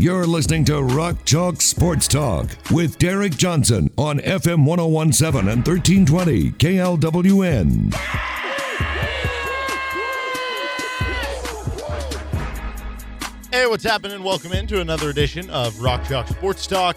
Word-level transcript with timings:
You're 0.00 0.28
listening 0.28 0.64
to 0.66 0.80
Rock 0.80 1.24
Chalk 1.24 1.60
Sports 1.60 2.06
Talk 2.06 2.50
with 2.70 3.00
Derek 3.00 3.36
Johnson 3.36 3.90
on 3.98 4.20
FM 4.20 4.64
1017 4.64 5.48
and 5.48 5.66
1320 5.66 6.52
KLWN. 6.52 7.92
Hey, 13.50 13.66
what's 13.66 13.82
happening? 13.82 14.22
Welcome 14.22 14.52
into 14.52 14.80
another 14.80 15.10
edition 15.10 15.50
of 15.50 15.80
Rock 15.80 16.04
Chalk 16.04 16.28
Sports 16.28 16.68
Talk. 16.68 16.96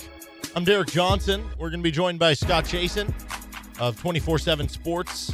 I'm 0.55 0.63
Derek 0.63 0.91
Johnson. 0.91 1.43
We're 1.57 1.71
going 1.71 1.79
to 1.79 1.83
be 1.83 1.89
joined 1.89 2.19
by 2.19 2.35
Scott 2.35 2.65
Chasen 2.65 3.11
of 3.79 3.99
24/7 3.99 4.69
Sports 4.69 5.31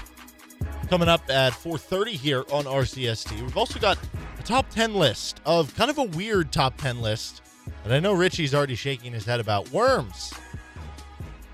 coming 0.90 1.10
up 1.10 1.30
at 1.30 1.52
4:30 1.52 2.12
here 2.12 2.46
on 2.50 2.64
RCST. 2.64 3.42
We've 3.42 3.58
also 3.58 3.78
got 3.78 3.98
a 4.40 4.44
top 4.44 4.70
10 4.70 4.94
list 4.96 5.42
of 5.46 5.76
kind 5.76 5.92
of 5.92 5.98
a 5.98 6.04
weird 6.04 6.54
top 6.54 6.78
10 6.78 7.02
list 7.02 7.42
that 7.84 7.94
I 7.94 8.00
know 8.00 8.14
Richie's 8.14 8.54
already 8.54 8.76
shaking 8.76 9.14
his 9.14 9.26
head 9.26 9.40
about. 9.40 9.72
Worms. 9.72 10.34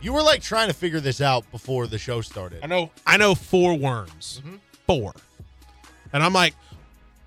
You 0.02 0.14
were 0.14 0.22
like 0.22 0.42
trying 0.42 0.68
to 0.68 0.74
figure 0.74 1.00
this 1.00 1.22
out 1.22 1.50
before 1.52 1.88
the 1.88 1.98
show 1.98 2.22
started. 2.22 2.60
I 2.64 2.68
know 2.68 2.92
I 3.06 3.18
know 3.18 3.36
four 3.36 3.76
worms. 3.76 4.42
Mm-hmm. 4.44 4.56
Four. 4.86 5.14
And 6.12 6.22
I'm 6.22 6.34
like, 6.34 6.56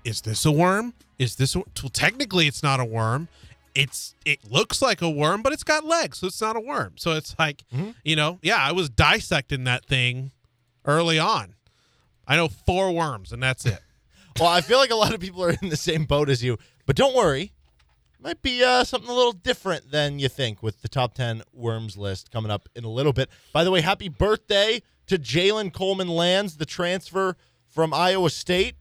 is 0.03 0.21
this 0.21 0.45
a 0.45 0.51
worm? 0.51 0.93
Is 1.17 1.35
this 1.35 1.55
a, 1.55 1.59
well, 1.59 1.89
technically 1.91 2.47
it's 2.47 2.61
not 2.61 2.79
a 2.79 2.85
worm. 2.85 3.27
It's 3.73 4.15
it 4.25 4.39
looks 4.49 4.81
like 4.81 5.01
a 5.01 5.09
worm, 5.09 5.41
but 5.41 5.53
it's 5.53 5.63
got 5.63 5.83
legs, 5.83 6.19
so 6.19 6.27
it's 6.27 6.39
not 6.39 6.55
a 6.55 6.59
worm. 6.59 6.93
So 6.97 7.11
it's 7.11 7.35
like, 7.37 7.63
mm-hmm. 7.73 7.91
you 8.03 8.15
know, 8.15 8.39
yeah, 8.41 8.57
I 8.57 8.71
was 8.71 8.89
dissecting 8.89 9.63
that 9.63 9.85
thing 9.85 10.31
early 10.85 11.17
on. 11.17 11.55
I 12.27 12.35
know 12.35 12.47
four 12.47 12.91
worms 12.91 13.31
and 13.31 13.41
that's 13.41 13.65
it. 13.65 13.79
Well, 14.39 14.49
I 14.49 14.61
feel 14.61 14.77
like 14.77 14.91
a 14.91 14.95
lot 14.95 15.15
of 15.15 15.19
people 15.19 15.43
are 15.43 15.55
in 15.63 15.69
the 15.69 15.75
same 15.75 16.05
boat 16.05 16.29
as 16.29 16.43
you, 16.43 16.59
but 16.85 16.95
don't 16.95 17.15
worry. 17.15 17.53
Might 18.19 18.41
be 18.41 18.63
uh, 18.63 18.83
something 18.83 19.09
a 19.09 19.13
little 19.13 19.31
different 19.31 19.91
than 19.91 20.17
you 20.19 20.27
think 20.27 20.63
with 20.63 20.81
the 20.81 20.87
top 20.87 21.13
10 21.13 21.43
worms 21.53 21.97
list 21.97 22.31
coming 22.31 22.49
up 22.51 22.67
in 22.75 22.83
a 22.83 22.89
little 22.89 23.13
bit. 23.13 23.29
By 23.53 23.63
the 23.63 23.69
way, 23.71 23.81
happy 23.81 24.09
birthday 24.09 24.81
to 25.05 25.17
Jalen 25.19 25.71
Coleman 25.71 26.07
Lands, 26.07 26.57
the 26.57 26.65
transfer 26.65 27.37
from 27.69 27.93
Iowa 27.93 28.29
State. 28.31 28.75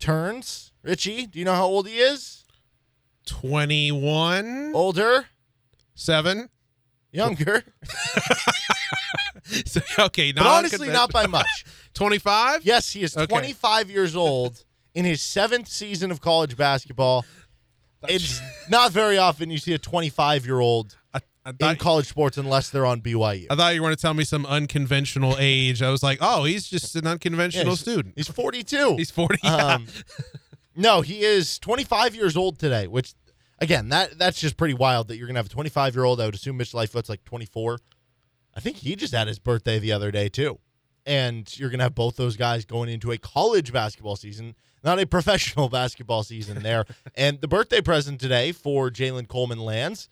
Turns. 0.00 0.72
Richie, 0.82 1.26
do 1.26 1.38
you 1.38 1.44
know 1.44 1.54
how 1.54 1.66
old 1.66 1.86
he 1.88 1.98
is? 1.98 2.44
21, 3.26 4.72
Older? 4.74 5.26
7. 5.94 6.48
Younger? 7.12 7.64
So, 9.66 9.80
okay, 10.06 10.32
but 10.32 10.46
honestly, 10.46 10.88
not 10.88 11.12
by 11.12 11.26
much. 11.26 11.46
25? 11.94 12.64
Yes, 12.64 12.92
he 12.92 13.02
is 13.02 13.16
Okay. 13.16 13.26
25 13.26 13.90
years 13.90 14.14
old 14.16 14.64
in 14.94 15.04
his 15.04 15.22
seventh 15.22 15.68
season 15.68 16.10
of 16.10 16.20
college 16.20 16.56
basketball. 16.56 17.24
It's 18.08 18.40
not 18.70 18.92
very 18.92 19.18
often 19.18 19.50
you 19.50 19.58
see 19.58 19.72
a 19.74 19.78
25 19.78 20.46
year 20.46 20.60
old 20.60 20.96
in 21.60 21.76
college 21.76 22.06
sports 22.06 22.36
unless 22.36 22.68
they're 22.70 22.84
on 22.86 23.00
BYU. 23.00 23.46
I 23.50 23.56
thought 23.56 23.74
you 23.74 23.80
were 23.80 23.86
going 23.86 23.96
to 23.96 24.02
tell 24.02 24.14
me 24.14 24.24
some 24.24 24.44
unconventional 24.46 25.36
age. 25.38 25.82
I 25.82 25.90
was 25.90 26.02
like, 26.02 26.18
oh, 26.20 26.44
he's 26.44 26.68
just 26.68 26.94
an 26.94 27.04
Yeah, 27.04 27.12
unconventional 27.12 27.66
he's- 27.66 27.80
student. 27.80 28.14
He's 28.16 28.28
42. 28.28 28.96
He's 28.96 29.10
40. 29.10 29.38
Yeah. 29.42 29.54
Um, 29.56 29.86
no, 30.76 31.00
he 31.00 31.20
is 31.22 31.58
25 31.58 32.14
years 32.14 32.36
old 32.36 32.58
today, 32.58 32.86
which 32.86 33.14
again, 33.60 33.88
that 33.88 34.16
that's 34.18 34.38
just 34.40 34.56
pretty 34.56 34.74
wild 34.74 35.08
that 35.08 35.16
you're 35.16 35.26
gonna 35.26 35.38
have 35.38 35.46
a 35.46 35.50
25 35.50 35.94
year 35.96 36.04
old. 36.04 36.20
I 36.20 36.26
would 36.26 36.34
assume 36.34 36.56
Mitch 36.58 36.72
Lightfoot's 36.74 37.08
like 37.08 37.24
24. 37.24 37.78
I 38.54 38.60
think 38.60 38.76
he 38.76 38.94
just 38.94 39.12
had 39.14 39.26
his 39.26 39.38
birthday 39.40 39.78
the 39.80 39.90
other 39.92 40.10
day 40.12 40.28
too, 40.28 40.58
and 41.06 41.52
you're 41.58 41.70
gonna 41.70 41.82
have 41.84 41.94
both 41.96 42.16
those 42.16 42.36
guys 42.36 42.64
going 42.64 42.88
into 42.90 43.10
a 43.10 43.18
college 43.18 43.72
basketball 43.72 44.14
season, 44.16 44.54
not 44.88 44.98
a 44.98 45.06
professional 45.06 45.68
basketball 45.80 46.24
season 46.24 46.62
there. 46.62 46.84
and 47.14 47.40
the 47.40 47.48
birthday 47.48 47.80
present 47.80 48.20
today 48.20 48.52
for 48.52 48.90
Jalen 48.90 49.28
Coleman 49.28 49.58
Lands 49.58 50.08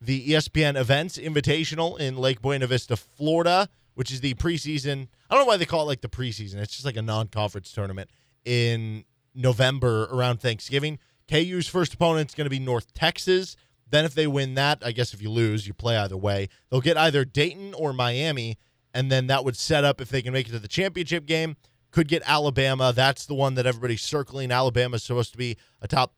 the 0.00 0.28
ESPN 0.28 0.76
Events 0.76 1.16
Invitational 1.16 1.98
in 1.98 2.16
Lake 2.16 2.42
Buena 2.42 2.66
Vista, 2.66 2.96
Florida, 2.96 3.68
which 3.94 4.12
is 4.12 4.20
the 4.20 4.34
preseason. 4.34 5.08
I 5.30 5.34
don't 5.34 5.44
know 5.44 5.46
why 5.46 5.56
they 5.56 5.64
call 5.64 5.82
it 5.82 5.86
like 5.86 6.00
the 6.02 6.08
preseason. 6.08 6.56
It's 6.56 6.72
just 6.72 6.84
like 6.84 6.96
a 6.96 7.02
non-conference 7.02 7.72
tournament 7.72 8.10
in 8.44 9.04
November 9.34 10.04
around 10.12 10.40
Thanksgiving. 10.40 10.98
KU's 11.30 11.68
first 11.68 11.94
opponent 11.94 12.30
is 12.30 12.34
going 12.34 12.44
to 12.44 12.50
be 12.50 12.58
North 12.58 12.92
Texas. 12.92 13.56
Then 13.88 14.04
if 14.04 14.14
they 14.14 14.26
win 14.26 14.54
that, 14.54 14.82
I 14.84 14.92
guess 14.92 15.14
if 15.14 15.22
you 15.22 15.30
lose, 15.30 15.66
you 15.66 15.72
play 15.72 15.96
either 15.96 16.16
way. 16.16 16.48
They'll 16.70 16.80
get 16.80 16.98
either 16.98 17.24
Dayton 17.24 17.72
or 17.74 17.92
Miami, 17.92 18.58
and 18.92 19.10
then 19.10 19.28
that 19.28 19.44
would 19.44 19.56
set 19.56 19.84
up 19.84 20.00
if 20.00 20.10
they 20.10 20.20
can 20.20 20.32
make 20.32 20.48
it 20.48 20.52
to 20.52 20.58
the 20.58 20.68
championship 20.68 21.24
game. 21.24 21.56
Could 21.94 22.08
get 22.08 22.24
Alabama. 22.26 22.92
That's 22.92 23.24
the 23.24 23.34
one 23.34 23.54
that 23.54 23.66
everybody's 23.66 24.02
circling. 24.02 24.50
Alabama's 24.50 25.04
supposed 25.04 25.30
to 25.30 25.38
be 25.38 25.56
a 25.80 25.86
top 25.86 26.12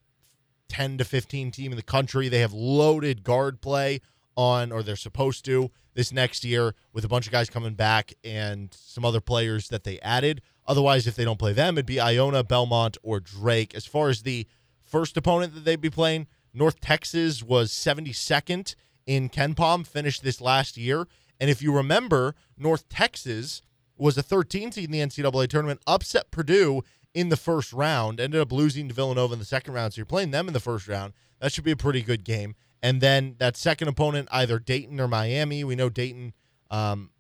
10 0.71 0.97
to 0.97 1.05
15 1.05 1.51
team 1.51 1.71
in 1.71 1.77
the 1.77 1.83
country. 1.83 2.31
They 2.31 2.41
have 2.41 2.55
loaded 2.55 3.23
guard 3.23 3.61
play 3.61 4.01
on, 4.39 4.73
or 4.73 4.83
they're 4.83 4.97
supposed 4.97 5.45
to, 5.45 5.71
this 5.93 6.11
next 6.11 6.47
year 6.47 6.75
with 6.95 7.05
a 7.05 7.09
bunch 7.09 7.27
of 7.27 7.33
guys 7.33 7.51
coming 7.51 7.75
back 7.75 8.15
and 8.25 8.75
some 8.75 9.05
other 9.05 9.21
players 9.21 9.69
that 9.69 9.85
they 9.85 10.01
added. 10.01 10.41
Otherwise, 10.67 11.07
if 11.07 11.15
they 11.15 11.27
don't 11.27 11.39
play 11.39 11.53
them, 11.53 11.75
it'd 11.75 11.85
be 11.85 12.01
Iona, 12.01 12.43
Belmont, 12.43 12.97
or 13.03 13.21
Drake. 13.21 13.75
As 13.75 13.85
far 13.85 14.09
as 14.09 14.23
the 14.23 14.47
first 14.83 15.19
opponent 15.19 15.55
that 15.55 15.67
they'd 15.67 15.79
be 15.79 15.91
playing, 15.91 16.27
North 16.55 16.81
Texas 16.81 17.43
was 17.43 17.71
72nd 17.71 18.75
in 19.07 19.29
KenPom, 19.29 19.87
finished 19.87 20.23
this 20.23 20.41
last 20.41 20.79
year. 20.79 21.07
And 21.39 21.51
if 21.51 21.61
you 21.61 21.71
remember, 21.71 22.35
North 22.57 22.89
Texas 22.89 23.61
was 23.97 24.19
a 24.19 24.23
13 24.23 24.73
seed 24.73 24.85
in 24.85 24.91
the 24.91 25.01
NCAA 25.01 25.49
tournament, 25.49 25.81
upset 25.87 26.31
Purdue 26.31 26.83
in 27.15 27.31
the 27.31 27.37
first 27.37 27.73
round, 27.73 28.21
ended 28.21 28.41
up 28.41 28.53
losing 28.53 28.89
to 28.89 28.95
Villanova 28.95 29.33
in 29.33 29.39
the 29.39 29.45
second 29.45 29.75
round. 29.75 29.95
So 29.95 29.99
you're 30.01 30.07
playing 30.07 30.33
them 30.33 30.49
in 30.49 30.55
the 30.55 30.61
first 30.61 30.87
round. 30.87 31.15
That 31.41 31.53
should 31.53 31.65
be 31.65 31.71
a 31.71 31.77
pretty 31.77 32.03
good 32.03 32.25
game. 32.25 32.55
And 32.83 33.01
then 33.01 33.37
that 33.39 33.57
second 33.57 33.89
opponent, 33.89 34.29
either 34.31 34.59
Dayton 34.59 35.01
or 35.01 35.09
Miami. 35.09 35.65
We 35.65 35.77
know 35.77 35.89
Dayton 35.89 36.35
um, 36.71 37.11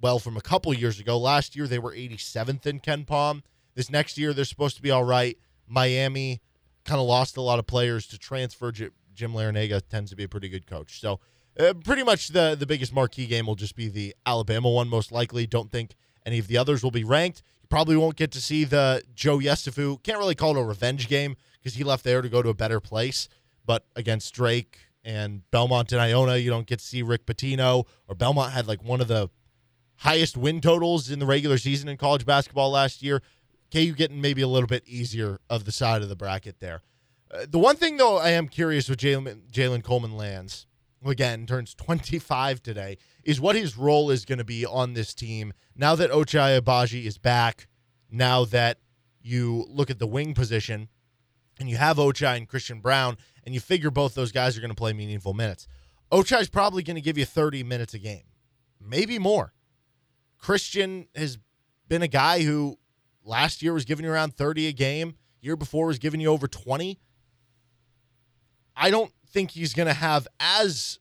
well 0.00 0.18
from 0.18 0.36
a 0.36 0.40
couple 0.40 0.74
years 0.74 0.98
ago. 0.98 1.18
Last 1.18 1.54
year 1.54 1.66
they 1.66 1.78
were 1.78 1.92
87th 1.92 2.66
in 2.66 2.80
KenPom. 2.80 3.42
This 3.74 3.90
next 3.90 4.18
year 4.18 4.32
they're 4.32 4.44
supposed 4.44 4.76
to 4.76 4.82
be 4.82 4.90
all 4.90 5.04
right. 5.04 5.38
Miami 5.66 6.40
kind 6.84 7.00
of 7.00 7.06
lost 7.06 7.36
a 7.36 7.40
lot 7.40 7.58
of 7.58 7.66
players 7.66 8.06
to 8.08 8.18
transfer. 8.18 8.72
Jim 8.72 8.92
Larranaga 9.32 9.80
tends 9.88 10.10
to 10.10 10.16
be 10.16 10.24
a 10.24 10.28
pretty 10.28 10.48
good 10.48 10.66
coach. 10.66 11.00
So 11.00 11.20
uh, 11.58 11.74
pretty 11.84 12.02
much 12.02 12.28
the 12.28 12.56
the 12.58 12.66
biggest 12.66 12.92
marquee 12.92 13.26
game 13.26 13.46
will 13.46 13.54
just 13.54 13.76
be 13.76 13.88
the 13.88 14.14
Alabama 14.26 14.70
one, 14.70 14.88
most 14.88 15.12
likely. 15.12 15.46
Don't 15.46 15.70
think 15.70 15.94
any 16.26 16.38
of 16.38 16.46
the 16.46 16.56
others 16.56 16.82
will 16.82 16.90
be 16.90 17.04
ranked. 17.04 17.42
You 17.62 17.68
probably 17.68 17.96
won't 17.96 18.16
get 18.16 18.30
to 18.32 18.40
see 18.40 18.64
the 18.64 19.02
Joe 19.14 19.38
Yesufu. 19.38 20.02
Can't 20.02 20.18
really 20.18 20.34
call 20.34 20.56
it 20.56 20.60
a 20.60 20.64
revenge 20.64 21.08
game 21.08 21.36
because 21.58 21.74
he 21.74 21.84
left 21.84 22.04
there 22.04 22.22
to 22.22 22.28
go 22.28 22.42
to 22.42 22.48
a 22.48 22.54
better 22.54 22.80
place. 22.80 23.28
But 23.64 23.86
against 23.96 24.34
Drake 24.34 24.78
and 25.04 25.48
Belmont 25.50 25.92
and 25.92 26.00
Iona, 26.00 26.36
you 26.36 26.50
don't 26.50 26.66
get 26.66 26.78
to 26.80 26.84
see 26.84 27.02
Rick 27.02 27.26
Pitino. 27.26 27.86
Or 28.08 28.14
Belmont 28.14 28.52
had 28.52 28.66
like 28.66 28.82
one 28.82 29.00
of 29.00 29.08
the 29.08 29.30
highest 29.96 30.36
win 30.36 30.60
totals 30.60 31.10
in 31.10 31.18
the 31.18 31.26
regular 31.26 31.58
season 31.58 31.88
in 31.88 31.96
college 31.96 32.26
basketball 32.26 32.70
last 32.70 33.02
year. 33.02 33.22
KU 33.72 33.92
getting 33.92 34.20
maybe 34.20 34.42
a 34.42 34.48
little 34.48 34.66
bit 34.66 34.86
easier 34.86 35.38
of 35.50 35.64
the 35.64 35.72
side 35.72 36.02
of 36.02 36.08
the 36.08 36.16
bracket 36.16 36.60
there. 36.60 36.82
Uh, 37.30 37.46
the 37.48 37.58
one 37.58 37.76
thing 37.76 37.96
though, 37.96 38.18
I 38.18 38.30
am 38.30 38.48
curious 38.48 38.88
with 38.88 38.98
Jalen 39.00 39.50
Jalen 39.50 39.82
Coleman 39.82 40.16
Lands 40.16 40.66
again 41.10 41.46
turns 41.46 41.74
25 41.74 42.62
today 42.62 42.98
is 43.24 43.40
what 43.40 43.56
his 43.56 43.76
role 43.76 44.10
is 44.10 44.24
going 44.24 44.38
to 44.38 44.44
be 44.44 44.64
on 44.64 44.94
this 44.94 45.14
team 45.14 45.52
now 45.76 45.94
that 45.94 46.10
Ochai 46.10 46.60
Agbaji 46.60 47.04
is 47.04 47.18
back. 47.18 47.68
Now 48.10 48.44
that 48.46 48.78
you 49.20 49.66
look 49.68 49.90
at 49.90 49.98
the 49.98 50.06
wing 50.06 50.34
position 50.34 50.88
and 51.58 51.68
you 51.68 51.76
have 51.76 51.96
Ochai 51.96 52.36
and 52.36 52.48
Christian 52.48 52.80
Braun, 52.80 53.16
and 53.44 53.54
you 53.54 53.60
figure 53.60 53.90
both 53.90 54.14
those 54.14 54.32
guys 54.32 54.56
are 54.56 54.60
going 54.60 54.70
to 54.70 54.76
play 54.76 54.92
meaningful 54.92 55.34
minutes. 55.34 55.68
Ochai's 56.10 56.48
probably 56.48 56.82
going 56.82 56.96
to 56.96 57.00
give 57.00 57.18
you 57.18 57.24
30 57.24 57.62
minutes 57.62 57.94
a 57.94 57.98
game, 57.98 58.24
maybe 58.80 59.18
more. 59.18 59.52
Christian 60.38 61.06
has 61.14 61.38
been 61.88 62.02
a 62.02 62.08
guy 62.08 62.42
who 62.42 62.78
last 63.24 63.62
year 63.62 63.72
was 63.72 63.84
giving 63.84 64.04
you 64.04 64.12
around 64.12 64.34
30 64.34 64.66
a 64.68 64.72
game, 64.72 65.14
year 65.40 65.56
before 65.56 65.86
was 65.86 65.98
giving 65.98 66.20
you 66.20 66.28
over 66.28 66.48
20. 66.48 66.98
I 68.76 68.90
don't 68.90 69.12
think 69.34 69.50
he's 69.50 69.74
going 69.74 69.88
to 69.88 69.94
have 69.94 70.26
as 70.38 71.00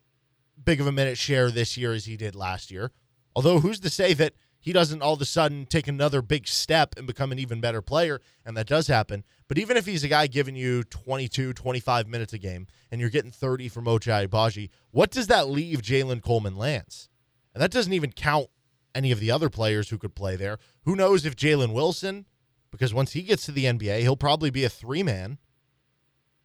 big 0.61 0.81
of 0.81 0.87
a 0.87 0.91
minute 0.91 1.17
share 1.17 1.51
this 1.51 1.77
year 1.77 1.93
as 1.93 2.05
he 2.05 2.17
did 2.17 2.35
last 2.35 2.71
year. 2.71 2.91
Although, 3.35 3.59
who's 3.59 3.79
to 3.81 3.89
say 3.89 4.13
that 4.15 4.33
he 4.59 4.73
doesn't 4.73 5.01
all 5.01 5.13
of 5.13 5.21
a 5.21 5.25
sudden 5.25 5.65
take 5.65 5.87
another 5.87 6.21
big 6.21 6.47
step 6.47 6.95
and 6.97 7.05
become 7.05 7.31
an 7.31 7.39
even 7.39 7.61
better 7.61 7.81
player, 7.81 8.21
and 8.45 8.57
that 8.57 8.65
does 8.65 8.87
happen. 8.87 9.23
But 9.47 9.57
even 9.57 9.77
if 9.77 9.85
he's 9.85 10.03
a 10.03 10.07
guy 10.07 10.27
giving 10.27 10.55
you 10.55 10.83
22, 10.83 11.53
25 11.53 12.07
minutes 12.07 12.33
a 12.33 12.37
game, 12.37 12.67
and 12.91 12.99
you're 12.99 13.09
getting 13.09 13.31
30 13.31 13.69
from 13.69 13.85
Ochai 13.85 14.27
Agbaji, 14.27 14.69
what 14.91 15.11
does 15.11 15.27
that 15.27 15.49
leave 15.49 15.81
Jalen 15.81 16.21
Coleman 16.21 16.55
Lands? 16.55 17.09
And 17.53 17.61
that 17.61 17.71
doesn't 17.71 17.93
even 17.93 18.13
count 18.13 18.47
any 18.95 19.11
of 19.11 19.19
the 19.19 19.31
other 19.31 19.49
players 19.49 19.89
who 19.89 19.97
could 19.97 20.15
play 20.15 20.35
there. 20.35 20.57
Who 20.85 20.95
knows 20.95 21.25
if 21.25 21.35
Jalen 21.35 21.73
Wilson, 21.73 22.25
because 22.71 22.93
once 22.93 23.11
he 23.11 23.21
gets 23.21 23.45
to 23.45 23.51
the 23.51 23.65
NBA, 23.65 23.99
he'll 23.99 24.15
probably 24.15 24.49
be 24.49 24.63
a 24.63 24.69
three 24.69 25.03
man. 25.03 25.37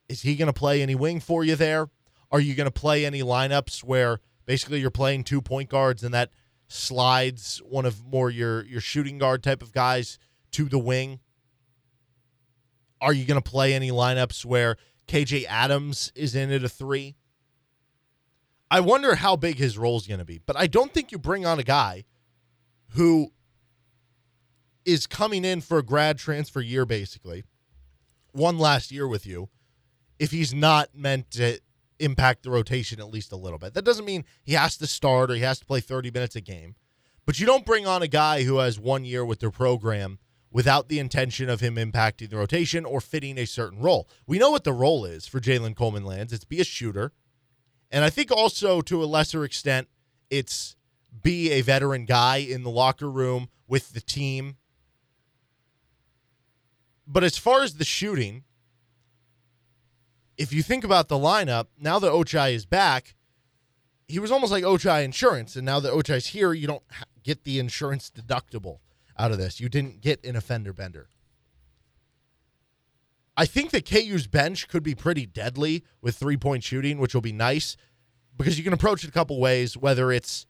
Is 0.08 0.22
he 0.22 0.36
going 0.36 0.46
to 0.46 0.52
play 0.52 0.82
any 0.82 0.94
wing 0.94 1.20
for 1.20 1.44
you 1.44 1.54
there? 1.54 1.88
Are 2.30 2.40
you 2.40 2.54
going 2.54 2.66
to 2.66 2.70
play 2.70 3.04
any 3.04 3.22
lineups 3.22 3.84
where 3.84 4.20
basically 4.46 4.80
you're 4.80 4.90
playing 4.90 5.24
two 5.24 5.42
point 5.42 5.68
guards 5.68 6.02
and 6.02 6.14
that 6.14 6.30
slides 6.68 7.62
one 7.64 7.86
of 7.86 8.04
more 8.04 8.30
your 8.30 8.64
your 8.64 8.80
shooting 8.80 9.18
guard 9.18 9.42
type 9.42 9.62
of 9.62 9.72
guys 9.72 10.18
to 10.52 10.64
the 10.64 10.78
wing? 10.78 11.20
Are 13.00 13.12
you 13.12 13.24
going 13.24 13.40
to 13.40 13.50
play 13.50 13.74
any 13.74 13.90
lineups 13.90 14.44
where 14.44 14.76
KJ 15.06 15.44
Adams 15.48 16.12
is 16.14 16.34
in 16.34 16.50
at 16.50 16.64
a 16.64 16.68
3? 16.68 17.14
I 18.70 18.80
wonder 18.80 19.14
how 19.14 19.36
big 19.36 19.56
his 19.56 19.78
role 19.78 19.96
is 19.96 20.06
going 20.06 20.18
to 20.18 20.24
be. 20.26 20.40
But 20.44 20.56
I 20.58 20.66
don't 20.66 20.92
think 20.92 21.12
you 21.12 21.18
bring 21.18 21.46
on 21.46 21.58
a 21.58 21.62
guy 21.62 22.04
who 22.90 23.32
is 24.84 25.06
coming 25.06 25.44
in 25.44 25.60
for 25.60 25.78
a 25.78 25.82
grad 25.82 26.18
transfer 26.18 26.60
year 26.60 26.84
basically. 26.84 27.44
One 28.32 28.58
last 28.58 28.90
year 28.90 29.06
with 29.06 29.26
you 29.26 29.48
if 30.18 30.30
he's 30.30 30.52
not 30.52 30.90
meant 30.94 31.30
to 31.32 31.60
impact 32.00 32.42
the 32.42 32.50
rotation 32.50 33.00
at 33.00 33.10
least 33.10 33.32
a 33.32 33.36
little 33.36 33.58
bit. 33.58 33.74
That 33.74 33.84
doesn't 33.84 34.04
mean 34.04 34.24
he 34.44 34.54
has 34.54 34.76
to 34.78 34.86
start 34.86 35.30
or 35.30 35.34
he 35.34 35.40
has 35.42 35.58
to 35.60 35.66
play 35.66 35.80
30 35.80 36.10
minutes 36.10 36.36
a 36.36 36.40
game. 36.40 36.76
But 37.26 37.38
you 37.38 37.46
don't 37.46 37.66
bring 37.66 37.86
on 37.86 38.02
a 38.02 38.08
guy 38.08 38.44
who 38.44 38.58
has 38.58 38.78
one 38.78 39.04
year 39.04 39.24
with 39.24 39.40
their 39.40 39.50
program 39.50 40.18
without 40.50 40.88
the 40.88 40.98
intention 40.98 41.50
of 41.50 41.60
him 41.60 41.76
impacting 41.76 42.30
the 42.30 42.36
rotation 42.36 42.84
or 42.84 43.00
fitting 43.00 43.36
a 43.36 43.44
certain 43.44 43.80
role. 43.80 44.08
We 44.26 44.38
know 44.38 44.50
what 44.50 44.64
the 44.64 44.72
role 44.72 45.04
is 45.04 45.26
for 45.26 45.40
Jalen 45.40 45.76
Coleman 45.76 46.04
Lands. 46.04 46.32
It's 46.32 46.44
be 46.44 46.60
a 46.60 46.64
shooter. 46.64 47.12
And 47.90 48.04
I 48.04 48.10
think 48.10 48.30
also 48.30 48.80
to 48.82 49.02
a 49.02 49.06
lesser 49.06 49.44
extent, 49.44 49.88
it's 50.30 50.76
be 51.22 51.50
a 51.50 51.60
veteran 51.60 52.04
guy 52.04 52.38
in 52.38 52.62
the 52.62 52.70
locker 52.70 53.10
room 53.10 53.48
with 53.66 53.92
the 53.92 54.00
team. 54.00 54.56
But 57.06 57.24
as 57.24 57.38
far 57.38 57.62
as 57.62 57.74
the 57.74 57.84
shooting, 57.84 58.44
if 60.38 60.52
you 60.52 60.62
think 60.62 60.84
about 60.84 61.08
the 61.08 61.16
lineup, 61.16 61.66
now 61.78 61.98
that 61.98 62.12
Ochai 62.12 62.54
is 62.54 62.64
back, 62.64 63.16
he 64.06 64.18
was 64.18 64.30
almost 64.30 64.52
like 64.52 64.64
Ochai 64.64 65.04
insurance. 65.04 65.56
And 65.56 65.66
now 65.66 65.80
that 65.80 65.92
Ochai's 65.92 66.28
here, 66.28 66.52
you 66.52 66.66
don't 66.66 66.84
get 67.22 67.44
the 67.44 67.58
insurance 67.58 68.10
deductible 68.10 68.78
out 69.18 69.32
of 69.32 69.38
this. 69.38 69.60
You 69.60 69.68
didn't 69.68 70.00
get 70.00 70.24
an 70.24 70.36
offender 70.36 70.72
bender. 70.72 71.08
I 73.36 73.44
think 73.44 73.70
that 73.70 73.84
KU's 73.84 74.26
bench 74.26 74.68
could 74.68 74.82
be 74.82 74.94
pretty 74.94 75.26
deadly 75.26 75.84
with 76.00 76.16
three 76.16 76.36
point 76.36 76.64
shooting, 76.64 76.98
which 76.98 77.14
will 77.14 77.20
be 77.20 77.32
nice 77.32 77.76
because 78.36 78.56
you 78.56 78.64
can 78.64 78.72
approach 78.72 79.04
it 79.04 79.08
a 79.08 79.12
couple 79.12 79.38
ways, 79.40 79.76
whether 79.76 80.10
it's 80.12 80.46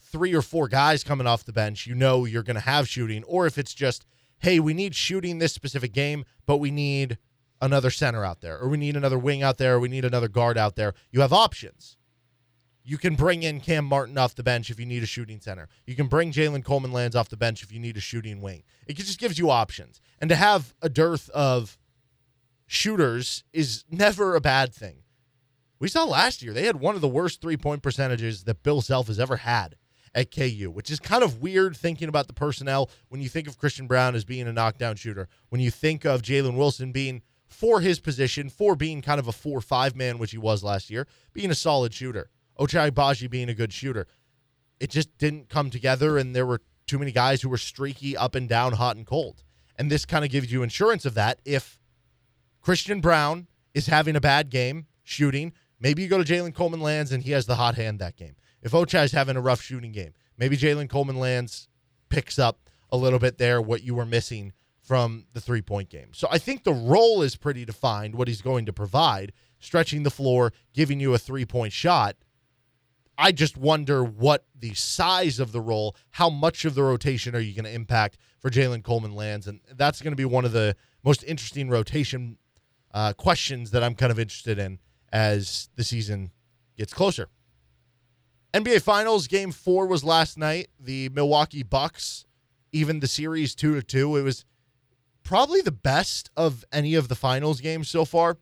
three 0.00 0.34
or 0.34 0.42
four 0.42 0.68
guys 0.68 1.04
coming 1.04 1.26
off 1.26 1.44
the 1.44 1.52
bench, 1.52 1.86
you 1.86 1.94
know 1.94 2.24
you're 2.24 2.44
going 2.44 2.54
to 2.54 2.60
have 2.60 2.88
shooting, 2.88 3.24
or 3.24 3.46
if 3.46 3.58
it's 3.58 3.74
just, 3.74 4.06
hey, 4.38 4.60
we 4.60 4.72
need 4.72 4.94
shooting 4.94 5.38
this 5.38 5.52
specific 5.52 5.92
game, 5.92 6.24
but 6.46 6.58
we 6.58 6.70
need 6.70 7.18
another 7.60 7.90
center 7.90 8.24
out 8.24 8.40
there, 8.40 8.58
or 8.58 8.68
we 8.68 8.76
need 8.76 8.96
another 8.96 9.18
wing 9.18 9.42
out 9.42 9.58
there, 9.58 9.76
or 9.76 9.80
we 9.80 9.88
need 9.88 10.04
another 10.04 10.28
guard 10.28 10.58
out 10.58 10.76
there. 10.76 10.94
You 11.10 11.20
have 11.20 11.32
options. 11.32 11.96
You 12.84 12.98
can 12.98 13.16
bring 13.16 13.42
in 13.42 13.60
Cam 13.60 13.84
Martin 13.84 14.16
off 14.16 14.36
the 14.36 14.44
bench 14.44 14.70
if 14.70 14.78
you 14.78 14.86
need 14.86 15.02
a 15.02 15.06
shooting 15.06 15.40
center. 15.40 15.68
You 15.86 15.96
can 15.96 16.06
bring 16.06 16.30
Jalen 16.30 16.64
Coleman 16.64 16.92
Lands 16.92 17.16
off 17.16 17.28
the 17.28 17.36
bench 17.36 17.62
if 17.64 17.72
you 17.72 17.80
need 17.80 17.96
a 17.96 18.00
shooting 18.00 18.40
wing. 18.40 18.62
It 18.86 18.96
just 18.96 19.18
gives 19.18 19.38
you 19.38 19.50
options. 19.50 20.00
And 20.20 20.30
to 20.30 20.36
have 20.36 20.72
a 20.80 20.88
dearth 20.88 21.28
of 21.30 21.76
shooters 22.66 23.42
is 23.52 23.84
never 23.90 24.36
a 24.36 24.40
bad 24.40 24.72
thing. 24.72 25.02
We 25.78 25.88
saw 25.88 26.04
last 26.04 26.42
year 26.42 26.52
they 26.52 26.66
had 26.66 26.80
one 26.80 26.94
of 26.94 27.00
the 27.00 27.08
worst 27.08 27.40
three 27.40 27.56
point 27.56 27.82
percentages 27.82 28.44
that 28.44 28.62
Bill 28.62 28.80
Self 28.80 29.08
has 29.08 29.18
ever 29.18 29.38
had 29.38 29.76
at 30.14 30.30
KU, 30.30 30.70
which 30.72 30.90
is 30.90 30.98
kind 30.98 31.22
of 31.22 31.42
weird 31.42 31.76
thinking 31.76 32.08
about 32.08 32.26
the 32.26 32.32
personnel 32.32 32.88
when 33.08 33.20
you 33.20 33.28
think 33.28 33.46
of 33.46 33.58
Christian 33.58 33.86
Braun 33.86 34.14
as 34.14 34.24
being 34.24 34.48
a 34.48 34.52
knockdown 34.52 34.96
shooter, 34.96 35.28
when 35.48 35.60
you 35.60 35.70
think 35.70 36.04
of 36.04 36.22
Jalen 36.22 36.56
Wilson 36.56 36.92
being 36.92 37.22
for 37.48 37.80
his 37.80 38.00
position, 38.00 38.48
for 38.48 38.76
being 38.76 39.02
kind 39.02 39.18
of 39.18 39.28
a 39.28 39.32
four 39.32 39.60
five 39.60 39.94
man, 39.94 40.18
which 40.18 40.32
he 40.32 40.38
was 40.38 40.64
last 40.64 40.90
year, 40.90 41.06
being 41.32 41.50
a 41.50 41.54
solid 41.54 41.94
shooter. 41.94 42.30
Ochai 42.58 42.90
Agbaji 42.90 43.30
being 43.30 43.48
a 43.48 43.54
good 43.54 43.72
shooter. 43.72 44.06
It 44.80 44.90
just 44.90 45.16
didn't 45.18 45.48
come 45.48 45.70
together, 45.70 46.18
and 46.18 46.34
there 46.34 46.46
were 46.46 46.62
too 46.86 46.98
many 46.98 47.12
guys 47.12 47.42
who 47.42 47.48
were 47.48 47.58
streaky, 47.58 48.16
up 48.16 48.34
and 48.34 48.48
down, 48.48 48.72
hot 48.72 48.96
and 48.96 49.06
cold. 49.06 49.42
And 49.76 49.90
this 49.90 50.06
kind 50.06 50.24
of 50.24 50.30
gives 50.30 50.50
you 50.50 50.62
insurance 50.62 51.04
of 51.04 51.14
that. 51.14 51.40
If 51.44 51.78
Christian 52.62 53.00
Braun 53.00 53.46
is 53.74 53.86
having 53.86 54.16
a 54.16 54.20
bad 54.20 54.50
game 54.50 54.86
shooting, 55.02 55.52
maybe 55.78 56.02
you 56.02 56.08
go 56.08 56.22
to 56.22 56.24
Jalen 56.24 56.54
Coleman 56.54 56.80
Lands 56.80 57.12
and 57.12 57.22
he 57.22 57.32
has 57.32 57.46
the 57.46 57.56
hot 57.56 57.74
hand 57.74 57.98
that 57.98 58.16
game. 58.16 58.36
If 58.62 58.72
Ochai's 58.72 59.12
having 59.12 59.36
a 59.36 59.40
rough 59.40 59.60
shooting 59.60 59.92
game, 59.92 60.14
maybe 60.38 60.56
Jalen 60.56 60.88
Coleman 60.88 61.18
Lands 61.18 61.68
picks 62.08 62.38
up 62.38 62.70
a 62.90 62.96
little 62.96 63.18
bit 63.18 63.38
there 63.38 63.60
what 63.60 63.82
you 63.82 63.94
were 63.94 64.06
missing 64.06 64.52
from 64.86 65.26
the 65.32 65.40
three 65.40 65.62
point 65.62 65.90
game. 65.90 66.08
So 66.12 66.28
I 66.30 66.38
think 66.38 66.62
the 66.62 66.72
role 66.72 67.20
is 67.22 67.36
pretty 67.36 67.64
defined, 67.64 68.14
what 68.14 68.28
he's 68.28 68.40
going 68.40 68.66
to 68.66 68.72
provide, 68.72 69.32
stretching 69.58 70.04
the 70.04 70.10
floor, 70.10 70.52
giving 70.72 71.00
you 71.00 71.12
a 71.12 71.18
three 71.18 71.44
point 71.44 71.72
shot. 71.72 72.16
I 73.18 73.32
just 73.32 73.56
wonder 73.56 74.04
what 74.04 74.44
the 74.58 74.74
size 74.74 75.40
of 75.40 75.52
the 75.52 75.60
role, 75.60 75.96
how 76.12 76.30
much 76.30 76.64
of 76.64 76.74
the 76.74 76.82
rotation 76.82 77.34
are 77.34 77.40
you 77.40 77.54
going 77.54 77.64
to 77.64 77.74
impact 77.74 78.18
for 78.38 78.50
Jalen 78.50 78.84
Coleman 78.84 79.14
Lands? 79.14 79.46
And 79.46 79.60
that's 79.74 80.02
going 80.02 80.12
to 80.12 80.16
be 80.16 80.26
one 80.26 80.44
of 80.44 80.52
the 80.52 80.76
most 81.02 81.24
interesting 81.24 81.68
rotation 81.68 82.36
uh, 82.92 83.14
questions 83.14 83.70
that 83.72 83.82
I'm 83.82 83.94
kind 83.94 84.12
of 84.12 84.18
interested 84.18 84.58
in 84.58 84.78
as 85.12 85.70
the 85.76 85.84
season 85.84 86.30
gets 86.76 86.92
closer. 86.92 87.28
NBA 88.52 88.82
Finals 88.82 89.26
game 89.26 89.50
four 89.50 89.86
was 89.86 90.04
last 90.04 90.38
night. 90.38 90.68
The 90.78 91.08
Milwaukee 91.08 91.62
Bucks 91.62 92.26
even 92.72 93.00
the 93.00 93.06
series 93.06 93.54
two 93.54 93.74
to 93.74 93.82
two. 93.82 94.16
It 94.16 94.22
was 94.22 94.44
probably 95.26 95.60
the 95.60 95.72
best 95.72 96.30
of 96.36 96.64
any 96.72 96.94
of 96.94 97.08
the 97.08 97.14
finals 97.16 97.60
games 97.60 97.88
so 97.88 98.04
far. 98.04 98.38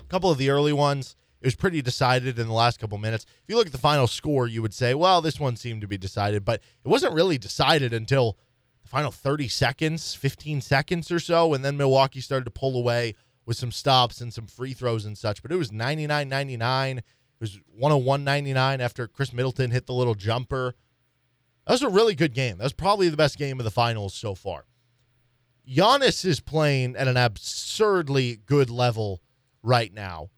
A 0.00 0.04
couple 0.04 0.30
of 0.30 0.38
the 0.38 0.48
early 0.48 0.72
ones, 0.72 1.14
it 1.42 1.46
was 1.46 1.54
pretty 1.54 1.82
decided 1.82 2.38
in 2.38 2.46
the 2.46 2.54
last 2.54 2.80
couple 2.80 2.96
minutes. 2.96 3.24
If 3.24 3.44
you 3.48 3.56
look 3.56 3.66
at 3.66 3.72
the 3.72 3.78
final 3.78 4.06
score, 4.06 4.46
you 4.46 4.62
would 4.62 4.72
say, 4.72 4.94
well, 4.94 5.20
this 5.20 5.38
one 5.38 5.56
seemed 5.56 5.82
to 5.82 5.86
be 5.86 5.98
decided, 5.98 6.44
but 6.44 6.62
it 6.84 6.88
wasn't 6.88 7.12
really 7.12 7.36
decided 7.36 7.92
until 7.92 8.38
the 8.82 8.88
final 8.88 9.10
30 9.10 9.48
seconds, 9.48 10.14
15 10.14 10.62
seconds 10.62 11.10
or 11.10 11.20
so, 11.20 11.52
and 11.52 11.62
then 11.62 11.76
Milwaukee 11.76 12.20
started 12.20 12.46
to 12.46 12.50
pull 12.50 12.78
away 12.78 13.14
with 13.44 13.58
some 13.58 13.70
stops 13.70 14.20
and 14.22 14.32
some 14.32 14.46
free 14.46 14.72
throws 14.72 15.04
and 15.04 15.18
such. 15.18 15.42
But 15.42 15.52
it 15.52 15.56
was 15.56 15.70
99 15.70 16.28
99. 16.28 16.98
It 16.98 17.04
was 17.40 17.60
101 17.74 18.24
99 18.24 18.80
after 18.80 19.06
Khris 19.06 19.34
Middleton 19.34 19.70
hit 19.70 19.84
the 19.84 19.92
little 19.92 20.14
jumper. 20.14 20.74
That 21.66 21.74
was 21.74 21.82
a 21.82 21.90
really 21.90 22.14
good 22.14 22.32
game. 22.32 22.56
That 22.56 22.64
was 22.64 22.72
probably 22.72 23.10
the 23.10 23.16
best 23.18 23.36
game 23.36 23.60
of 23.60 23.64
the 23.64 23.70
finals 23.70 24.14
so 24.14 24.34
far. 24.34 24.64
Giannis 25.68 26.24
is 26.24 26.40
playing 26.40 26.96
at 26.96 27.08
an 27.08 27.16
absurdly 27.16 28.38
good 28.46 28.70
level 28.70 29.20
right 29.62 29.92
now. 29.92 30.30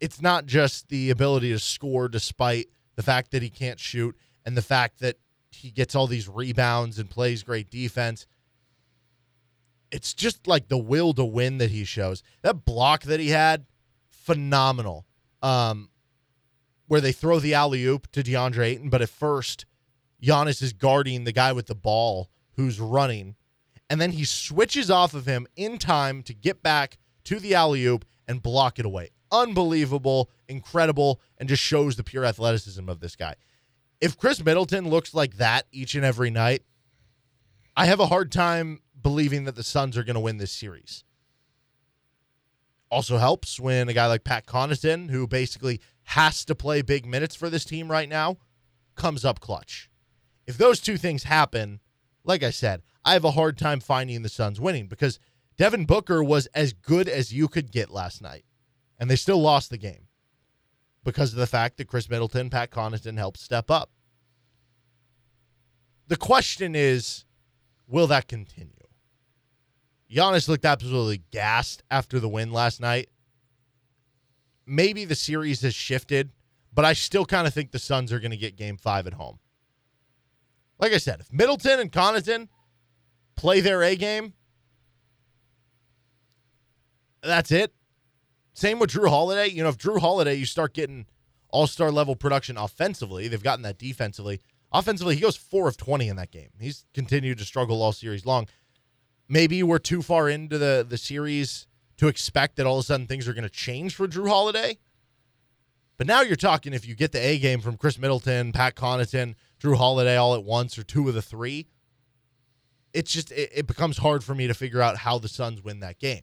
It's 0.00 0.20
not 0.20 0.46
just 0.46 0.88
the 0.88 1.10
ability 1.10 1.50
to 1.52 1.58
score 1.58 2.08
despite 2.08 2.66
the 2.96 3.02
fact 3.02 3.30
that 3.30 3.42
he 3.42 3.50
can't 3.50 3.78
shoot 3.78 4.16
and 4.44 4.56
the 4.56 4.62
fact 4.62 4.98
that 5.00 5.16
he 5.50 5.70
gets 5.70 5.94
all 5.94 6.06
these 6.06 6.28
rebounds 6.28 6.98
and 6.98 7.08
plays 7.08 7.42
great 7.42 7.70
defense. 7.70 8.26
It's 9.92 10.12
just 10.12 10.46
like 10.46 10.68
the 10.68 10.78
will 10.78 11.12
to 11.14 11.24
win 11.24 11.58
that 11.58 11.70
he 11.70 11.84
shows. 11.84 12.22
That 12.42 12.64
block 12.64 13.04
that 13.04 13.20
he 13.20 13.28
had, 13.28 13.66
phenomenal. 14.08 15.06
Um, 15.40 15.90
where 16.86 17.00
they 17.00 17.12
throw 17.12 17.38
the 17.38 17.54
alley 17.54 17.84
oop 17.84 18.10
to 18.12 18.22
DeAndre 18.22 18.66
Ayton, 18.66 18.90
but 18.90 19.02
at 19.02 19.08
first, 19.08 19.66
Giannis 20.22 20.62
is 20.62 20.72
guarding 20.72 21.24
the 21.24 21.32
guy 21.32 21.52
with 21.52 21.66
the 21.66 21.74
ball 21.74 22.28
who's 22.56 22.80
running 22.80 23.36
and 23.94 24.00
then 24.00 24.10
he 24.10 24.24
switches 24.24 24.90
off 24.90 25.14
of 25.14 25.24
him 25.24 25.46
in 25.54 25.78
time 25.78 26.20
to 26.24 26.34
get 26.34 26.64
back 26.64 26.98
to 27.22 27.38
the 27.38 27.54
alley 27.54 27.84
oop 27.84 28.04
and 28.26 28.42
block 28.42 28.80
it 28.80 28.84
away. 28.84 29.10
Unbelievable, 29.30 30.28
incredible, 30.48 31.20
and 31.38 31.48
just 31.48 31.62
shows 31.62 31.94
the 31.94 32.02
pure 32.02 32.24
athleticism 32.24 32.88
of 32.88 32.98
this 32.98 33.14
guy. 33.14 33.36
If 34.00 34.18
Khris 34.18 34.44
Middleton 34.44 34.90
looks 34.90 35.14
like 35.14 35.36
that 35.36 35.66
each 35.70 35.94
and 35.94 36.04
every 36.04 36.28
night, 36.28 36.64
I 37.76 37.86
have 37.86 38.00
a 38.00 38.06
hard 38.06 38.32
time 38.32 38.80
believing 39.00 39.44
that 39.44 39.54
the 39.54 39.62
Suns 39.62 39.96
are 39.96 40.02
going 40.02 40.14
to 40.14 40.20
win 40.20 40.38
this 40.38 40.50
series. 40.50 41.04
Also 42.90 43.18
helps 43.18 43.60
when 43.60 43.88
a 43.88 43.92
guy 43.92 44.06
like 44.06 44.24
Pat 44.24 44.44
Connaughton, 44.44 45.08
who 45.08 45.28
basically 45.28 45.80
has 46.02 46.44
to 46.46 46.56
play 46.56 46.82
big 46.82 47.06
minutes 47.06 47.36
for 47.36 47.48
this 47.48 47.64
team 47.64 47.88
right 47.88 48.08
now, 48.08 48.38
comes 48.96 49.24
up 49.24 49.38
clutch. 49.38 49.88
If 50.48 50.58
those 50.58 50.80
two 50.80 50.96
things 50.96 51.22
happen, 51.22 51.78
like 52.24 52.42
I 52.42 52.50
said, 52.50 52.82
I 53.04 53.12
have 53.12 53.24
a 53.24 53.32
hard 53.32 53.58
time 53.58 53.80
finding 53.80 54.22
the 54.22 54.28
Suns 54.28 54.60
winning 54.60 54.86
because 54.86 55.18
Devin 55.56 55.84
Booker 55.84 56.24
was 56.24 56.46
as 56.54 56.72
good 56.72 57.08
as 57.08 57.32
you 57.32 57.48
could 57.48 57.70
get 57.70 57.90
last 57.90 58.22
night, 58.22 58.44
and 58.98 59.10
they 59.10 59.16
still 59.16 59.40
lost 59.40 59.70
the 59.70 59.78
game 59.78 60.08
because 61.04 61.32
of 61.32 61.38
the 61.38 61.46
fact 61.46 61.76
that 61.76 61.88
Khris 61.88 62.08
Middleton, 62.08 62.50
Pat 62.50 62.70
Connaughton 62.70 63.18
helped 63.18 63.38
step 63.38 63.70
up. 63.70 63.90
The 66.08 66.16
question 66.16 66.74
is, 66.74 67.24
will 67.86 68.06
that 68.08 68.26
continue? 68.26 68.72
Giannis 70.10 70.48
looked 70.48 70.64
absolutely 70.64 71.22
gassed 71.30 71.82
after 71.90 72.20
the 72.20 72.28
win 72.28 72.52
last 72.52 72.80
night. 72.80 73.08
Maybe 74.66 75.04
the 75.04 75.14
series 75.14 75.60
has 75.62 75.74
shifted, 75.74 76.30
but 76.72 76.84
I 76.84 76.92
still 76.94 77.26
kind 77.26 77.46
of 77.46 77.54
think 77.54 77.70
the 77.70 77.78
Suns 77.78 78.12
are 78.12 78.20
going 78.20 78.30
to 78.30 78.36
get 78.36 78.56
game 78.56 78.76
five 78.76 79.06
at 79.06 79.14
home. 79.14 79.38
Like 80.78 80.92
I 80.92 80.98
said, 80.98 81.20
if 81.20 81.32
Middleton 81.32 81.80
and 81.80 81.92
Connaughton 81.92 82.48
play 83.36 83.60
their 83.60 83.82
A 83.82 83.96
game, 83.96 84.34
that's 87.22 87.50
it. 87.50 87.72
Same 88.52 88.78
with 88.78 88.90
Jrue 88.90 89.08
Holiday. 89.08 89.48
You 89.48 89.62
know, 89.62 89.68
if 89.68 89.78
Jrue 89.78 90.00
Holiday, 90.00 90.34
you 90.34 90.46
start 90.46 90.74
getting 90.74 91.06
all 91.50 91.66
star 91.66 91.90
level 91.90 92.16
production 92.16 92.56
offensively, 92.56 93.28
they've 93.28 93.42
gotten 93.42 93.62
that 93.62 93.78
defensively. 93.78 94.40
Offensively, 94.72 95.14
he 95.14 95.20
goes 95.20 95.36
four 95.36 95.68
of 95.68 95.76
20 95.76 96.08
in 96.08 96.16
that 96.16 96.32
game. 96.32 96.50
He's 96.60 96.84
continued 96.94 97.38
to 97.38 97.44
struggle 97.44 97.80
all 97.80 97.92
series 97.92 98.26
long. 98.26 98.48
Maybe 99.28 99.62
we're 99.62 99.78
too 99.78 100.02
far 100.02 100.28
into 100.28 100.58
the, 100.58 100.84
the 100.86 100.98
series 100.98 101.66
to 101.96 102.08
expect 102.08 102.56
that 102.56 102.66
all 102.66 102.78
of 102.78 102.80
a 102.80 102.86
sudden 102.86 103.06
things 103.06 103.28
are 103.28 103.32
going 103.32 103.44
to 103.44 103.50
change 103.50 103.94
for 103.94 104.08
Jrue 104.08 104.28
Holiday. 104.28 104.78
But 105.96 106.08
now 106.08 106.22
you're 106.22 106.34
talking 106.34 106.72
if 106.72 106.86
you 106.86 106.96
get 106.96 107.12
the 107.12 107.24
A 107.24 107.38
game 107.38 107.60
from 107.60 107.76
Khris 107.76 107.98
Middleton, 107.98 108.50
Pat 108.52 108.74
Connaughton, 108.74 109.36
Jrue 109.62 109.76
Holiday 109.76 110.16
all 110.16 110.34
at 110.34 110.42
once, 110.42 110.76
or 110.76 110.82
two 110.82 111.08
of 111.08 111.14
the 111.14 111.22
three, 111.22 111.68
it's 112.94 113.12
just, 113.12 113.30
it, 113.32 113.50
it 113.54 113.66
becomes 113.66 113.98
hard 113.98 114.24
for 114.24 114.34
me 114.34 114.46
to 114.46 114.54
figure 114.54 114.80
out 114.80 114.96
how 114.96 115.18
the 115.18 115.28
Suns 115.28 115.62
win 115.62 115.80
that 115.80 115.98
game. 115.98 116.22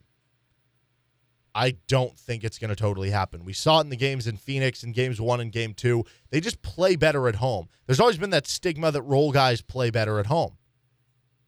I 1.54 1.76
don't 1.86 2.18
think 2.18 2.44
it's 2.44 2.58
going 2.58 2.70
to 2.70 2.76
totally 2.76 3.10
happen. 3.10 3.44
We 3.44 3.52
saw 3.52 3.78
it 3.78 3.82
in 3.82 3.90
the 3.90 3.96
games 3.96 4.26
in 4.26 4.38
Phoenix 4.38 4.82
in 4.82 4.92
games 4.92 5.20
one 5.20 5.38
and 5.38 5.52
game 5.52 5.74
two. 5.74 6.04
They 6.30 6.40
just 6.40 6.62
play 6.62 6.96
better 6.96 7.28
at 7.28 7.36
home. 7.36 7.68
There's 7.86 8.00
always 8.00 8.16
been 8.16 8.30
that 8.30 8.46
stigma 8.46 8.90
that 8.90 9.02
role 9.02 9.32
guys 9.32 9.60
play 9.60 9.90
better 9.90 10.18
at 10.18 10.26
home. 10.26 10.56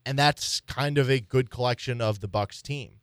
And 0.04 0.18
that's 0.18 0.60
kind 0.60 0.98
of 0.98 1.10
a 1.10 1.20
good 1.20 1.48
collection 1.48 2.02
of 2.02 2.20
the 2.20 2.28
Bucks 2.28 2.60
team. 2.60 3.00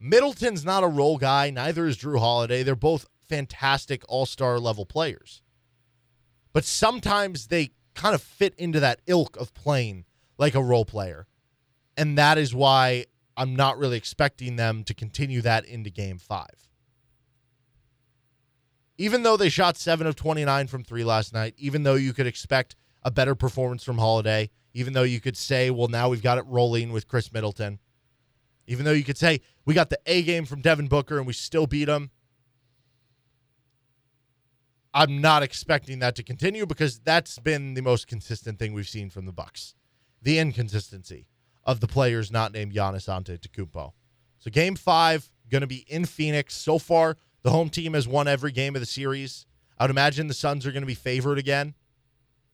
Middleton's 0.00 0.64
not 0.64 0.82
a 0.82 0.88
role 0.88 1.18
guy, 1.18 1.50
neither 1.50 1.86
is 1.86 1.96
Jrue 1.96 2.18
Holiday. 2.18 2.64
They're 2.64 2.74
both 2.74 3.06
fantastic 3.28 4.02
all-star 4.08 4.58
level 4.58 4.84
players. 4.84 5.40
But 6.52 6.64
sometimes 6.64 7.46
they 7.46 7.70
kind 7.94 8.14
of 8.14 8.20
fit 8.20 8.54
into 8.56 8.80
that 8.80 9.00
ilk 9.06 9.36
of 9.36 9.54
playing 9.54 10.04
like 10.36 10.56
a 10.56 10.62
role 10.62 10.84
player. 10.84 11.28
And 11.96 12.18
that 12.18 12.38
is 12.38 12.54
why 12.54 13.06
I'm 13.36 13.56
not 13.56 13.78
really 13.78 13.96
expecting 13.96 14.56
them 14.56 14.84
to 14.84 14.94
continue 14.94 15.40
that 15.42 15.64
into 15.64 15.90
game 15.90 16.18
five. 16.18 16.68
Even 18.96 19.22
though 19.24 19.36
they 19.36 19.48
shot 19.48 19.76
seven 19.76 20.06
of 20.06 20.14
29 20.14 20.68
from 20.68 20.84
three 20.84 21.04
last 21.04 21.32
night, 21.32 21.54
even 21.58 21.82
though 21.82 21.94
you 21.94 22.12
could 22.12 22.26
expect 22.26 22.76
a 23.02 23.10
better 23.10 23.34
performance 23.34 23.82
from 23.82 23.98
Holiday, 23.98 24.50
even 24.72 24.92
though 24.92 25.02
you 25.02 25.20
could 25.20 25.36
say, 25.36 25.70
well, 25.70 25.88
now 25.88 26.08
we've 26.08 26.22
got 26.22 26.38
it 26.38 26.44
rolling 26.46 26.92
with 26.92 27.08
Khris 27.08 27.32
Middleton, 27.32 27.80
even 28.66 28.84
though 28.84 28.92
you 28.92 29.04
could 29.04 29.18
say, 29.18 29.40
we 29.64 29.74
got 29.74 29.90
the 29.90 29.98
A 30.06 30.22
game 30.22 30.44
from 30.44 30.60
Devin 30.60 30.86
Booker 30.86 31.18
and 31.18 31.26
we 31.26 31.32
still 31.32 31.66
beat 31.66 31.88
him. 31.88 32.10
I'm 34.92 35.20
not 35.20 35.42
expecting 35.42 35.98
that 35.98 36.14
to 36.16 36.22
continue 36.22 36.66
because 36.66 37.00
that's 37.00 37.40
been 37.40 37.74
the 37.74 37.82
most 37.82 38.06
consistent 38.06 38.60
thing 38.60 38.72
we've 38.72 38.88
seen 38.88 39.10
from 39.10 39.26
the 39.26 39.32
Bucks. 39.32 39.74
The 40.22 40.38
inconsistency 40.38 41.26
of 41.64 41.80
the 41.80 41.86
players 41.86 42.30
not 42.30 42.52
named 42.52 42.72
Giannis 42.72 43.08
Antetokounmpo. 43.08 43.92
So 44.38 44.50
game 44.50 44.76
five 44.76 45.30
going 45.50 45.62
to 45.62 45.66
be 45.66 45.84
in 45.88 46.04
Phoenix. 46.04 46.54
So 46.54 46.78
far, 46.78 47.16
the 47.42 47.50
home 47.50 47.70
team 47.70 47.94
has 47.94 48.08
won 48.08 48.28
every 48.28 48.52
game 48.52 48.74
of 48.74 48.80
the 48.80 48.86
series. 48.86 49.46
I 49.78 49.84
would 49.84 49.90
imagine 49.90 50.28
the 50.28 50.34
Suns 50.34 50.66
are 50.66 50.72
going 50.72 50.82
to 50.82 50.86
be 50.86 50.94
favored 50.94 51.38
again. 51.38 51.74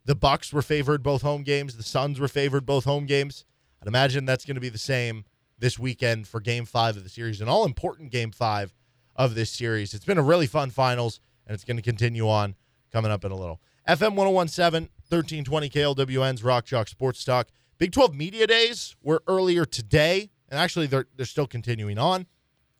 The 0.04 0.14
Bucks 0.14 0.52
were 0.52 0.62
favored 0.62 1.02
both 1.02 1.22
home 1.22 1.42
games. 1.42 1.76
The 1.76 1.82
Suns 1.82 2.18
were 2.18 2.28
favored 2.28 2.64
both 2.64 2.84
home 2.84 3.06
games. 3.06 3.44
I'd 3.80 3.88
imagine 3.88 4.24
that's 4.24 4.44
going 4.44 4.54
to 4.56 4.60
be 4.60 4.68
the 4.68 4.78
same 4.78 5.24
this 5.58 5.78
weekend 5.78 6.26
for 6.26 6.40
game 6.40 6.64
five 6.64 6.96
of 6.96 7.04
the 7.04 7.10
series, 7.10 7.40
an 7.40 7.48
all 7.48 7.64
important 7.64 8.10
game 8.10 8.30
five 8.30 8.74
of 9.14 9.34
this 9.34 9.50
series. 9.50 9.92
It's 9.94 10.04
been 10.04 10.18
a 10.18 10.22
really 10.22 10.46
fun 10.46 10.70
finals, 10.70 11.20
and 11.46 11.54
it's 11.54 11.64
going 11.64 11.76
to 11.76 11.82
continue 11.82 12.28
on 12.28 12.54
coming 12.92 13.10
up 13.10 13.24
in 13.24 13.32
a 13.32 13.36
little. 13.36 13.60
FM 13.86 14.14
1017, 14.14 14.88
1320 15.08 15.68
KLWN's 15.68 16.42
Rock 16.42 16.64
Chalk 16.64 16.88
Sports 16.88 17.24
Talk. 17.24 17.48
Big 17.80 17.92
12 17.92 18.14
Media 18.14 18.46
Days 18.46 18.94
were 19.02 19.22
earlier 19.26 19.64
today, 19.64 20.28
and 20.50 20.60
actually 20.60 20.86
they're 20.86 21.06
they're 21.16 21.24
still 21.24 21.46
continuing 21.46 21.98
on 21.98 22.26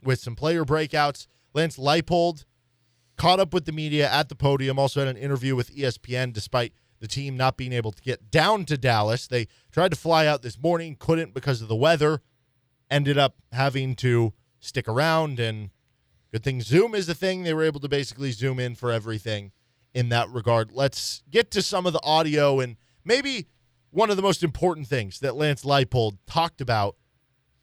with 0.04 0.20
some 0.20 0.36
player 0.36 0.62
breakouts. 0.66 1.26
Lance 1.54 1.78
Leipold 1.78 2.44
caught 3.16 3.40
up 3.40 3.54
with 3.54 3.64
the 3.64 3.72
media 3.72 4.10
at 4.10 4.28
the 4.28 4.34
podium, 4.34 4.78
also 4.78 5.00
had 5.00 5.08
an 5.08 5.16
interview 5.16 5.56
with 5.56 5.74
ESPN 5.74 6.34
despite 6.34 6.74
the 7.00 7.08
team 7.08 7.34
not 7.34 7.56
being 7.56 7.72
able 7.72 7.92
to 7.92 8.02
get 8.02 8.30
down 8.30 8.66
to 8.66 8.76
Dallas. 8.76 9.26
They 9.26 9.46
tried 9.72 9.92
to 9.92 9.96
fly 9.96 10.26
out 10.26 10.42
this 10.42 10.60
morning, 10.60 10.96
couldn't 10.98 11.32
because 11.32 11.62
of 11.62 11.68
the 11.68 11.74
weather, 11.74 12.20
ended 12.90 13.16
up 13.16 13.36
having 13.52 13.94
to 13.96 14.34
stick 14.58 14.86
around 14.86 15.40
and 15.40 15.70
good 16.30 16.44
thing 16.44 16.60
Zoom 16.60 16.94
is 16.94 17.06
the 17.06 17.14
thing. 17.14 17.44
They 17.44 17.54
were 17.54 17.64
able 17.64 17.80
to 17.80 17.88
basically 17.88 18.32
zoom 18.32 18.60
in 18.60 18.74
for 18.74 18.92
everything 18.92 19.52
in 19.94 20.10
that 20.10 20.28
regard. 20.28 20.72
Let's 20.72 21.22
get 21.30 21.50
to 21.52 21.62
some 21.62 21.86
of 21.86 21.94
the 21.94 22.04
audio 22.04 22.60
and 22.60 22.76
maybe 23.02 23.46
one 23.90 24.10
of 24.10 24.16
the 24.16 24.22
most 24.22 24.42
important 24.42 24.86
things 24.86 25.20
that 25.20 25.36
Lance 25.36 25.64
Leipold 25.64 26.18
talked 26.26 26.60
about 26.60 26.96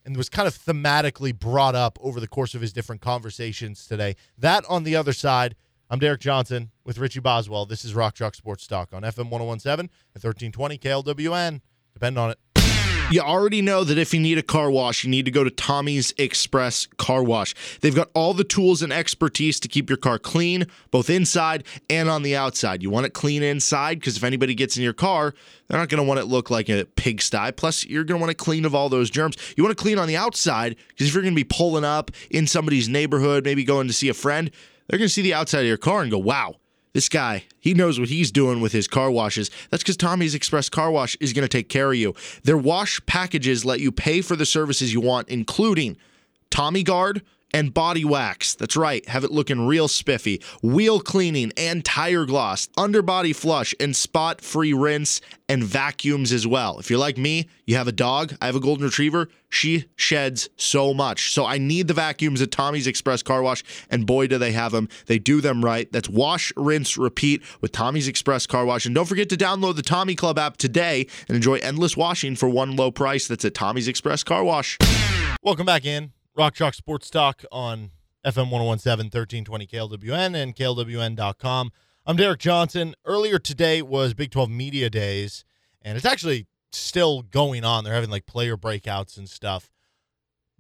and 0.06 0.16
was 0.16 0.30
kind 0.30 0.48
of 0.48 0.58
thematically 0.58 1.38
brought 1.38 1.76
up 1.76 1.98
over 2.02 2.20
the 2.20 2.28
course 2.28 2.56
of 2.56 2.62
his 2.62 2.72
different 2.72 3.02
conversations 3.02 3.86
today. 3.86 4.16
That 4.38 4.64
on 4.70 4.84
the 4.84 4.96
other 4.96 5.14
side, 5.14 5.56
I'm 5.90 6.00
Derek 6.00 6.22
Johnson 6.22 6.72
with 6.84 6.98
Richie 6.98 7.20
Boswell. 7.20 7.66
This 7.66 7.86
is 7.86 7.94
Rock 7.94 8.16
Chalk 8.16 8.36
Sports 8.36 8.68
Talk 8.68 8.94
on 8.94 9.04
FM 9.04 9.30
1017 9.30 9.90
and 10.16 10.24
1320 10.24 10.78
KLWN. 10.78 11.62
Depend 11.94 12.18
on 12.18 12.32
it. 12.32 12.40
You 13.10 13.22
already 13.22 13.62
know 13.62 13.86
that 13.86 13.98
if 13.98 14.14
you 14.14 14.20
need 14.20 14.38
a 14.38 14.44
car 14.44 14.70
wash, 14.70 15.06
you 15.06 15.10
need 15.10 15.24
to 15.24 15.32
go 15.32 15.46
to 15.46 15.50
Tommy's 15.50 16.14
Express 16.18 16.88
Car 16.98 17.24
Wash. 17.24 17.56
They've 17.80 17.96
got 17.96 18.10
all 18.14 18.34
the 18.34 18.44
tools 18.44 18.82
and 18.82 18.92
expertise 18.92 19.62
to 19.62 19.70
keep 19.70 19.90
your 19.90 19.96
car 19.96 20.20
clean, 20.20 20.66
both 20.92 21.10
inside 21.10 21.64
and 21.90 22.10
on 22.10 22.24
the 22.24 22.36
outside. 22.36 22.84
You 22.84 22.90
want 22.90 23.06
it 23.06 23.14
clean 23.14 23.44
inside 23.44 24.02
because 24.02 24.18
if 24.18 24.26
anybody 24.26 24.54
gets 24.56 24.76
in 24.76 24.84
your 24.84 24.92
car, 24.92 25.34
they're 25.68 25.80
not 25.80 25.88
going 25.88 26.04
to 26.04 26.08
want 26.08 26.20
it 26.20 26.26
look 26.26 26.52
like 26.52 26.68
a 26.68 26.84
pigsty. 26.98 27.54
Plus, 27.54 27.86
you're 27.86 28.04
going 28.04 28.20
to 28.20 28.22
want 28.22 28.32
it 28.32 28.38
clean 28.38 28.66
of 28.66 28.76
all 28.76 28.90
those 28.90 29.10
germs. 29.10 29.38
You 29.56 29.64
want 29.64 29.78
to 29.78 29.82
clean 29.82 29.98
on 29.98 30.10
the 30.10 30.18
outside 30.18 30.76
because 30.90 31.08
if 31.08 31.14
you're 31.14 31.24
going 31.24 31.34
to 31.34 31.40
be 31.40 31.46
pulling 31.46 31.86
up 31.86 32.12
in 32.30 32.46
somebody's 32.46 32.90
neighborhood, 32.90 33.46
maybe 33.46 33.64
going 33.64 33.88
to 33.88 33.94
see 33.94 34.10
a 34.10 34.14
friend, 34.14 34.52
they're 34.90 35.00
going 35.00 35.08
to 35.08 35.14
see 35.14 35.22
the 35.22 35.34
outside 35.34 35.62
of 35.62 35.68
your 35.68 35.78
car 35.78 36.02
and 36.02 36.12
go, 36.12 36.18
wow, 36.18 36.56
this 36.98 37.10
guy, 37.10 37.44
he 37.60 37.76
knows 37.76 38.00
what 38.00 38.10
he's 38.10 38.32
doing 38.32 38.60
with 38.60 38.72
his 38.72 38.88
car 38.88 39.12
washes. 39.12 39.52
That's 39.70 39.84
because 39.84 39.98
Tommy's 39.98 40.34
Express 40.34 40.68
Car 40.68 40.90
Wash 40.90 41.16
is 41.20 41.32
going 41.32 41.44
to 41.44 41.48
take 41.48 41.70
care 41.70 41.92
of 41.92 41.96
you. 41.96 42.16
Their 42.44 42.58
wash 42.58 43.00
packages 43.06 43.64
let 43.64 43.80
you 43.80 43.92
pay 43.92 44.22
for 44.22 44.36
the 44.36 44.48
services 44.48 44.96
you 44.96 45.00
want, 45.00 45.30
including 45.30 45.96
Tommy 46.50 46.82
Guard 46.82 47.22
and 47.54 47.74
body 47.74 48.06
wax. 48.06 48.56
That's 48.56 48.76
right, 48.76 49.08
have 49.08 49.24
it 49.24 49.32
looking 49.32 49.66
real 49.66 49.88
spiffy. 49.88 50.42
Wheel 50.62 51.00
cleaning 51.00 51.52
and 51.58 51.84
tire 51.84 52.26
gloss, 52.26 52.70
underbody 52.78 53.34
flush 53.34 53.74
and 53.80 53.96
spot 53.96 54.42
free 54.42 54.74
rinse 54.74 55.22
and 55.50 55.64
vacuums 55.64 56.34
as 56.34 56.46
well. 56.46 56.80
If 56.80 56.90
you're 56.90 57.00
like 57.00 57.18
me, 57.18 57.48
you 57.66 57.76
have 57.76 57.88
a 57.88 57.94
dog, 57.94 58.36
I 58.42 58.48
have 58.48 58.56
a 58.56 58.60
golden 58.60 58.86
retriever, 58.86 59.30
she 59.50 59.86
sheds 59.96 60.50
so 60.58 60.94
much. 60.94 61.34
So 61.34 61.46
I 61.46 61.58
need 61.58 61.88
the 61.88 61.94
vacuums 61.94 62.42
at 62.42 62.52
Tommy's 62.52 62.88
Express 62.88 63.24
Car 63.24 63.42
Wash, 63.42 63.64
and 63.90 64.06
boy, 64.06 64.28
do 64.28 64.38
they 64.38 64.52
have 64.52 64.72
them. 64.72 64.90
They 65.06 65.20
do 65.20 65.42
them 65.42 65.64
right. 65.64 65.92
That's 65.92 66.10
wash, 66.10 66.52
rinse, 66.58 66.98
repeat 66.98 67.42
with 67.62 67.72
Tommy's 67.72 68.08
Express 68.08 68.46
Car 68.46 68.66
Wash. 68.66 68.86
And 68.86 68.94
don't 68.94 69.06
forget 69.06 69.30
to 69.30 69.38
download 69.38 69.76
the 69.76 69.82
Tommy 69.82 70.16
Club 70.16 70.38
app 70.38 70.58
today 70.58 71.08
and 71.28 71.36
enjoy 71.36 71.56
endless 71.56 71.96
washing 71.96 72.36
for 72.36 72.50
one 72.50 72.76
low 72.76 72.92
price. 72.92 73.28
That's 73.28 73.46
at 73.46 73.54
Tommy's 73.54 73.88
Express 73.88 74.24
Car 74.24 74.44
Wash. 74.44 74.78
Welcome 75.42 75.66
back 75.66 75.86
in. 75.86 76.12
Rock 76.38 76.54
Chalk 76.54 76.76
Sports 76.76 77.10
Talk 77.10 77.44
on 77.52 77.90
FM 78.24 78.52
1017, 78.52 79.06
1320 79.06 79.66
KLWN 79.66 80.36
and 80.36 80.56
KLWN.com. 80.56 81.72
I'm 82.06 82.16
Derek 82.16 82.40
Johnson. 82.40 82.94
Earlier 83.06 83.40
today 83.40 83.82
was 83.82 84.14
Big 84.14 84.30
12 84.30 84.48
Media 84.48 84.88
Days, 84.88 85.44
and 85.82 85.98
it's 85.98 86.06
actually 86.06 86.46
still 86.72 87.24
going 87.24 87.64
on. 87.64 87.84
They're 87.84 87.96
having 87.96 88.12
like 88.12 88.28
player 88.28 88.56
breakouts 88.56 89.18
and 89.18 89.28
stuff. 89.28 89.72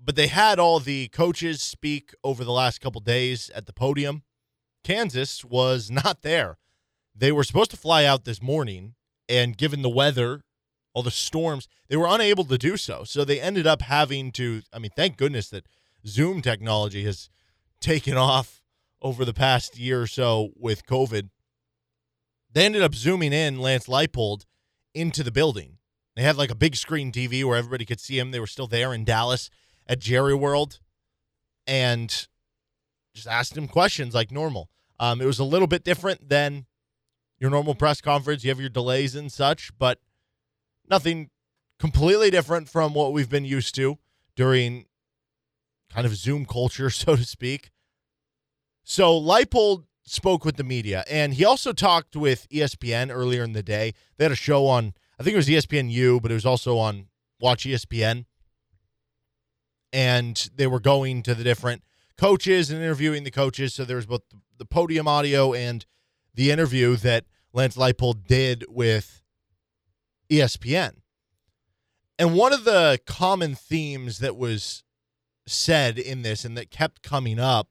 But 0.03 0.15
they 0.15 0.25
had 0.25 0.57
all 0.57 0.79
the 0.79 1.09
coaches 1.09 1.61
speak 1.61 2.15
over 2.23 2.43
the 2.43 2.51
last 2.51 2.81
couple 2.81 2.99
days 2.99 3.51
at 3.51 3.67
the 3.67 3.73
podium. 3.73 4.23
Kansas 4.83 5.45
was 5.45 5.91
not 6.05 6.23
there. 6.23 6.57
They 7.15 7.31
were 7.31 7.43
supposed 7.43 7.69
to 7.69 7.77
fly 7.77 8.03
out 8.03 8.25
this 8.25 8.41
morning, 8.41 8.95
and 9.29 9.55
given 9.55 9.83
the 9.83 9.89
weather 9.89 10.41
all 10.97 11.03
the 11.03 11.11
storms, 11.11 11.67
they 11.89 11.95
were 11.95 12.07
unable 12.09 12.43
to 12.43 12.57
do 12.57 12.75
so. 12.75 13.03
So 13.03 13.23
they 13.23 13.39
ended 13.39 13.67
up 13.67 13.83
having 13.83 14.31
to, 14.31 14.63
I 14.73 14.79
mean, 14.79 14.89
thank 14.95 15.15
goodness 15.15 15.47
that 15.49 15.67
Zoom 16.07 16.41
technology 16.41 17.03
has 17.03 17.29
taken 17.79 18.17
off 18.17 18.63
over 18.99 19.23
the 19.23 19.33
past 19.33 19.77
year 19.77 20.01
or 20.01 20.07
so 20.07 20.49
with 20.55 20.87
COVID. 20.87 21.29
They 22.51 22.65
ended 22.65 22.81
up 22.81 22.95
zooming 22.95 23.31
in 23.31 23.59
Lance 23.59 23.85
Leipold 23.85 24.45
into 24.95 25.21
the 25.21 25.31
building. 25.31 25.77
They 26.15 26.23
had 26.23 26.35
like 26.35 26.49
a 26.49 26.55
big 26.55 26.75
screen 26.75 27.11
TV 27.11 27.43
where 27.43 27.57
everybody 27.57 27.85
could 27.85 27.99
see 27.99 28.17
him. 28.17 28.31
They 28.31 28.39
were 28.39 28.47
still 28.47 28.65
there 28.65 28.91
in 28.91 29.05
Dallas 29.05 29.51
at 29.85 29.99
Jerry 29.99 30.33
World 30.33 30.79
and 31.67 32.09
just 33.13 33.27
asked 33.27 33.55
him 33.55 33.67
questions 33.67 34.15
like 34.15 34.31
normal. 34.31 34.71
Um, 34.99 35.21
it 35.21 35.25
was 35.25 35.37
a 35.37 35.43
little 35.43 35.67
bit 35.67 35.83
different 35.83 36.29
than 36.29 36.65
your 37.37 37.51
normal 37.51 37.75
press 37.75 38.01
conference. 38.01 38.43
You 38.43 38.49
have 38.49 38.59
your 38.59 38.69
delays 38.69 39.13
and 39.13 39.31
such, 39.31 39.69
but 39.77 39.99
Nothing 40.89 41.29
completely 41.79 42.29
different 42.29 42.69
from 42.69 42.93
what 42.93 43.13
we've 43.13 43.29
been 43.29 43.45
used 43.45 43.75
to 43.75 43.97
during 44.35 44.85
kind 45.93 46.05
of 46.05 46.15
Zoom 46.15 46.45
culture, 46.45 46.89
so 46.91 47.15
to 47.15 47.25
speak. 47.25 47.71
So 48.83 49.19
Leipold 49.19 49.83
spoke 50.05 50.45
with 50.45 50.55
the 50.55 50.63
media, 50.63 51.03
and 51.09 51.33
he 51.33 51.43
also 51.43 51.73
talked 51.73 52.15
with 52.15 52.47
ESPN 52.49 53.09
earlier 53.11 53.43
in 53.43 53.53
the 53.53 53.63
day. 53.63 53.93
They 54.17 54.25
had 54.25 54.31
a 54.31 54.35
show 54.35 54.67
on, 54.67 54.93
I 55.19 55.23
think 55.23 55.33
it 55.33 55.37
was 55.37 55.47
ESPN 55.47 55.91
U, 55.91 56.19
but 56.21 56.31
it 56.31 56.35
was 56.35 56.45
also 56.45 56.77
on 56.77 57.07
Watch 57.39 57.65
ESPN. 57.65 58.25
And 59.93 60.49
they 60.55 60.67
were 60.67 60.79
going 60.79 61.23
to 61.23 61.35
the 61.35 61.43
different 61.43 61.83
coaches 62.17 62.71
and 62.71 62.81
interviewing 62.81 63.23
the 63.23 63.31
coaches. 63.31 63.73
So 63.73 63.85
there 63.85 63.95
was 63.95 64.05
both 64.05 64.23
the 64.57 64.65
podium 64.65 65.07
audio 65.07 65.53
and 65.53 65.85
the 66.33 66.51
interview 66.51 66.95
that 66.97 67.25
Lance 67.53 67.77
Leipold 67.77 68.25
did 68.27 68.65
with 68.67 69.21
ESPN. 70.29 70.97
And 72.19 72.33
one 72.33 72.53
of 72.53 72.63
the 72.63 72.99
common 73.05 73.55
themes 73.55 74.19
that 74.19 74.35
was 74.35 74.83
said 75.45 75.97
in 75.97 76.23
this 76.23 76.43
and 76.43 76.57
that 76.57 76.71
kept 76.71 77.01
coming 77.01 77.39
up 77.39 77.69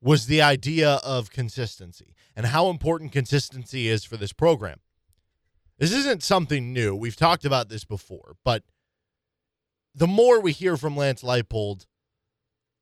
was 0.00 0.26
the 0.26 0.42
idea 0.42 1.00
of 1.04 1.30
consistency 1.30 2.14
and 2.36 2.46
how 2.46 2.68
important 2.68 3.12
consistency 3.12 3.88
is 3.88 4.04
for 4.04 4.16
this 4.16 4.32
program. 4.32 4.80
This 5.78 5.92
isn't 5.92 6.22
something 6.22 6.72
new. 6.72 6.94
We've 6.94 7.16
talked 7.16 7.44
about 7.44 7.68
this 7.68 7.84
before, 7.84 8.36
but 8.44 8.62
the 9.94 10.06
more 10.06 10.40
we 10.40 10.52
hear 10.52 10.76
from 10.76 10.96
Lance 10.96 11.22
Leipold, 11.22 11.86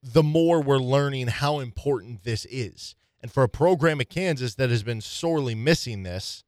the 0.02 0.22
more 0.22 0.60
we're 0.60 0.78
learning 0.78 1.28
how 1.28 1.60
important 1.60 2.24
this 2.24 2.44
is. 2.46 2.96
And 3.20 3.30
for 3.30 3.42
a 3.42 3.48
program 3.48 4.00
at 4.00 4.08
Kansas 4.08 4.56
that 4.56 4.70
has 4.70 4.82
been 4.82 5.00
sorely 5.00 5.54
missing 5.54 6.02
this, 6.02 6.42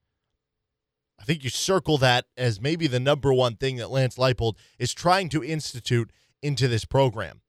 I 1.25 1.27
think 1.27 1.43
you 1.43 1.49
circle 1.49 1.97
that 1.99 2.27
as 2.37 2.61
maybe 2.61 2.87
the 2.87 3.01
number 3.01 3.33
one 3.33 3.57
thing 3.57 3.77
that 3.77 3.91
Lance 3.91 4.17
Leipold 4.17 4.57
is 4.79 4.93
trying 4.93 5.31
to 5.31 5.43
institute 5.43 6.13
into 6.43 6.69
this 6.69 6.85
program. 6.85 7.41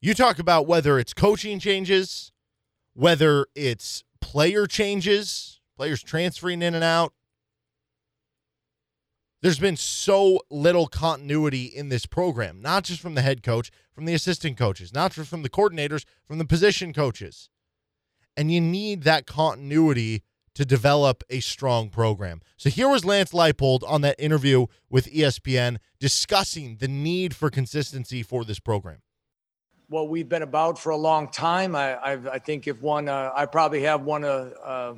You 0.00 0.14
talk 0.14 0.38
about 0.38 0.68
whether 0.68 1.00
it's 1.00 1.12
coaching 1.12 1.58
changes, 1.58 2.30
whether 2.94 3.46
it's 3.56 4.04
player 4.20 4.68
changes, 4.68 5.60
players 5.76 6.00
transferring 6.00 6.62
in 6.62 6.76
and 6.76 6.84
out. 6.84 7.12
There's 9.42 9.58
been 9.58 9.76
so 9.76 10.38
little 10.48 10.86
continuity 10.86 11.64
in 11.64 11.88
this 11.88 12.06
program, 12.06 12.62
not 12.62 12.84
just 12.84 13.00
from 13.00 13.16
the 13.16 13.22
head 13.22 13.42
coach, 13.42 13.72
from 13.92 14.04
the 14.04 14.14
assistant 14.14 14.56
coaches, 14.56 14.94
not 14.94 15.10
just 15.10 15.28
from 15.28 15.42
the 15.42 15.50
coordinators, 15.50 16.04
from 16.24 16.38
the 16.38 16.44
position 16.44 16.92
coaches. 16.92 17.50
And 18.36 18.52
you 18.52 18.60
need 18.60 19.02
that 19.02 19.26
continuity 19.26 20.22
to 20.56 20.64
develop 20.64 21.22
a 21.30 21.40
strong 21.40 21.88
program. 21.90 22.40
So 22.56 22.68
here 22.70 22.88
was 22.88 23.04
Lance 23.04 23.32
Leipold 23.32 23.88
on 23.88 24.00
that 24.00 24.16
interview 24.18 24.66
with 24.90 25.06
ESPN 25.06 25.76
discussing 26.00 26.76
the 26.76 26.88
need 26.88 27.36
for 27.36 27.50
consistency 27.50 28.22
for 28.22 28.44
this 28.44 28.58
program 28.58 28.98
what 29.88 30.08
we've 30.08 30.28
been 30.28 30.42
about 30.42 30.76
for 30.78 30.90
a 30.90 30.96
long 30.96 31.28
time. 31.28 31.76
I, 31.76 31.96
I've, 32.02 32.26
I 32.26 32.38
think 32.40 32.66
if 32.66 32.82
one, 32.82 33.08
uh, 33.08 33.30
I 33.36 33.46
probably 33.46 33.82
have 33.82 34.02
one 34.02 34.24
of 34.24 34.52
uh, 34.64 34.94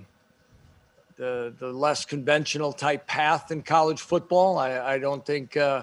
the 1.17 1.53
the 1.59 1.69
less 1.69 2.05
conventional 2.05 2.73
type 2.73 3.07
path 3.07 3.51
in 3.51 3.63
college 3.63 4.01
football. 4.01 4.59
I, 4.59 4.95
I 4.95 4.99
don't 4.99 5.25
think 5.27 5.57
uh, 5.57 5.83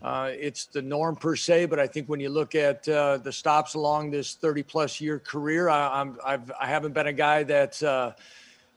uh, 0.00 0.30
it's 0.32 0.66
the 0.66 0.80
norm 0.80 1.16
per 1.16 1.36
se, 1.36 1.66
but 1.66 1.78
I 1.78 1.86
think 1.86 2.08
when 2.08 2.20
you 2.20 2.30
look 2.30 2.54
at 2.54 2.88
uh, 2.88 3.18
the 3.18 3.32
stops 3.32 3.74
along 3.74 4.10
this 4.10 4.34
30 4.34 4.62
plus 4.62 5.00
year 5.00 5.18
career, 5.18 5.68
I, 5.68 6.00
I'm 6.00 6.18
I've 6.24 6.50
I 6.58 6.66
haven't 6.66 6.94
been 6.94 7.08
a 7.08 7.12
guy 7.12 7.42
that's 7.42 7.82
uh, 7.82 8.12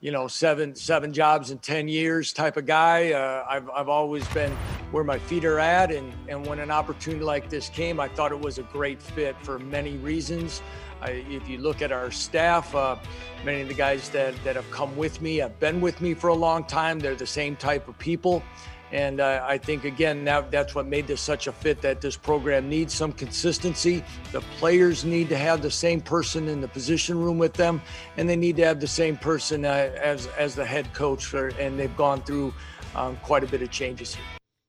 you 0.01 0.11
know 0.11 0.27
seven 0.27 0.75
seven 0.75 1.11
jobs 1.11 1.51
in 1.51 1.57
10 1.57 1.87
years 1.87 2.31
type 2.33 2.57
of 2.57 2.65
guy. 2.65 3.11
Uh, 3.11 3.45
I've 3.49 3.69
I've 3.69 3.89
always 3.89 4.27
been 4.29 4.51
where 4.91 5.03
my 5.03 5.19
feet 5.19 5.45
are 5.45 5.59
at, 5.59 5.91
and 5.91 6.13
and 6.27 6.45
when 6.45 6.59
an 6.59 6.71
opportunity 6.71 7.23
like 7.23 7.49
this 7.49 7.69
came, 7.69 7.99
I 7.99 8.07
thought 8.07 8.31
it 8.31 8.39
was 8.39 8.57
a 8.57 8.63
great 8.63 9.01
fit 9.01 9.35
for 9.41 9.59
many 9.59 9.97
reasons. 9.97 10.61
I, 11.01 11.11
if 11.29 11.47
you 11.47 11.59
look 11.59 11.81
at 11.81 11.91
our 11.91 12.11
staff, 12.11 12.75
uh, 12.75 12.97
many 13.45 13.61
of 13.61 13.67
the 13.67 13.73
guys 13.73 14.09
that, 14.09 14.35
that 14.43 14.57
have 14.57 14.69
come 14.69 14.95
with 14.97 15.21
me 15.21 15.37
have 15.37 15.57
been 15.59 15.79
with 15.79 16.01
me 16.01 16.13
for 16.13 16.27
a 16.27 16.33
long 16.33 16.65
time. 16.65 16.99
They're 16.99 17.15
the 17.15 17.25
same 17.25 17.55
type 17.55 17.87
of 17.87 17.97
people. 17.97 18.43
And 18.91 19.19
uh, 19.19 19.45
I 19.47 19.57
think, 19.57 19.83
again, 19.83 20.25
that, 20.25 20.49
that's 20.51 20.73
what 20.73 20.87
made 20.87 21.07
this 21.07 21.21
such 21.21 21.47
a 21.47 21.51
fit 21.51 21.81
that 21.81 22.01
this 22.01 22.17
program 22.17 22.67
needs 22.69 22.93
some 22.93 23.11
consistency. 23.11 24.03
The 24.31 24.41
players 24.57 25.05
need 25.05 25.29
to 25.29 25.37
have 25.37 25.61
the 25.61 25.71
same 25.71 26.01
person 26.01 26.47
in 26.47 26.59
the 26.59 26.67
position 26.67 27.19
room 27.19 27.37
with 27.37 27.53
them, 27.53 27.81
and 28.17 28.27
they 28.27 28.35
need 28.35 28.55
to 28.57 28.65
have 28.65 28.79
the 28.79 28.87
same 28.87 29.15
person 29.15 29.65
uh, 29.65 29.91
as, 30.01 30.27
as 30.37 30.55
the 30.55 30.65
head 30.65 30.91
coach. 30.93 31.25
For, 31.25 31.49
and 31.59 31.79
they've 31.79 31.95
gone 31.95 32.21
through 32.23 32.53
um, 32.95 33.17
quite 33.17 33.43
a 33.43 33.47
bit 33.47 33.61
of 33.61 33.69
changes 33.69 34.15
here. 34.15 34.25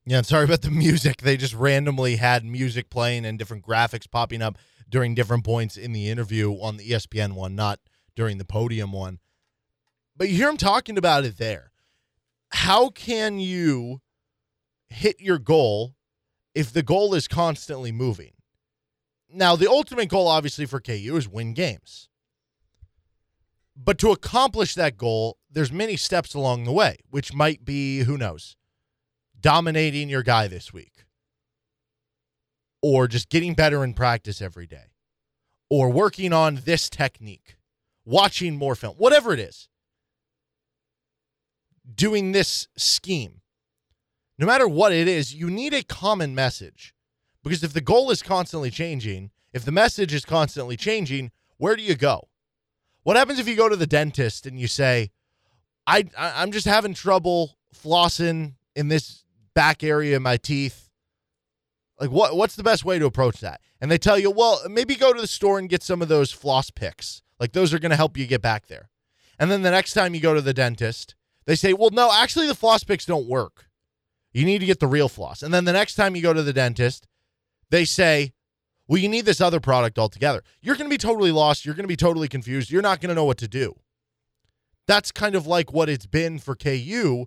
Yeah, 0.07 0.23
sorry 0.23 0.45
about 0.45 0.63
the 0.63 0.71
music. 0.71 1.19
They 1.19 1.37
just 1.37 1.55
randomly 1.55 2.17
had 2.17 2.45
music 2.45 2.91
playing 2.91 3.25
and 3.25 3.39
different 3.39 3.65
graphics 3.65 4.11
popping 4.11 4.43
up 4.43 4.59
during 4.89 5.15
different 5.15 5.45
points 5.45 5.77
in 5.77 5.93
the 5.93 6.09
interview 6.11 6.53
on 6.55 6.77
the 6.77 6.91
ESPN 6.91 7.33
one, 7.33 7.55
not 7.55 7.81
during 8.17 8.39
the 8.39 8.45
podium 8.45 8.93
one. 8.93 9.21
But 10.17 10.29
you 10.29 10.37
hear 10.37 10.51
him 10.51 10.57
talking 10.57 10.99
about 10.99 11.25
it 11.25 11.39
there. 11.39 11.73
How 12.51 12.89
can 12.91 13.39
you 13.39 14.01
hit 14.91 15.21
your 15.21 15.39
goal 15.39 15.95
if 16.55 16.73
the 16.73 16.83
goal 16.83 17.15
is 17.15 17.27
constantly 17.27 17.93
moving? 17.93 18.33
Now, 19.33 19.57
the 19.57 19.71
ultimate 19.71 20.09
goal, 20.09 20.29
obviously, 20.29 20.67
for 20.67 20.81
KU 20.81 21.17
is 21.17 21.29
win 21.29 21.55
games. 21.55 22.09
But 23.77 23.99
to 23.99 24.11
accomplish 24.11 24.75
that 24.75 24.97
goal, 24.97 25.39
there's 25.51 25.73
many 25.73 25.97
steps 25.97 26.35
along 26.35 26.65
the 26.65 26.73
way, 26.73 26.99
which 27.09 27.33
might 27.33 27.65
be, 27.65 28.01
who 28.01 28.19
knows, 28.19 28.57
dominating 29.41 30.09
your 30.09 30.23
guy 30.23 30.49
this 30.49 30.73
week 30.73 31.07
or 32.83 33.07
just 33.07 33.29
getting 33.29 33.55
better 33.55 33.85
in 33.85 33.95
practice 33.95 34.41
every 34.41 34.67
day, 34.67 34.93
or 35.69 35.91
working 35.91 36.33
on 36.33 36.63
this 36.65 36.89
technique, 36.89 37.57
watching 38.05 38.57
more 38.57 38.75
film, 38.75 38.95
whatever 38.97 39.33
it 39.33 39.41
is, 39.41 39.69
doing 41.95 42.33
this 42.33 42.69
scheme. 42.77 43.40
No 44.41 44.47
matter 44.47 44.67
what 44.67 44.95
it 44.95 45.07
is, 45.07 45.35
you 45.35 45.51
need 45.51 45.75
a 45.75 45.83
common 45.83 46.35
message. 46.35 46.95
Because 47.45 47.63
if 47.63 47.75
the 47.75 47.83
goal 47.83 48.11
is 48.11 48.23
constantly 48.23 48.71
changing, 48.71 49.33
if 49.53 49.67
the 49.67 49.71
message 49.71 50.15
is 50.15 50.25
constantly 50.25 50.79
changing, 50.79 51.31
where 51.59 51.77
do 51.77 51.83
you 51.83 51.95
go? 51.95 52.29
What 53.03 53.19
happens 53.19 53.39
if 53.39 53.47
you 53.47 53.55
go 53.55 53.69
to 53.69 53.77
the 53.77 53.87
dentist 53.87 54.47
and 54.47 54.59
you 54.59 54.67
say, 54.67 55.11
I, 55.87 56.07
I 56.17 56.43
I'm 56.43 56.53
just 56.53 56.67
having 56.67 56.95
trouble 56.95 57.59
flossing 57.75 58.55
in 58.75 58.89
this 58.89 59.25
back 59.55 59.85
area 59.85 60.17
of 60.17 60.23
my 60.23 60.39
teeth? 60.39 60.89
Like 61.99 62.11
what 62.11 62.35
what's 62.35 62.57
the 62.57 62.63
best 62.63 62.83
way 62.83 62.99
to 62.99 63.05
approach 63.05 63.41
that? 63.41 63.61
And 63.79 63.91
they 63.91 63.99
tell 63.99 64.19
you, 64.19 64.31
well, 64.31 64.63
maybe 64.71 64.97
go 64.97 65.13
to 65.13 65.21
the 65.21 65.27
store 65.27 65.59
and 65.59 65.69
get 65.69 65.83
some 65.83 66.01
of 66.01 66.09
those 66.09 66.33
floss 66.33 66.71
picks. 66.71 67.21
Like 67.39 67.53
those 67.53 67.75
are 67.75 67.79
going 67.79 67.91
to 67.91 67.97
help 67.97 68.17
you 68.17 68.27
get 68.27 68.41
back 68.41 68.69
there. 68.69 68.89
And 69.39 69.51
then 69.51 69.61
the 69.61 69.71
next 69.71 69.93
time 69.93 70.15
you 70.15 70.21
go 70.21 70.33
to 70.33 70.41
the 70.41 70.55
dentist, 70.55 71.15
they 71.45 71.57
say, 71.57 71.75
well, 71.75 71.91
no, 71.91 72.11
actually 72.11 72.47
the 72.47 72.55
floss 72.55 72.85
picks 72.85 73.05
don't 73.05 73.29
work. 73.29 73.70
You 74.33 74.45
need 74.45 74.59
to 74.59 74.67
get 74.67 74.81
the 74.81 74.87
real 74.87 75.09
floss. 75.09 75.43
And 75.43 75.53
then 75.53 75.65
the 75.65 75.73
next 75.73 75.95
time 75.97 76.15
you 76.15 76.23
go 76.23 76.33
to 76.33 76.43
the 76.43 76.53
dentist, 76.53 77.07
they 77.71 77.85
say, 77.85 78.33
well, 78.87 78.99
you 78.99 79.09
need 79.09 79.25
this 79.25 79.41
other 79.41 79.61
product 79.61 79.99
altogether. 79.99 80.43
You're 80.61 80.77
going 80.77 80.91
to 80.91 80.95
be 80.95 80.99
totally 80.99 81.31
lost. 81.33 81.65
You're 81.65 81.75
going 81.75 81.85
to 81.85 81.89
be 81.89 81.97
totally 81.97 82.29
confused. 82.29 82.71
You're 82.71 82.83
not 82.83 83.01
going 83.01 83.11
to 83.11 83.15
know 83.15 83.25
what 83.25 83.39
to 83.39 83.49
do. 83.49 83.77
That's 84.87 85.13
kind 85.13 85.35
of 85.35 85.47
like 85.47 85.73
what 85.73 85.89
it's 85.89 86.07
been 86.07 86.39
for 86.39 86.57
KU 86.57 87.27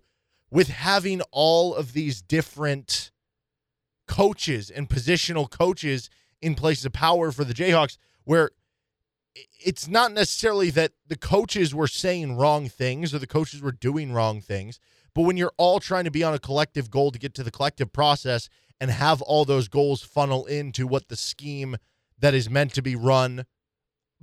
with 0.52 0.68
having 0.68 1.22
all 1.32 1.74
of 1.74 1.94
these 1.94 2.22
different 2.22 3.12
coaches 4.08 4.70
and 4.70 4.90
positional 4.90 5.50
coaches 5.50 6.10
in 6.42 6.56
places 6.56 6.86
of 6.86 6.94
power 6.94 7.32
for 7.32 7.46
the 7.46 7.54
Jayhawks, 7.54 7.98
where 8.26 8.52
it's 9.66 9.88
not 9.88 10.12
necessarily 10.12 10.70
that 10.72 10.92
the 11.08 11.18
coaches 11.18 11.74
were 11.74 11.88
saying 11.88 12.36
wrong 12.36 12.68
things 12.68 13.14
or 13.14 13.20
the 13.20 13.28
coaches 13.28 13.62
were 13.62 13.72
doing 13.72 14.12
wrong 14.12 14.42
things, 14.42 14.80
but 15.16 15.24
when 15.24 15.38
you're 15.38 15.54
all 15.58 15.80
trying 15.80 16.06
to 16.06 16.12
be 16.12 16.24
on 16.24 16.34
a 16.34 16.40
collective 16.40 16.90
goal 16.90 17.12
to 17.12 17.20
get 17.20 17.34
to 17.36 17.44
the 17.44 17.52
collective 17.52 17.94
process 17.94 18.50
and 18.80 18.92
have 18.92 19.22
all 19.22 19.46
those 19.46 19.68
goals 19.68 20.02
funnel 20.02 20.46
into 20.46 20.88
what 20.88 21.08
the 21.08 21.16
scheme 21.16 21.78
that 22.20 22.34
is 22.34 22.50
meant 22.50 22.74
to 22.74 22.82
be 22.82 22.96
run 22.96 23.46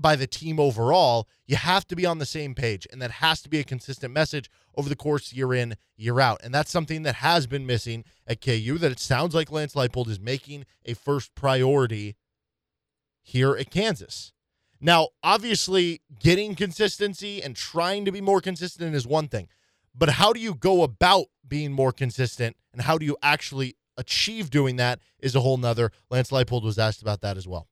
by 0.00 0.16
the 0.16 0.26
team 0.26 0.59
overall, 0.59 1.29
you 1.46 1.57
have 1.57 1.87
to 1.87 1.94
be 1.94 2.07
on 2.07 2.18
the 2.18 2.26
same 2.26 2.55
page. 2.55 2.87
And 2.90 3.00
that 3.03 3.11
has 3.11 3.42
to 3.42 3.50
be 3.50 3.61
a 3.61 3.64
consistent 3.64 4.14
message 4.14 4.50
over 4.74 4.88
the 4.88 4.96
course 4.96 5.33
year 5.33 5.53
in, 5.53 5.76
year 5.96 6.20
out. 6.20 6.40
And 6.42 6.55
that's 6.55 6.70
something 6.70 7.03
that 7.03 7.16
has 7.16 7.46
been 7.46 7.66
missing 7.66 8.05
at 8.26 8.40
KU 8.40 8.79
that 8.79 8.92
it 8.92 8.98
sounds 8.98 9.35
like 9.35 9.53
Lance 9.53 9.74
Leipold 9.74 10.09
is 10.09 10.18
making 10.18 10.64
a 10.87 10.94
first 10.94 11.35
priority 11.35 12.16
here 13.22 13.55
at 13.55 13.70
Kansas. 13.70 14.33
Now, 14.81 15.09
obviously, 15.22 16.00
getting 16.18 16.55
consistency 16.55 17.42
and 17.42 17.55
trying 17.55 18.07
to 18.07 18.12
be 18.12 18.22
more 18.22 18.40
consistent 18.40 18.94
is 18.94 19.07
one 19.07 19.29
thing. 19.29 19.48
But 19.94 20.11
how 20.11 20.33
do 20.33 20.40
you 20.40 20.55
go 20.55 20.83
about 20.83 21.26
being 21.46 21.72
more 21.72 21.92
consistent 21.92 22.57
and 22.72 22.83
how 22.83 22.96
do 22.96 23.05
you 23.05 23.16
actually 23.22 23.76
achieve 23.96 24.50
doing 24.50 24.76
that 24.76 25.00
is 25.20 25.37
a 25.37 25.40
whole 25.40 25.59
nother. 25.59 25.92
Lance 26.11 26.31
Leipold 26.31 26.62
was 26.62 26.79
asked 26.79 27.03
about 27.03 27.20
that 27.20 27.37
as 27.37 27.46
well. 27.46 27.68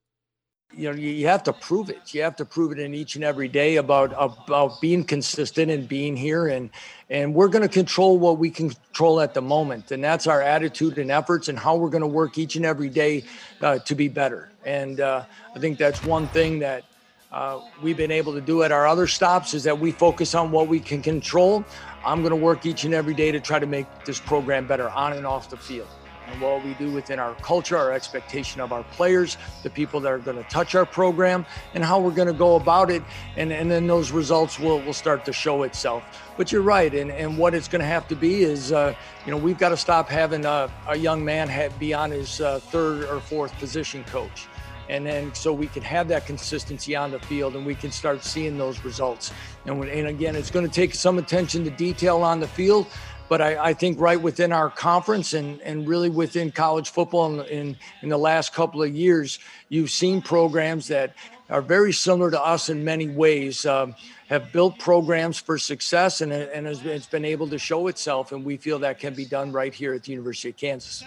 you 0.76 0.90
know 0.90 0.94
you, 0.94 1.26
have 1.26 1.42
to 1.42 1.52
prove 1.52 1.88
it 1.88 2.12
you 2.12 2.20
have 2.22 2.36
to 2.36 2.44
prove 2.44 2.72
it 2.72 2.78
in 2.78 2.92
each 2.92 3.14
and 3.14 3.24
every 3.24 3.48
day 3.48 3.76
about 3.76 4.12
about 4.18 4.78
being 4.82 5.02
consistent 5.02 5.70
and 5.70 5.88
being 5.88 6.14
here 6.14 6.48
and 6.48 6.68
and 7.08 7.34
we're 7.34 7.48
going 7.48 7.62
to 7.62 7.74
control 7.82 8.18
what 8.18 8.36
we 8.38 8.50
can 8.50 8.68
control 8.68 9.18
at 9.18 9.32
the 9.32 9.40
moment 9.40 9.90
and 9.92 10.04
that's 10.04 10.26
our 10.26 10.42
attitude 10.42 10.98
and 10.98 11.10
efforts 11.10 11.48
and 11.48 11.58
how 11.58 11.74
we're 11.74 11.88
going 11.88 12.02
to 12.02 12.14
work 12.20 12.36
each 12.36 12.54
and 12.56 12.66
every 12.66 12.90
day 12.90 13.24
uh, 13.62 13.78
to 13.78 13.94
be 13.94 14.08
better 14.08 14.50
and 14.66 15.00
uh, 15.00 15.24
i 15.56 15.58
think 15.58 15.78
that's 15.78 16.04
one 16.04 16.28
thing 16.28 16.58
that 16.58 16.84
uh, 17.30 17.60
we've 17.82 17.96
been 17.96 18.10
able 18.10 18.32
to 18.32 18.40
do 18.40 18.62
at 18.62 18.72
our 18.72 18.86
other 18.86 19.06
stops 19.06 19.54
is 19.54 19.64
that 19.64 19.78
we 19.78 19.90
focus 19.90 20.34
on 20.34 20.50
what 20.50 20.68
we 20.68 20.80
can 20.80 21.02
control 21.02 21.64
i'm 22.04 22.20
going 22.20 22.30
to 22.30 22.36
work 22.36 22.64
each 22.66 22.84
and 22.84 22.94
every 22.94 23.14
day 23.14 23.30
to 23.30 23.40
try 23.40 23.58
to 23.58 23.66
make 23.66 23.86
this 24.04 24.18
program 24.20 24.66
better 24.66 24.88
on 24.90 25.12
and 25.12 25.26
off 25.26 25.50
the 25.50 25.56
field 25.56 25.88
and 26.30 26.40
what 26.40 26.62
we 26.64 26.74
do 26.74 26.90
within 26.90 27.18
our 27.18 27.34
culture, 27.36 27.76
our 27.76 27.92
expectation 27.92 28.60
of 28.60 28.72
our 28.72 28.82
players, 28.84 29.36
the 29.62 29.70
people 29.70 30.00
that 30.00 30.12
are 30.12 30.18
going 30.18 30.36
to 30.36 30.42
touch 30.44 30.74
our 30.74 30.84
program, 30.84 31.46
and 31.74 31.84
how 31.84 31.98
we're 31.98 32.10
going 32.10 32.28
to 32.28 32.34
go 32.34 32.56
about 32.56 32.90
it. 32.90 33.02
And, 33.36 33.52
and 33.52 33.70
then 33.70 33.86
those 33.86 34.10
results 34.10 34.58
will, 34.58 34.80
will 34.82 34.92
start 34.92 35.24
to 35.24 35.32
show 35.32 35.62
itself. 35.62 36.04
But 36.36 36.52
you're 36.52 36.62
right. 36.62 36.94
And, 36.94 37.10
and 37.10 37.38
what 37.38 37.54
it's 37.54 37.68
going 37.68 37.80
to 37.80 37.86
have 37.86 38.06
to 38.08 38.16
be 38.16 38.42
is, 38.42 38.72
uh, 38.72 38.94
you 39.24 39.30
know, 39.30 39.38
we've 39.38 39.58
got 39.58 39.70
to 39.70 39.76
stop 39.76 40.08
having 40.08 40.44
a, 40.44 40.70
a 40.86 40.96
young 40.96 41.24
man 41.24 41.48
have, 41.48 41.78
be 41.78 41.94
on 41.94 42.10
his 42.10 42.40
uh, 42.40 42.58
third 42.58 43.04
or 43.06 43.20
fourth 43.20 43.52
position 43.58 44.04
coach. 44.04 44.48
And 44.88 45.06
then 45.06 45.34
so 45.34 45.52
we 45.52 45.66
can 45.66 45.82
have 45.82 46.08
that 46.08 46.26
consistency 46.26 46.96
on 46.96 47.10
the 47.10 47.18
field 47.20 47.56
and 47.56 47.66
we 47.66 47.74
can 47.74 47.90
start 47.90 48.24
seeing 48.24 48.56
those 48.56 48.84
results. 48.84 49.32
And, 49.66 49.78
when, 49.78 49.88
and 49.88 50.08
again, 50.08 50.34
it's 50.34 50.50
going 50.50 50.66
to 50.66 50.72
take 50.72 50.94
some 50.94 51.18
attention 51.18 51.64
to 51.64 51.70
detail 51.70 52.22
on 52.22 52.40
the 52.40 52.48
field, 52.48 52.86
but 53.28 53.42
I, 53.42 53.68
I, 53.68 53.74
think 53.74 54.00
right 54.00 54.20
within 54.20 54.52
our 54.52 54.70
conference 54.70 55.34
and, 55.34 55.60
and 55.60 55.86
really 55.86 56.08
within 56.08 56.50
college 56.50 56.88
football 56.88 57.40
in, 57.40 57.46
in, 57.46 57.76
in, 58.02 58.08
the 58.08 58.18
last 58.18 58.54
couple 58.54 58.82
of 58.82 58.94
years, 58.94 59.38
you've 59.68 59.90
seen 59.90 60.22
programs 60.22 60.88
that 60.88 61.14
are 61.50 61.60
very 61.60 61.92
similar 61.92 62.30
to 62.30 62.42
us 62.42 62.70
in 62.70 62.84
many 62.84 63.08
ways, 63.08 63.66
um, 63.66 63.94
have 64.28 64.52
built 64.52 64.78
programs 64.78 65.38
for 65.38 65.58
success 65.58 66.20
and, 66.20 66.32
and 66.32 66.66
it's 66.66 67.06
been 67.06 67.24
able 67.24 67.48
to 67.48 67.58
show 67.58 67.88
itself. 67.88 68.32
And 68.32 68.44
we 68.44 68.56
feel 68.56 68.78
that 68.80 68.98
can 68.98 69.14
be 69.14 69.24
done 69.24 69.52
right 69.52 69.72
here 69.72 69.94
at 69.94 70.04
the 70.04 70.12
University 70.12 70.50
of 70.50 70.56
Kansas. 70.56 71.04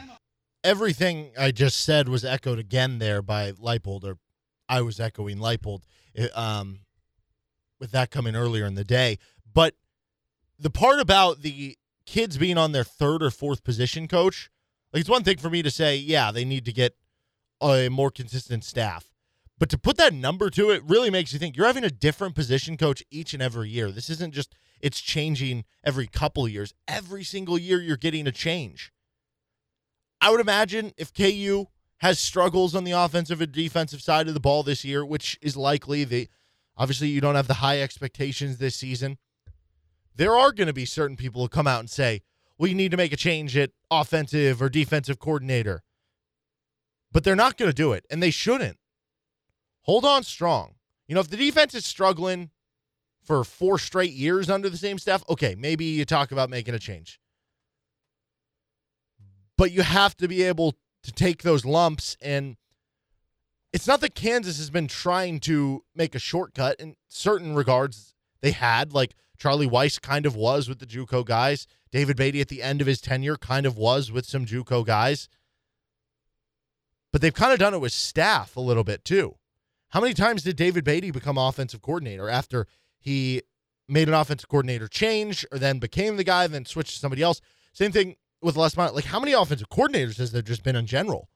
Everything 0.64 1.32
I 1.38 1.52
just 1.52 1.82
said 1.82 2.08
was 2.08 2.24
echoed 2.24 2.60
again 2.60 3.00
there 3.00 3.22
by 3.22 3.52
Leipold, 3.52 4.04
or 4.04 4.18
I 4.70 4.82
was 4.82 5.00
echoing 5.00 5.38
Leipold 5.38 5.82
um, 6.36 6.82
with 7.80 7.92
that 7.92 8.12
coming 8.12 8.36
earlier 8.36 8.66
in 8.66 8.76
the 8.76 8.84
day. 8.84 9.18
But 9.52 9.76
the 10.60 10.70
part 10.70 11.00
about 11.00 11.42
the 11.42 11.78
kids 12.06 12.38
being 12.38 12.58
on 12.58 12.72
their 12.72 12.84
third 12.84 13.24
or 13.24 13.32
fourth 13.32 13.64
position 13.64 14.08
coach, 14.08 14.50
like 14.94 15.02
it's 15.02 15.10
one 15.10 15.24
thing 15.24 15.38
for 15.38 15.50
me 15.50 15.62
to 15.64 15.72
say, 15.72 15.96
yeah, 15.96 16.32
they 16.32 16.46
need 16.46 16.66
to 16.66 16.74
get 16.74 16.96
a 17.62 17.90
more 17.90 18.12
consistent 18.12 18.64
staff. 18.64 19.12
But 19.58 19.70
to 19.70 19.78
put 19.78 19.98
that 19.98 20.14
number 20.14 20.50
to 20.50 20.72
it 20.72 20.84
really 20.86 21.12
makes 21.12 21.34
you 21.34 21.40
think 21.40 21.56
you're 21.56 21.68
having 21.68 21.84
a 21.84 21.92
different 21.92 22.34
position 22.34 22.78
coach 22.78 23.04
each 23.12 23.34
and 23.34 23.44
every 23.44 23.70
year. 23.70 23.92
This 23.92 24.10
isn't 24.10 24.34
just 24.34 24.56
it's 24.80 25.00
changing 25.00 25.66
every 25.84 26.08
couple 26.08 26.48
years. 26.48 26.74
Every 26.88 27.24
single 27.24 27.60
year 27.60 27.80
you're 27.80 27.98
getting 27.98 28.26
a 28.26 28.32
change. 28.32 28.92
I 30.22 30.30
would 30.30 30.40
imagine 30.40 30.94
if 30.98 31.14
KU 31.14 31.66
has 31.98 32.20
struggles 32.20 32.76
on 32.76 32.84
the 32.84 32.92
offensive 32.92 33.42
and 33.42 33.52
defensive 33.52 34.02
side 34.02 34.28
of 34.28 34.34
the 34.34 34.40
ball 34.40 34.64
this 34.64 34.86
year, 34.86 35.06
which 35.06 35.38
is 35.42 35.58
likely, 35.58 36.04
the 36.04 36.28
obviously 36.78 37.08
you 37.10 37.22
don't 37.22 37.36
have 37.36 37.48
the 37.48 37.56
high 37.56 37.82
expectations 37.82 38.58
this 38.58 38.76
season 38.76 39.18
there 40.16 40.36
are 40.36 40.52
going 40.52 40.68
to 40.68 40.74
be 40.74 40.86
certain 40.86 41.16
people 41.16 41.42
who 41.42 41.48
come 41.48 41.68
out 41.68 41.80
and 41.80 41.90
say, 41.90 42.22
we 42.58 42.74
need 42.74 42.92
to 42.92 42.98
make 42.98 43.14
a 43.14 43.18
change 43.18 43.58
at 43.58 43.72
offensive 43.90 44.62
or 44.62 44.70
defensive 44.70 45.20
coordinator. 45.20 45.84
But 47.12 47.24
they're 47.24 47.36
not 47.36 47.58
going 47.58 47.70
to 47.70 47.76
do 47.76 47.94
it, 47.94 48.06
and 48.10 48.22
they 48.22 48.32
shouldn't. 48.32 48.78
Hold 49.84 50.06
on 50.06 50.24
strong. 50.24 50.76
You 51.08 51.16
know, 51.16 51.22
if 51.22 51.30
the 51.30 51.38
defense 51.38 51.74
is 51.74 51.86
struggling 51.86 52.52
for 53.24 53.44
four 53.44 53.80
straight 53.80 54.14
years 54.14 54.50
under 54.50 54.70
the 54.70 54.78
same 54.78 55.00
staff, 55.00 55.24
okay, 55.28 55.56
maybe 55.56 55.86
you 55.86 56.06
talk 56.06 56.32
about 56.32 56.50
making 56.50 56.76
a 56.76 56.80
change. 56.80 57.20
But 59.62 59.72
you 59.72 59.84
have 59.84 60.18
to 60.18 60.28
be 60.28 60.42
able 60.42 60.76
to 61.04 61.12
take 61.12 61.44
those 61.44 61.66
lumps 61.66 62.18
and 62.20 62.58
it's 63.72 63.86
not 63.86 64.02
that 64.02 64.16
Kansas 64.16 64.58
has 64.58 64.72
been 64.72 64.88
trying 64.88 65.40
to 65.42 65.84
make 65.94 66.16
a 66.16 66.20
shortcut 66.20 66.80
in 66.80 66.96
certain 67.08 67.54
regards. 67.54 68.16
They 68.42 68.54
had 68.54 68.92
like 68.92 69.14
Charlie 69.38 69.70
Weis 69.70 70.02
kind 70.02 70.26
of 70.26 70.36
was 70.36 70.68
with 70.68 70.80
the 70.80 70.88
JUCO 70.88 71.24
guys. 71.26 71.68
David 71.92 72.18
Beaty 72.18 72.42
at 72.42 72.48
the 72.48 72.64
end 72.64 72.82
of 72.82 72.88
his 72.88 73.02
tenure 73.02 73.36
kind 73.36 73.68
of 73.68 73.78
was 73.78 74.12
with 74.12 74.26
some 74.26 74.48
JUCO 74.48 74.84
guys. 74.84 75.30
But 77.14 77.22
they've 77.22 77.32
kind 77.32 77.54
of 77.54 77.60
done 77.60 77.76
it 77.76 77.82
with 77.82 77.94
staff 77.94 78.56
a 78.56 78.62
little 78.62 78.84
bit 78.84 79.06
too. 79.06 79.36
How 79.90 80.02
many 80.02 80.16
times 80.16 80.42
did 80.42 80.56
David 80.56 80.84
Beaty 80.84 81.12
become 81.12 81.38
offensive 81.38 81.84
coordinator 81.84 82.32
after 82.32 82.66
he 83.00 83.44
made 83.88 84.08
an 84.08 84.16
offensive 84.16 84.50
coordinator 84.50 84.88
change 84.88 85.46
or 85.52 85.60
then 85.60 85.78
became 85.78 86.18
the 86.18 86.24
guy, 86.24 86.48
then 86.48 86.66
switched 86.66 86.96
to 86.96 87.00
somebody 87.00 87.22
else? 87.22 87.42
Same 87.74 87.92
thing 87.92 88.16
with 88.42 88.56
Les 88.56 88.76
Miles. 88.76 88.94
Like, 88.94 89.06
how 89.06 89.20
many 89.20 89.34
offensive 89.34 89.70
coordinators 89.70 90.18
has 90.18 90.32
there 90.32 90.42
just 90.42 90.64
been 90.64 90.76
in 90.76 90.86
general? 90.86 91.30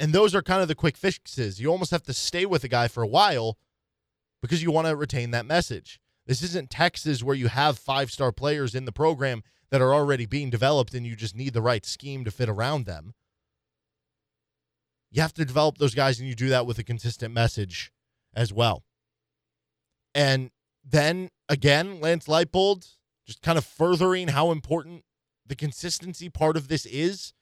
And 0.00 0.12
those 0.12 0.34
are 0.34 0.42
kind 0.42 0.62
of 0.62 0.68
the 0.68 0.74
quick 0.74 0.96
fixes. 0.96 1.60
You 1.60 1.70
almost 1.70 1.90
have 1.90 2.02
to 2.04 2.12
stay 2.12 2.46
with 2.46 2.64
a 2.64 2.68
guy 2.68 2.88
for 2.88 3.02
a 3.02 3.08
while 3.08 3.58
because 4.42 4.62
you 4.62 4.70
want 4.70 4.86
to 4.86 4.96
retain 4.96 5.30
that 5.30 5.46
message. 5.46 6.00
This 6.26 6.42
isn't 6.42 6.70
Texas 6.70 7.22
where 7.22 7.36
you 7.36 7.48
have 7.48 7.78
five 7.78 8.10
star 8.10 8.32
players 8.32 8.74
in 8.74 8.86
the 8.86 8.92
program 8.92 9.42
that 9.70 9.80
are 9.80 9.94
already 9.94 10.26
being 10.26 10.50
developed 10.50 10.94
and 10.94 11.06
you 11.06 11.16
just 11.16 11.36
need 11.36 11.52
the 11.52 11.62
right 11.62 11.84
scheme 11.84 12.24
to 12.24 12.30
fit 12.30 12.48
around 12.48 12.86
them. 12.86 13.14
You 15.10 15.22
have 15.22 15.34
to 15.34 15.44
develop 15.44 15.78
those 15.78 15.94
guys 15.94 16.18
and 16.18 16.28
you 16.28 16.34
do 16.34 16.48
that 16.48 16.66
with 16.66 16.78
a 16.78 16.84
consistent 16.84 17.32
message 17.32 17.92
as 18.34 18.52
well. 18.52 18.82
And 20.14 20.50
then 20.84 21.30
again, 21.48 22.00
Lance 22.00 22.26
Leipold 22.26 22.88
just 23.26 23.42
kind 23.42 23.56
of 23.56 23.64
furthering 23.64 24.28
how 24.28 24.50
important 24.50 25.03
the 25.46 25.56
consistency 25.56 26.28
part 26.28 26.56
of 26.56 26.68
this 26.68 26.86
is. 26.86 27.32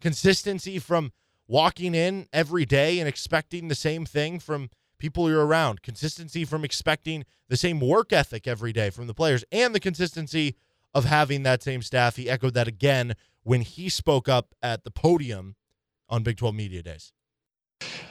Consistency 0.00 0.78
from 0.78 1.12
walking 1.46 1.94
in 1.94 2.26
every 2.32 2.64
day 2.64 2.98
and 2.98 3.08
expecting 3.08 3.68
the 3.68 3.74
same 3.74 4.04
thing 4.04 4.38
from 4.38 4.68
people 4.98 5.28
you're 5.28 5.46
around, 5.46 5.82
consistency 5.82 6.44
from 6.44 6.64
expecting 6.64 7.24
the 7.48 7.56
same 7.56 7.80
work 7.80 8.12
ethic 8.12 8.46
every 8.46 8.72
day 8.72 8.88
from 8.88 9.06
the 9.06 9.14
players, 9.14 9.44
and 9.50 9.74
the 9.74 9.80
consistency 9.80 10.56
of 10.94 11.04
having 11.04 11.42
that 11.42 11.62
same 11.62 11.82
staff. 11.82 12.16
He 12.16 12.30
echoed 12.30 12.54
that 12.54 12.68
again 12.68 13.14
when 13.42 13.62
he 13.62 13.88
spoke 13.88 14.28
up 14.28 14.54
at 14.62 14.84
the 14.84 14.90
podium 14.90 15.56
on 16.08 16.22
Big 16.22 16.36
12 16.36 16.54
Media 16.54 16.82
Days. 16.82 17.12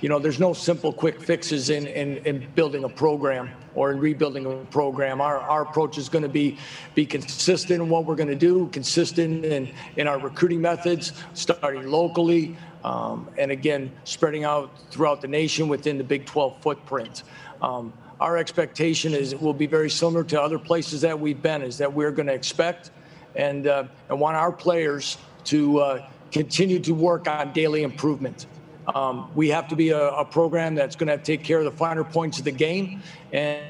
You 0.01 0.09
know, 0.09 0.17
there's 0.17 0.39
no 0.39 0.53
simple 0.53 0.91
quick 0.91 1.21
fixes 1.21 1.69
in, 1.69 1.85
in, 1.85 2.17
in 2.25 2.47
building 2.55 2.83
a 2.85 2.89
program 2.89 3.51
or 3.75 3.91
in 3.91 3.99
rebuilding 3.99 4.47
a 4.47 4.55
program. 4.65 5.21
Our, 5.21 5.37
our 5.37 5.61
approach 5.61 5.99
is 5.99 6.09
going 6.09 6.23
to 6.23 6.29
be 6.29 6.57
be 6.95 7.05
consistent 7.05 7.83
in 7.83 7.87
what 7.87 8.05
we're 8.05 8.15
going 8.15 8.27
to 8.27 8.35
do, 8.35 8.67
consistent 8.69 9.45
in, 9.45 9.71
in 9.97 10.07
our 10.07 10.17
recruiting 10.17 10.59
methods, 10.59 11.13
starting 11.35 11.87
locally, 11.87 12.57
um, 12.83 13.29
and 13.37 13.51
again, 13.51 13.91
spreading 14.03 14.43
out 14.43 14.71
throughout 14.89 15.21
the 15.21 15.27
nation 15.27 15.67
within 15.67 15.99
the 15.99 16.03
Big 16.03 16.25
12 16.25 16.59
footprint. 16.61 17.21
Um, 17.61 17.93
our 18.19 18.37
expectation 18.37 19.13
is 19.13 19.33
it 19.33 19.41
will 19.41 19.53
be 19.53 19.67
very 19.67 19.89
similar 19.89 20.23
to 20.25 20.41
other 20.41 20.57
places 20.57 21.01
that 21.01 21.19
we've 21.19 21.43
been, 21.43 21.61
is 21.61 21.77
that 21.77 21.93
we're 21.93 22.11
going 22.11 22.27
to 22.27 22.33
expect 22.33 22.89
and, 23.35 23.67
uh, 23.67 23.83
and 24.09 24.19
want 24.19 24.35
our 24.35 24.51
players 24.51 25.19
to 25.45 25.77
uh, 25.79 26.07
continue 26.31 26.79
to 26.79 26.93
work 26.95 27.27
on 27.27 27.53
daily 27.53 27.83
improvement. 27.83 28.47
Um, 28.87 29.31
we 29.35 29.49
have 29.49 29.67
to 29.69 29.75
be 29.75 29.89
a, 29.89 30.09
a 30.09 30.25
program 30.25 30.75
that's 30.75 30.95
going 30.95 31.07
to 31.07 31.23
take 31.23 31.43
care 31.43 31.59
of 31.59 31.65
the 31.65 31.71
finer 31.71 32.03
points 32.03 32.39
of 32.39 32.45
the 32.45 32.51
game 32.51 33.01
and 33.31 33.63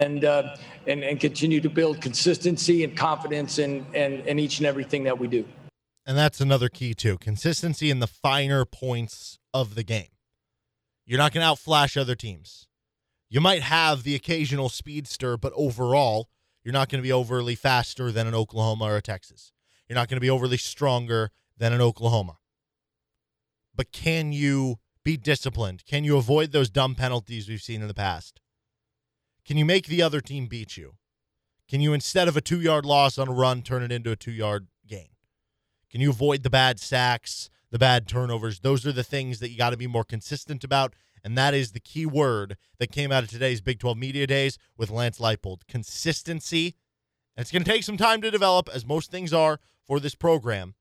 and, 0.00 0.24
uh, 0.24 0.56
and 0.86 1.04
and 1.04 1.20
continue 1.20 1.60
to 1.60 1.68
build 1.68 2.00
consistency 2.00 2.84
and 2.84 2.96
confidence 2.96 3.58
in, 3.58 3.84
in, 3.94 4.20
in 4.26 4.38
each 4.38 4.58
and 4.58 4.66
everything 4.66 5.04
that 5.04 5.18
we 5.18 5.28
do. 5.28 5.46
And 6.06 6.16
that's 6.16 6.40
another 6.40 6.68
key 6.68 6.94
too. 6.94 7.18
Consistency 7.18 7.90
in 7.90 8.00
the 8.00 8.06
finer 8.06 8.64
points 8.64 9.38
of 9.52 9.74
the 9.74 9.82
game. 9.82 10.08
You're 11.06 11.18
not 11.18 11.32
going 11.32 11.44
to 11.44 11.52
outflash 11.52 12.00
other 12.00 12.14
teams. 12.14 12.66
You 13.28 13.40
might 13.40 13.62
have 13.62 14.02
the 14.02 14.14
occasional 14.14 14.68
speedster, 14.68 15.36
but 15.36 15.52
overall, 15.54 16.28
you're 16.64 16.72
not 16.72 16.88
going 16.88 17.00
to 17.00 17.06
be 17.06 17.12
overly 17.12 17.54
faster 17.54 18.10
than 18.10 18.26
an 18.26 18.34
Oklahoma 18.34 18.86
or 18.86 18.96
a 18.96 19.02
Texas. 19.02 19.52
You're 19.88 19.94
not 19.94 20.08
going 20.08 20.16
to 20.16 20.20
be 20.20 20.30
overly 20.30 20.56
stronger 20.56 21.30
than 21.56 21.72
an 21.72 21.80
Oklahoma. 21.80 22.38
But 23.74 23.92
can 23.92 24.32
you 24.32 24.76
be 25.04 25.16
disciplined? 25.16 25.84
Can 25.86 26.04
you 26.04 26.16
avoid 26.16 26.52
those 26.52 26.70
dumb 26.70 26.94
penalties 26.94 27.48
we've 27.48 27.62
seen 27.62 27.82
in 27.82 27.88
the 27.88 27.94
past? 27.94 28.40
Can 29.44 29.56
you 29.56 29.64
make 29.64 29.86
the 29.86 30.02
other 30.02 30.20
team 30.20 30.46
beat 30.46 30.76
you? 30.76 30.94
Can 31.68 31.80
you, 31.80 31.92
instead 31.92 32.28
of 32.28 32.36
a 32.36 32.40
two 32.40 32.60
yard 32.60 32.84
loss 32.84 33.16
on 33.16 33.28
a 33.28 33.32
run, 33.32 33.62
turn 33.62 33.82
it 33.82 33.92
into 33.92 34.10
a 34.10 34.16
two 34.16 34.32
yard 34.32 34.66
gain? 34.86 35.10
Can 35.90 36.00
you 36.00 36.10
avoid 36.10 36.42
the 36.42 36.50
bad 36.50 36.78
sacks, 36.78 37.48
the 37.70 37.78
bad 37.78 38.06
turnovers? 38.06 38.60
Those 38.60 38.86
are 38.86 38.92
the 38.92 39.04
things 39.04 39.38
that 39.40 39.50
you 39.50 39.56
got 39.56 39.70
to 39.70 39.76
be 39.76 39.86
more 39.86 40.04
consistent 40.04 40.64
about. 40.64 40.94
And 41.22 41.36
that 41.36 41.54
is 41.54 41.72
the 41.72 41.80
key 41.80 42.06
word 42.06 42.56
that 42.78 42.92
came 42.92 43.12
out 43.12 43.22
of 43.22 43.30
today's 43.30 43.60
Big 43.60 43.78
12 43.78 43.96
Media 43.96 44.26
Days 44.26 44.58
with 44.76 44.90
Lance 44.90 45.18
Leipold 45.18 45.66
consistency. 45.68 46.76
And 47.36 47.42
it's 47.42 47.52
going 47.52 47.64
to 47.64 47.70
take 47.70 47.84
some 47.84 47.96
time 47.96 48.22
to 48.22 48.30
develop, 48.30 48.68
as 48.72 48.86
most 48.86 49.10
things 49.10 49.32
are 49.32 49.60
for 49.86 50.00
this 50.00 50.14
program. 50.14 50.74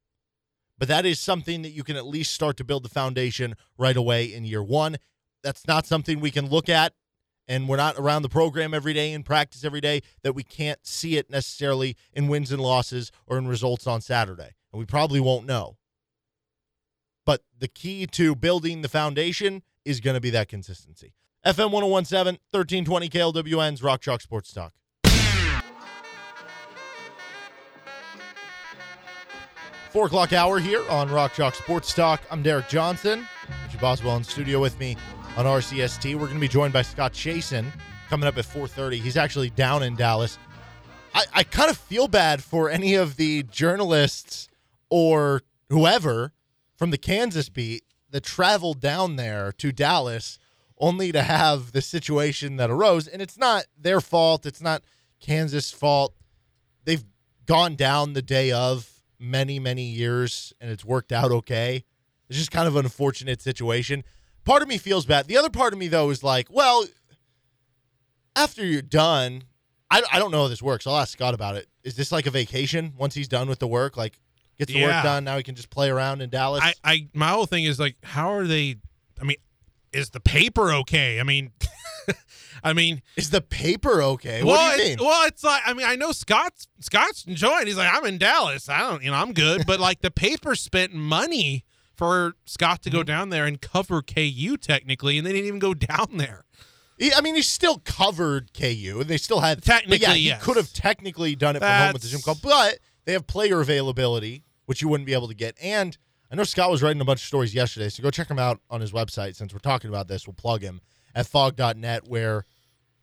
But 0.79 0.87
that 0.87 1.05
is 1.05 1.19
something 1.19 1.61
that 1.61 1.71
you 1.71 1.83
can 1.83 1.97
at 1.97 2.07
least 2.07 2.33
start 2.33 2.57
to 2.57 2.63
build 2.63 2.83
the 2.83 2.89
foundation 2.89 3.55
right 3.77 3.97
away 3.97 4.33
in 4.33 4.45
year 4.45 4.63
one. 4.63 4.97
that's 5.43 5.67
not 5.67 5.85
something 5.85 6.19
we 6.19 6.31
can 6.31 6.49
look 6.49 6.67
at 6.67 6.93
and 7.47 7.67
we're 7.67 7.77
not 7.77 7.97
around 7.97 8.21
the 8.21 8.29
program 8.29 8.73
every 8.73 8.93
day 8.93 9.11
and 9.13 9.25
practice 9.25 9.63
every 9.63 9.81
day 9.81 10.01
that 10.21 10.33
we 10.33 10.43
can't 10.43 10.85
see 10.85 11.17
it 11.17 11.29
necessarily 11.29 11.95
in 12.13 12.27
wins 12.27 12.51
and 12.51 12.61
losses 12.61 13.11
or 13.25 13.37
in 13.37 13.47
results 13.47 13.87
on 13.87 14.01
Saturday. 14.01 14.51
And 14.71 14.79
we 14.79 14.85
probably 14.85 15.19
won't 15.19 15.45
know. 15.45 15.77
But 17.25 17.41
the 17.57 17.67
key 17.67 18.05
to 18.07 18.35
building 18.35 18.81
the 18.81 18.89
foundation 18.89 19.63
is 19.83 19.99
going 19.99 20.13
to 20.13 20.21
be 20.21 20.29
that 20.29 20.47
consistency. 20.47 21.13
FM 21.45 21.71
1017, 21.71 22.39
1320 22.51 23.09
KLWN's 23.09 23.81
Rock 23.81 24.01
Chalk 24.01 24.21
Sports 24.21 24.53
Talk. 24.53 24.73
Four 29.89 30.05
o'clock 30.05 30.33
hour 30.33 30.59
here 30.59 30.87
on 30.87 31.09
Rock 31.09 31.33
Chalk 31.33 31.55
Sports 31.55 31.95
Talk. 31.95 32.21
I'm 32.29 32.43
Derek 32.43 32.69
Johnson. 32.69 33.27
Richie 33.65 33.79
Boswell 33.79 34.17
in 34.17 34.23
studio 34.23 34.59
with 34.59 34.77
me 34.79 34.95
on 35.35 35.45
RCST. 35.45 36.13
We're 36.13 36.27
going 36.27 36.35
to 36.35 36.39
be 36.39 36.47
joined 36.47 36.73
by 36.73 36.83
Scott 36.83 37.11
Chasen 37.11 37.65
coming 38.07 38.27
up 38.27 38.37
at 38.37 38.45
4:30. 38.45 38.99
He's 38.99 39.17
actually 39.17 39.49
down 39.49 39.81
in 39.81 39.95
Dallas. 39.95 40.37
I, 41.15 41.25
I 41.33 41.43
kind 41.43 41.71
of 41.71 41.77
feel 41.77 42.07
bad 42.07 42.43
for 42.43 42.69
any 42.69 42.93
of 42.93 43.15
the 43.15 43.41
journalists 43.41 44.47
or 44.91 45.41
whoever 45.69 46.33
from 46.75 46.91
the 46.91 46.99
Kansas 46.99 47.49
beat 47.49 47.83
that 48.11 48.21
traveled 48.23 48.79
down 48.79 49.15
there 49.15 49.51
to 49.53 49.71
Dallas 49.71 50.37
only 50.77 51.11
to 51.11 51.23
have 51.23 51.71
the 51.71 51.81
situation 51.81 52.57
that 52.57 52.69
arose. 52.69 53.07
And 53.07 53.23
it's 53.23 53.39
not 53.39 53.65
their 53.75 54.01
fault. 54.01 54.45
It's 54.45 54.61
not 54.61 54.83
Kansas' 55.19 55.71
fault. 55.71 56.13
They've 56.85 57.05
gone 57.47 57.75
down 57.75 58.13
the 58.13 58.21
day 58.21 58.51
of 58.51 58.98
many, 59.19 59.59
many 59.59 59.83
years 59.83 60.53
and 60.61 60.71
it's 60.71 60.85
worked 60.85 61.11
out 61.11 61.31
okay. 61.31 61.83
It's 62.29 62.37
just 62.37 62.51
kind 62.51 62.67
of 62.67 62.75
an 62.75 62.85
unfortunate 62.85 63.41
situation. 63.41 64.03
Part 64.45 64.61
of 64.61 64.67
me 64.67 64.77
feels 64.77 65.05
bad. 65.05 65.27
The 65.27 65.37
other 65.37 65.49
part 65.49 65.73
of 65.73 65.79
me, 65.79 65.87
though, 65.87 66.09
is 66.09 66.23
like, 66.23 66.47
well, 66.49 66.85
after 68.35 68.65
you're 68.65 68.81
done, 68.81 69.43
I, 69.91 70.01
I 70.11 70.19
don't 70.19 70.31
know 70.31 70.43
how 70.43 70.47
this 70.47 70.61
works. 70.61 70.85
I'll 70.87 70.97
ask 70.97 71.11
Scott 71.13 71.33
about 71.33 71.55
it. 71.55 71.67
Is 71.83 71.95
this 71.95 72.11
like 72.11 72.25
a 72.27 72.31
vacation 72.31 72.93
once 72.97 73.15
he's 73.15 73.27
done 73.27 73.49
with 73.49 73.59
the 73.59 73.67
work? 73.67 73.97
Like, 73.97 74.19
gets 74.57 74.71
the 74.71 74.79
Yeah. 74.79 74.97
work 74.97 75.03
done. 75.03 75.23
Now 75.23 75.37
he 75.37 75.43
can 75.43 75.55
just 75.55 75.69
play 75.69 75.89
around 75.89 76.21
in 76.21 76.29
Dallas. 76.29 76.61
I, 76.63 76.73
I 76.83 77.07
my 77.13 77.29
whole 77.29 77.45
thing 77.45 77.63
is 77.65 77.79
like, 77.79 77.95
how 78.03 78.31
are 78.33 78.45
they? 78.45 78.77
I 79.19 79.23
mean, 79.23 79.37
is 79.91 80.11
the 80.11 80.19
paper 80.19 80.71
okay? 80.73 81.19
I 81.19 81.23
mean, 81.23 81.51
I 82.63 82.73
mean, 82.73 83.01
is 83.15 83.29
the 83.29 83.41
paper 83.41 84.01
okay? 84.01 84.43
well, 84.43 84.55
what 84.55 84.77
do 84.77 84.83
you 84.83 84.89
mean? 84.89 84.97
well, 85.01 85.27
it's 85.27 85.43
like 85.43 85.61
I 85.65 85.73
mean, 85.73 85.85
I 85.87 85.95
know 85.95 86.11
Scott's 86.11 86.67
Scott's 86.79 87.25
enjoying. 87.25 87.67
He's 87.67 87.77
like, 87.77 87.93
I'm 87.93 88.05
in 88.05 88.17
Dallas. 88.17 88.67
I 88.69 88.79
don't, 88.79 89.03
you 89.03 89.11
know, 89.11 89.17
I'm 89.17 89.33
good. 89.33 89.65
but 89.65 89.79
like 89.79 90.01
the 90.01 90.11
paper 90.11 90.55
spent 90.55 90.93
money 90.93 91.65
for 91.95 92.33
Scott 92.45 92.81
to 92.83 92.89
go 92.89 92.99
Mm-hmm. 92.99 93.05
down 93.07 93.29
there 93.29 93.45
and 93.45 93.59
cover 93.61 94.01
KU 94.01 94.57
technically, 94.57 95.17
and 95.17 95.25
they 95.27 95.31
didn't 95.33 95.47
even 95.47 95.59
go 95.59 95.73
down 95.73 96.17
there. 96.17 96.45
I 97.15 97.21
mean, 97.21 97.35
he 97.35 97.41
still 97.41 97.77
covered 97.79 98.51
KU, 98.53 98.97
and 98.99 99.05
they 99.09 99.17
still 99.17 99.39
had. 99.39 99.63
but 99.63 99.99
yeah, 100.01 100.13
he 100.13 100.27
yes. 100.27 100.43
could 100.43 100.57
have 100.57 100.73
technically 100.73 101.33
done 101.35 101.55
it 101.55 101.59
from 101.59 101.69
home 101.69 101.93
with 101.93 102.01
the 102.01 102.09
Zoom 102.09 102.21
call, 102.21 102.35
but 102.43 102.79
they 103.05 103.13
have 103.13 103.25
player 103.25 103.61
availability, 103.61 104.43
which 104.65 104.81
you 104.81 104.89
wouldn't 104.89 105.07
be 105.07 105.13
able 105.13 105.29
to 105.29 105.33
get. 105.33 105.55
And 105.61 105.97
I 106.29 106.35
know 106.35 106.43
Scott 106.43 106.69
was 106.69 106.83
writing 106.83 107.01
a 107.01 107.05
bunch 107.05 107.21
of 107.21 107.25
stories 107.27 107.53
yesterday, 107.55 107.87
so 107.89 108.03
go 108.03 108.11
check 108.11 108.29
him 108.29 108.37
out 108.37 108.59
on 108.69 108.81
his 108.81 108.91
website. 108.91 109.35
Since 109.35 109.53
we're 109.53 109.59
talking 109.59 109.89
about 109.89 110.09
this, 110.09 110.27
we'll 110.27 110.33
plug 110.33 110.61
him 110.61 110.81
at 111.15 111.27
fog.net, 111.27 112.07
where 112.07 112.45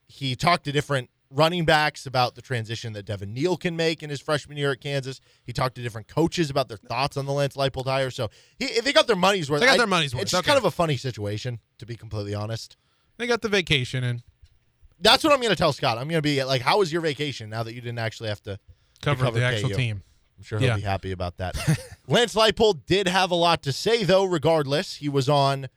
he 0.09 0.35
talked 0.37 0.65
to 0.65 0.73
different 0.73 1.11
running 1.31 1.65
backs 1.65 2.07
about 2.07 2.37
the 2.37 2.43
transition 2.43 2.93
that 2.93 3.05
Devin 3.05 3.35
Neal 3.35 3.57
can 3.57 3.75
make 3.77 4.03
in 4.03 4.11
his 4.11 4.21
freshman 4.21 4.57
year 4.57 4.71
at 4.73 4.81
Kansas. 4.81 5.21
He 5.45 5.53
talked 5.53 5.75
to 5.75 5.83
different 5.83 6.07
coaches 6.07 6.51
about 6.51 6.69
their 6.69 6.77
thoughts 6.77 7.17
on 7.17 7.27
the 7.27 7.33
Lance 7.33 7.57
Leipold 7.57 7.87
hire. 7.87 8.11
So 8.11 8.31
he, 8.59 8.81
they 8.81 8.93
got 8.93 9.09
their 9.09 9.17
money's 9.17 9.51
worth. 9.51 9.61
They 9.61 9.67
got 9.67 9.75
I- 9.75 9.79
their 9.79 9.87
money's 9.89 10.15
worth, 10.15 10.23
It's 10.23 10.31
just 10.31 10.41
okay. 10.45 10.53
kind 10.53 10.59
of 10.59 10.65
a 10.65 10.71
funny 10.71 10.97
situation, 10.97 11.59
to 11.79 11.87
be 11.87 11.97
completely 11.97 12.35
honest. 12.35 12.77
They 13.19 13.27
got 13.27 13.43
the 13.43 13.49
vacation 13.49 14.05
and 14.05 14.23
That's 15.01 15.25
what 15.25 15.33
I'm 15.33 15.41
going 15.41 15.51
to 15.51 15.57
tell 15.57 15.73
Scott. 15.73 15.99
I'm 15.99 16.05
going 16.09 16.19
to 16.19 16.23
be 16.23 16.43
like, 16.45 16.63
"How 16.63 16.79
was 16.79 16.93
your 16.93 17.03
vacation 17.03 17.51
now 17.51 17.63
that 17.65 17.75
you 17.75 17.81
didn't 17.81 17.99
actually 17.99 18.29
have 18.29 18.43
to 18.45 18.59
cover 19.03 19.25
cover 19.25 19.39
the 19.41 19.45
actual 19.45 19.71
KU. 19.71 19.75
team. 19.75 20.03
I'm 20.39 20.45
sure 20.45 20.59
he'll 20.59 20.69
Yeah. 20.69 20.77
be 20.77 20.83
happy 20.83 21.13
about 21.13 21.39
that. 21.39 21.57
Lance 22.09 22.35
Leipold 22.35 22.87
did 22.87 23.09
have 23.09 23.31
a 23.31 23.35
lot 23.35 23.63
to 23.65 23.73
say, 23.73 24.05
though, 24.05 24.25
regardless. 24.25 24.97
He 24.97 25.09
was 25.09 25.29
on 25.29 25.69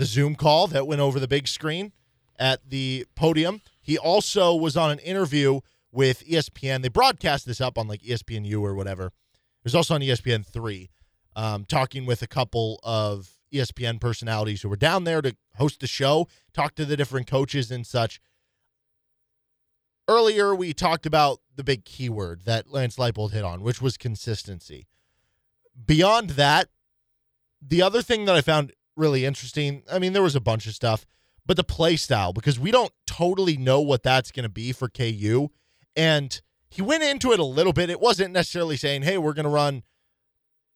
the 0.00 0.06
Zoom 0.06 0.34
call 0.34 0.66
that 0.66 0.86
went 0.86 1.02
over 1.02 1.20
the 1.20 1.28
big 1.28 1.46
screen 1.46 1.92
at 2.38 2.70
the 2.70 3.04
podium. 3.14 3.60
He 3.82 3.98
also 3.98 4.54
was 4.54 4.74
on 4.74 4.90
an 4.90 4.98
interview 5.00 5.60
with 5.92 6.26
ESPN. 6.26 6.80
They 6.80 6.88
broadcast 6.88 7.44
this 7.44 7.60
up 7.60 7.76
on 7.76 7.86
like 7.86 8.00
ESPNU 8.00 8.62
or 8.62 8.74
whatever. 8.74 9.08
It 9.08 9.64
was 9.64 9.74
also 9.74 9.94
on 9.94 10.00
ESPN 10.00 10.46
3, 10.46 10.88
um, 11.36 11.66
talking 11.66 12.06
with 12.06 12.22
a 12.22 12.26
couple 12.26 12.80
of 12.82 13.32
ESPN 13.52 14.00
personalities 14.00 14.62
who 14.62 14.70
were 14.70 14.76
down 14.76 15.04
there 15.04 15.20
to 15.20 15.36
host 15.56 15.80
the 15.80 15.86
show, 15.86 16.28
talk 16.54 16.74
to 16.76 16.86
the 16.86 16.96
different 16.96 17.26
coaches 17.26 17.70
and 17.70 17.86
such 17.86 18.22
earlier 20.08 20.54
we 20.54 20.72
talked 20.72 21.04
about 21.04 21.40
the 21.56 21.62
big 21.62 21.84
keyword 21.84 22.46
that 22.46 22.72
Lance 22.72 22.96
Leipold 22.96 23.32
hit 23.32 23.44
on, 23.44 23.60
which 23.60 23.82
was 23.82 23.98
consistency. 23.98 24.86
Beyond 25.84 26.30
that, 26.30 26.70
the 27.60 27.82
other 27.82 28.00
thing 28.00 28.24
that 28.24 28.34
I 28.34 28.40
found 28.40 28.72
really 29.00 29.24
interesting, 29.24 29.82
I 29.90 29.98
mean, 29.98 30.12
there 30.12 30.22
was 30.22 30.36
a 30.36 30.40
bunch 30.40 30.66
of 30.66 30.74
stuff, 30.74 31.06
but 31.44 31.56
the 31.56 31.64
play 31.64 31.96
style, 31.96 32.32
because 32.32 32.60
we 32.60 32.70
don't 32.70 32.92
totally 33.06 33.56
know 33.56 33.80
what 33.80 34.02
that's 34.02 34.30
going 34.30 34.44
to 34.44 34.50
be 34.50 34.72
for 34.72 34.88
KU. 34.88 35.48
And 35.96 36.40
he 36.68 36.82
went 36.82 37.02
into 37.02 37.32
it 37.32 37.40
a 37.40 37.44
little 37.44 37.72
bit. 37.72 37.90
It 37.90 38.00
wasn't 38.00 38.32
necessarily 38.32 38.76
saying, 38.76 39.02
hey, 39.02 39.18
we're 39.18 39.32
going 39.32 39.44
to 39.44 39.50
run 39.50 39.82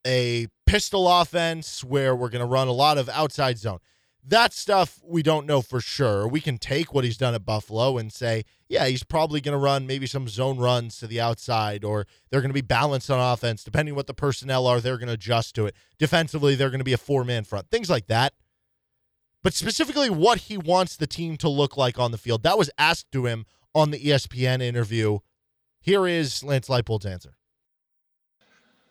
a 0.06 0.48
pistol 0.66 1.08
offense 1.08 1.84
where 1.84 2.16
we're 2.16 2.28
going 2.28 2.40
to 2.40 2.46
run 2.46 2.68
a 2.68 2.72
lot 2.72 2.98
of 2.98 3.08
outside 3.08 3.58
zone. 3.58 3.78
That 4.26 4.54
stuff 4.54 5.00
we 5.04 5.22
don't 5.22 5.46
know 5.46 5.60
for 5.60 5.80
sure. 5.80 6.26
We 6.26 6.40
can 6.40 6.56
take 6.56 6.94
what 6.94 7.04
he's 7.04 7.18
done 7.18 7.34
at 7.34 7.44
Buffalo 7.44 7.98
and 7.98 8.10
say, 8.10 8.44
yeah, 8.68 8.86
he's 8.86 9.02
probably 9.02 9.42
going 9.42 9.52
to 9.52 9.58
run 9.58 9.86
maybe 9.86 10.06
some 10.06 10.28
zone 10.28 10.58
runs 10.58 10.98
to 10.98 11.06
the 11.06 11.20
outside, 11.20 11.84
or 11.84 12.06
they're 12.30 12.40
going 12.40 12.48
to 12.48 12.54
be 12.54 12.62
balanced 12.62 13.10
on 13.10 13.20
offense. 13.20 13.62
Depending 13.62 13.94
what 13.94 14.06
the 14.06 14.14
personnel 14.14 14.66
are, 14.66 14.80
they're 14.80 14.96
going 14.96 15.08
to 15.08 15.14
adjust 15.14 15.54
to 15.56 15.66
it. 15.66 15.76
Defensively, 15.98 16.54
they're 16.54 16.70
going 16.70 16.78
to 16.78 16.84
be 16.84 16.94
a 16.94 16.98
four 16.98 17.22
man 17.22 17.44
front, 17.44 17.70
things 17.70 17.90
like 17.90 18.06
that. 18.06 18.32
But 19.42 19.52
specifically, 19.52 20.08
what 20.08 20.38
he 20.38 20.56
wants 20.56 20.96
the 20.96 21.06
team 21.06 21.36
to 21.36 21.50
look 21.50 21.76
like 21.76 21.98
on 21.98 22.10
the 22.10 22.18
field, 22.18 22.42
that 22.44 22.56
was 22.56 22.70
asked 22.78 23.12
to 23.12 23.26
him 23.26 23.44
on 23.74 23.90
the 23.90 23.98
ESPN 23.98 24.62
interview. 24.62 25.18
Here 25.80 26.06
is 26.06 26.42
Lance 26.42 26.68
Leipold's 26.68 27.04
answer. 27.04 27.36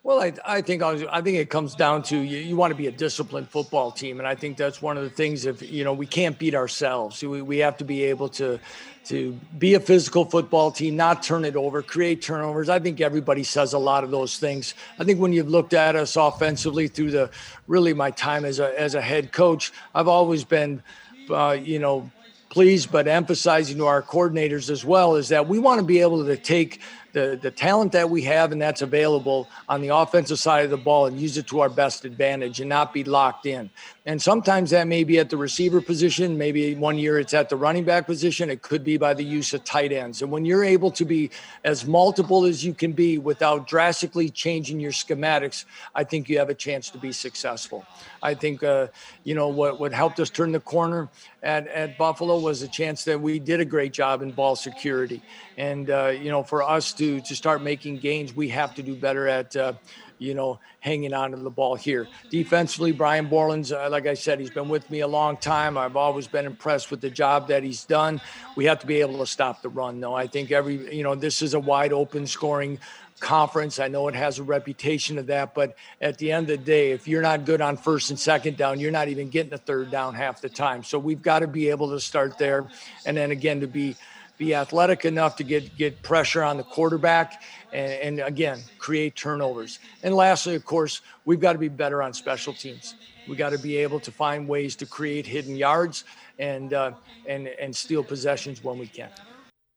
Well, 0.06 0.22
I, 0.22 0.34
I 0.46 0.62
think 0.62 0.84
I, 0.84 1.22
think 1.22 1.38
it 1.38 1.50
comes 1.50 1.76
down 1.76 2.04
to 2.04 2.18
you, 2.18 2.38
you 2.38 2.58
want 2.58 2.72
to 2.72 2.76
be 2.76 2.88
a 2.88 2.92
disciplined 2.92 3.48
football 3.48 3.90
team, 3.90 4.20
and 4.20 4.28
I 4.28 4.36
think 4.36 4.58
that's 4.58 4.82
one 4.82 4.98
of 4.98 5.04
the 5.04 5.10
things. 5.10 5.46
If 5.46 5.62
you 5.62 5.86
know, 5.86 5.94
we 5.94 6.06
can't 6.06 6.38
beat 6.38 6.56
ourselves. 6.56 7.24
We, 7.24 7.42
we 7.42 7.60
have 7.60 7.78
to 7.78 7.86
be 7.86 8.04
able 8.04 8.28
to 8.30 8.60
to 9.06 9.40
be 9.58 9.76
a 9.76 9.80
physical 9.80 10.26
football 10.26 10.72
team, 10.72 10.98
not 10.98 11.24
turn 11.24 11.46
it 11.46 11.56
over, 11.56 11.82
create 11.82 12.22
turnovers. 12.22 12.68
I 12.68 12.80
think 12.80 13.00
everybody 13.00 13.46
says 13.46 13.72
a 13.72 13.78
lot 13.78 14.04
of 14.04 14.12
those 14.12 14.38
things. 14.38 14.74
I 15.00 15.06
think 15.06 15.22
when 15.22 15.32
you've 15.32 15.50
looked 15.50 15.74
at 15.74 15.96
us 15.96 16.18
offensively 16.18 16.90
through 16.90 17.12
the 17.12 17.32
really 17.68 17.94
my 17.94 18.12
time 18.12 18.44
as 18.44 18.60
a 18.60 18.78
as 18.78 18.96
a 18.96 19.02
head 19.02 19.32
coach, 19.32 19.72
I've 19.96 20.10
always 20.10 20.44
been, 20.44 20.84
uh, 21.30 21.58
you 21.58 21.80
know, 21.80 22.12
pleased, 22.50 22.92
but 22.92 23.08
emphasizing 23.08 23.78
to 23.78 23.86
our 23.86 24.02
coordinators 24.02 24.70
as 24.70 24.84
well 24.84 25.16
is 25.16 25.30
that 25.30 25.48
we 25.48 25.60
want 25.60 25.80
to 25.80 25.86
be 25.86 26.02
able 26.02 26.26
to 26.26 26.36
take 26.36 26.82
the, 27.14 27.40
the 27.42 27.52
talent 27.52 27.92
that 27.94 28.10
we 28.10 28.24
have 28.24 28.52
and 28.52 28.62
that's 28.62 28.82
available 28.82 29.48
on 29.70 29.82
the 29.82 29.90
offensive 29.90 30.40
side 30.40 30.66
of 30.66 30.72
the 30.72 30.78
ball 30.78 31.06
and 31.06 31.20
use 31.20 31.38
it 31.38 31.48
to 31.48 31.62
our 31.62 31.70
best 31.70 32.06
advantage 32.06 32.60
and 32.60 32.68
not 32.68 32.94
be 32.94 33.04
locked 33.04 33.46
in. 33.46 33.70
And 34.06 34.22
sometimes 34.22 34.72
that 34.72 34.88
may 34.88 35.06
be 35.06 35.18
at 35.20 35.30
the 35.30 35.38
receiver 35.38 35.80
position. 35.80 36.38
Maybe 36.38 36.76
one 36.76 36.98
year 36.98 37.20
it's 37.20 37.34
at 37.34 37.48
the 37.48 37.56
running 37.56 37.86
back 37.86 38.06
position. 38.06 38.50
It 38.50 38.62
could 38.62 38.84
be 38.84 38.98
by 38.98 39.14
the 39.14 39.24
use 39.24 39.54
of 39.54 39.64
tight 39.64 39.94
ends. 39.94 40.22
And 40.22 40.30
when 40.30 40.44
you're 40.44 40.66
able 40.66 40.92
to 40.92 41.06
be 41.06 41.30
as 41.64 41.86
multiple 41.86 42.44
as 42.44 42.66
you 42.66 42.74
can 42.74 42.92
be 42.92 43.18
without 43.18 43.66
drastically 43.66 44.30
changing 44.30 44.82
your 44.82 44.92
schematics, 44.92 45.64
I 45.96 46.04
think 46.04 46.28
you 46.28 46.38
have 46.40 46.50
a 46.50 46.56
chance 46.56 46.90
to 46.90 46.98
be 46.98 47.14
successful. 47.14 47.86
I 48.22 48.34
think, 48.34 48.64
uh, 48.64 48.88
you 49.24 49.36
know, 49.36 49.48
what, 49.48 49.80
what 49.80 49.94
helped 49.94 50.20
us 50.20 50.30
turn 50.30 50.52
the 50.52 50.60
corner 50.60 51.08
at, 51.42 51.68
at 51.68 51.98
Buffalo 51.98 52.40
was 52.40 52.62
a 52.62 52.68
chance 52.68 53.06
that 53.06 53.22
we 53.22 53.40
did 53.40 53.60
a 53.60 53.66
great 53.66 53.94
job 53.94 54.22
in 54.22 54.32
ball 54.32 54.56
security. 54.56 55.22
And, 55.58 55.90
uh, 55.90 56.08
you 56.08 56.32
know, 56.32 56.44
for 56.44 56.64
us 56.64 56.94
to, 57.04 57.22
to 57.22 57.36
start 57.36 57.62
making 57.62 57.98
gains, 57.98 58.34
we 58.36 58.50
have 58.50 58.74
to 58.76 58.84
do 58.84 58.96
better 58.96 59.28
at, 59.28 59.56
uh, 59.56 59.74
you 60.20 60.34
know, 60.34 60.60
hanging 60.80 61.14
on 61.14 61.32
to 61.32 61.38
the 61.38 61.50
ball 61.50 61.76
here. 61.76 62.08
Defensively, 62.30 62.92
Brian 62.94 63.28
Borland's, 63.28 63.72
uh, 63.72 63.90
like 63.92 64.08
I 64.08 64.14
said, 64.14 64.40
he's 64.40 64.50
been 64.50 64.70
with 64.70 64.90
me 64.90 65.02
a 65.02 65.08
long 65.08 65.36
time. 65.38 65.78
I've 65.78 65.98
always 65.98 66.28
been 66.28 66.46
impressed 66.46 66.92
with 66.92 67.02
the 67.02 67.10
job 67.10 67.50
that 67.50 67.64
he's 67.64 67.84
done. 67.84 68.22
We 68.56 68.66
have 68.66 68.80
to 68.80 68.88
be 68.88 69.02
able 69.02 69.18
to 69.20 69.28
stop 69.28 69.62
the 69.62 69.70
run, 69.70 70.00
though. 70.00 70.16
I 70.16 70.28
think 70.28 70.52
every, 70.52 70.96
you 70.96 71.04
know, 71.04 71.16
this 71.16 71.42
is 71.42 71.54
a 71.54 71.60
wide 71.60 71.92
open 71.92 72.26
scoring 72.26 72.80
conference. 73.20 73.80
I 73.80 73.88
know 73.88 74.08
it 74.08 74.16
has 74.16 74.40
a 74.40 74.44
reputation 74.44 75.18
of 75.18 75.28
that, 75.28 75.54
but 75.54 75.76
at 76.02 76.18
the 76.18 76.32
end 76.32 76.50
of 76.50 76.60
the 76.60 76.66
day, 76.66 76.92
if 76.92 77.08
you're 77.08 77.22
not 77.22 77.46
good 77.46 77.62
on 77.62 77.78
first 77.78 78.10
and 78.10 78.20
second 78.20 78.58
down, 78.58 78.80
you're 78.80 78.92
not 78.92 79.08
even 79.08 79.30
getting 79.30 79.54
a 79.54 79.58
third 79.58 79.92
down 79.92 80.14
half 80.14 80.42
the 80.42 80.50
time. 80.50 80.84
So 80.84 81.00
we've 81.00 81.22
got 81.22 81.40
to 81.40 81.48
be 81.48 81.70
able 81.70 81.90
to 81.92 82.00
start 82.00 82.38
there. 82.38 82.68
And 83.06 83.16
then 83.18 83.32
again, 83.32 83.60
to 83.62 83.68
be, 83.68 83.96
be 84.44 84.54
athletic 84.56 85.06
enough 85.06 85.36
to 85.38 85.44
get 85.44 85.76
get 85.78 86.02
pressure 86.02 86.44
on 86.44 86.58
the 86.58 86.64
quarterback 86.64 87.44
and, 87.72 88.20
and 88.20 88.20
again 88.20 88.60
create 88.78 89.16
turnovers. 89.16 89.80
And 90.04 90.16
lastly, 90.16 90.56
of 90.56 90.66
course, 90.66 91.02
we've 91.26 91.40
got 91.40 91.54
to 91.54 91.60
be 91.60 91.70
better 91.70 92.04
on 92.04 92.14
special 92.14 92.54
teams. 92.54 92.96
We 93.28 93.36
got 93.36 93.52
to 93.52 93.58
be 93.58 93.78
able 93.78 94.00
to 94.02 94.12
find 94.12 94.48
ways 94.48 94.76
to 94.78 94.86
create 94.86 95.26
hidden 95.26 95.56
yards 95.56 96.04
and 96.40 96.74
uh, 96.74 96.92
and 97.28 97.48
and 97.48 97.76
steal 97.76 98.04
possessions 98.04 98.64
when 98.64 98.78
we 98.78 98.88
can. 98.88 99.10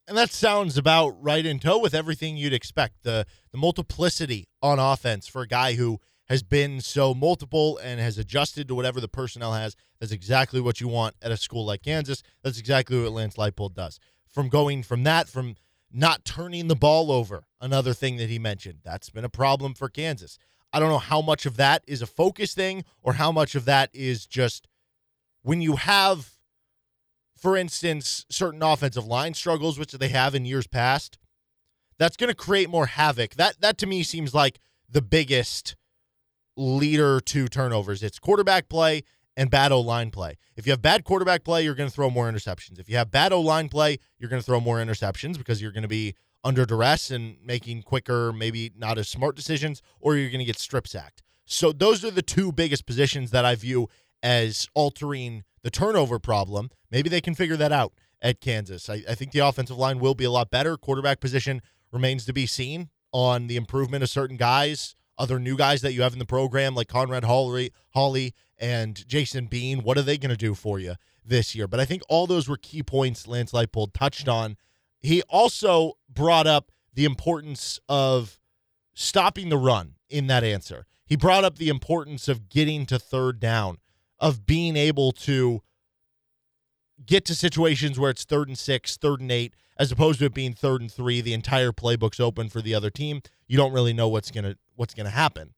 And 0.09 0.17
that 0.17 0.31
sounds 0.31 0.79
about 0.79 1.17
right 1.21 1.45
in 1.45 1.59
tow 1.59 1.79
with 1.79 1.95
everything 1.95 2.37
you'd 2.37 2.53
expect. 2.53 3.03
The 3.03 3.27
the 3.53 3.59
multiplicity 3.59 4.49
on 4.63 4.79
offense 4.79 5.29
for 5.29 5.43
a 5.43 5.49
guy 5.49 5.75
who 5.75 6.01
has 6.29 6.43
been 6.43 6.81
so 6.81 7.15
multiple 7.15 7.79
and 7.79 8.01
has 8.01 8.19
adjusted 8.19 8.69
to 8.69 8.75
whatever 8.75 9.01
the 9.01 9.09
personnel 9.09 9.53
has. 9.53 9.77
That's 10.01 10.13
exactly 10.13 10.61
what 10.61 10.81
you 10.81 10.89
want 10.89 11.15
at 11.23 11.31
a 11.31 11.37
school 11.37 11.65
like 11.65 11.83
Kansas. 11.83 12.23
That's 12.43 12.59
exactly 12.59 13.01
what 13.01 13.13
Lance 13.13 13.37
Leipold 13.37 13.75
does. 13.75 13.99
From 14.37 14.51
going 14.51 14.83
from 14.83 15.05
that, 15.05 15.31
from 15.31 15.57
not 15.91 16.27
turning 16.27 16.69
the 16.69 16.77
ball 16.77 17.11
over, 17.11 17.47
another 17.59 17.95
thing 17.95 18.19
that 18.19 18.29
he 18.29 18.39
mentioned. 18.39 18.81
That's 18.85 19.09
been 19.09 19.25
a 19.25 19.31
problem 19.31 19.73
for 19.73 19.89
Kansas. 19.89 20.37
I 20.75 20.79
don't 20.79 20.91
know 20.91 20.99
how 20.99 21.23
much 21.23 21.47
of 21.47 21.57
that 21.57 21.83
is 21.87 22.03
a 22.03 22.07
focus 22.07 22.53
thing 22.53 22.85
or 23.03 23.15
how 23.15 23.33
much 23.33 23.55
of 23.55 23.65
that 23.65 23.89
is 23.95 24.27
just 24.27 24.69
when 25.41 25.63
you 25.63 25.77
have, 25.77 26.33
for 27.35 27.57
instance, 27.57 28.27
certain 28.29 28.63
offensive 28.63 29.07
line 29.07 29.33
struggles, 29.33 29.79
which 29.79 29.93
they 29.93 30.09
have 30.09 30.35
in 30.35 30.45
years 30.45 30.67
past. 30.67 31.17
That's 31.97 32.19
going 32.19 32.29
to 32.29 32.35
create 32.35 32.69
more 32.69 32.89
havoc. 32.89 33.37
That 33.37 33.63
that 33.63 33.79
to 33.79 33.87
me 33.87 34.03
seems 34.03 34.35
like 34.35 34.61
the 34.87 35.01
biggest 35.01 35.77
leader 36.59 37.21
to 37.21 37.49
turnovers. 37.49 38.03
It's 38.03 38.19
quarterback 38.19 38.69
play 38.69 39.03
and 39.37 39.51
bad 39.51 39.73
O 39.73 39.81
line 39.81 40.11
play. 40.11 40.37
If 40.57 40.67
you 40.67 40.73
have 40.73 40.83
bad 40.83 41.05
quarterback 41.05 41.45
play, 41.45 41.63
you're 41.63 41.75
going 41.75 41.89
to 41.89 41.95
throw 41.95 42.11
more 42.11 42.31
interceptions. 42.31 42.79
If 42.79 42.89
you 42.89 42.97
have 42.97 43.11
bad 43.11 43.33
O 43.33 43.41
line 43.41 43.69
play, 43.69 43.99
you're 44.19 44.31
going 44.31 44.41
to 44.41 44.47
throw 44.47 44.61
more 44.61 44.79
interceptions 44.79 45.37
because 45.37 45.61
you're 45.61 45.73
going 45.73 45.83
to 45.83 45.89
be 45.89 46.15
under 46.43 46.65
duress 46.65 47.11
and 47.11 47.37
making 47.45 47.83
quicker, 47.83 48.33
maybe 48.33 48.73
not 48.77 48.99
as 48.99 49.09
smart 49.09 49.37
decisions, 49.37 49.83
or 50.01 50.17
you're 50.17 50.31
going 50.31 50.39
to 50.39 50.45
get 50.45 50.59
strip 50.59 50.87
sacked. 50.89 51.23
So 51.45 51.73
those 51.73 52.05
are 52.05 52.11
the 52.11 52.23
two 52.23 52.53
biggest 52.53 52.87
positions 52.87 53.31
that 53.31 53.45
I 53.45 53.55
view 53.55 53.89
as 54.23 54.69
altering 54.75 55.45
the 55.63 55.71
turnover 55.71 56.19
problem. 56.19 56.71
Maybe 56.91 57.09
they 57.09 57.21
can 57.21 57.35
figure 57.35 57.57
that 57.57 57.73
out 57.73 57.93
at 58.23 58.41
Kansas. 58.41 58.89
I, 58.89 59.03
I 59.09 59.15
think 59.15 59.33
the 59.33 59.41
offensive 59.41 59.77
line 59.77 59.99
will 59.99 60.15
be 60.15 60.25
a 60.25 60.31
lot 60.31 60.51
better. 60.51 60.77
Quarterback 60.77 61.21
position 61.21 61.61
remains 61.93 62.25
to 62.27 62.33
be 62.33 62.47
seen 62.47 62.91
on 63.13 63.47
the 63.47 63.57
improvement 63.57 64.03
of 64.03 64.11
certain 64.11 64.37
guys 64.37 64.97
other 65.19 65.39
new 65.39 65.57
guys 65.57 65.81
that 65.83 65.93
you 65.93 66.03
have 66.03 66.13
in 66.13 66.19
the 66.19 66.27
program 66.27 66.75
like 66.75 66.89
Conrad 66.89 67.25
Hawley, 67.25 67.73
Hawley 67.91 68.35
and 68.59 69.07
Jason 69.07 69.47
Bean. 69.47 69.83
What 69.83 69.99
are 69.99 70.03
they 70.03 70.19
going 70.19 70.31
to 70.31 70.37
do 70.37 70.55
for 70.55 70.79
you 70.79 70.95
this 71.25 71.55
year? 71.55 71.67
But 71.67 71.81
I 71.81 71.85
think 71.85 72.03
all 72.09 72.27
those 72.27 72.49
were 72.49 72.57
key 72.57 72.83
points 72.83 73.27
Lance 73.27 73.53
Leipold 73.53 73.93
touched 73.93 74.29
on. 74.29 74.57
He 75.01 75.23
also 75.23 75.95
brought 76.09 76.47
up 76.47 76.73
the 76.95 77.05
importance 77.05 77.79
of 77.89 78.39
stopping 78.95 79.49
the 79.51 79.59
run 79.59 79.95
in 80.09 80.27
that 80.29 80.43
answer. 80.43 80.87
He 81.05 81.17
brought 81.17 81.45
up 81.45 81.59
the 81.59 81.69
importance 81.69 82.29
of 82.29 82.49
getting 82.49 82.87
to 82.87 82.99
third 82.99 83.39
down, 83.39 83.79
of 84.19 84.47
being 84.47 84.77
able 84.77 85.13
to 85.13 85.63
get 87.05 87.25
to 87.27 87.35
situations 87.35 87.99
where 87.99 88.11
it's 88.11 88.25
third 88.25 88.49
and 88.49 88.59
six, 88.59 88.97
third 88.97 89.21
and 89.21 89.31
eight, 89.31 89.55
as 89.79 89.93
opposed 89.93 90.19
to 90.19 90.25
it 90.25 90.35
being 90.35 90.55
third 90.55 90.81
and 90.81 90.91
three. 90.91 91.21
The 91.21 91.35
entire 91.35 91.73
playbook's 91.73 92.19
open 92.19 92.49
for 92.49 92.63
the 92.63 92.75
other 92.75 92.91
team. 92.91 93.21
You 93.47 93.57
don't 93.57 93.73
really 93.73 93.93
know 93.93 94.09
what's 94.09 94.31
gonna 94.31 94.57
what's 94.75 94.95
gonna 94.95 95.11
happen. 95.11 95.55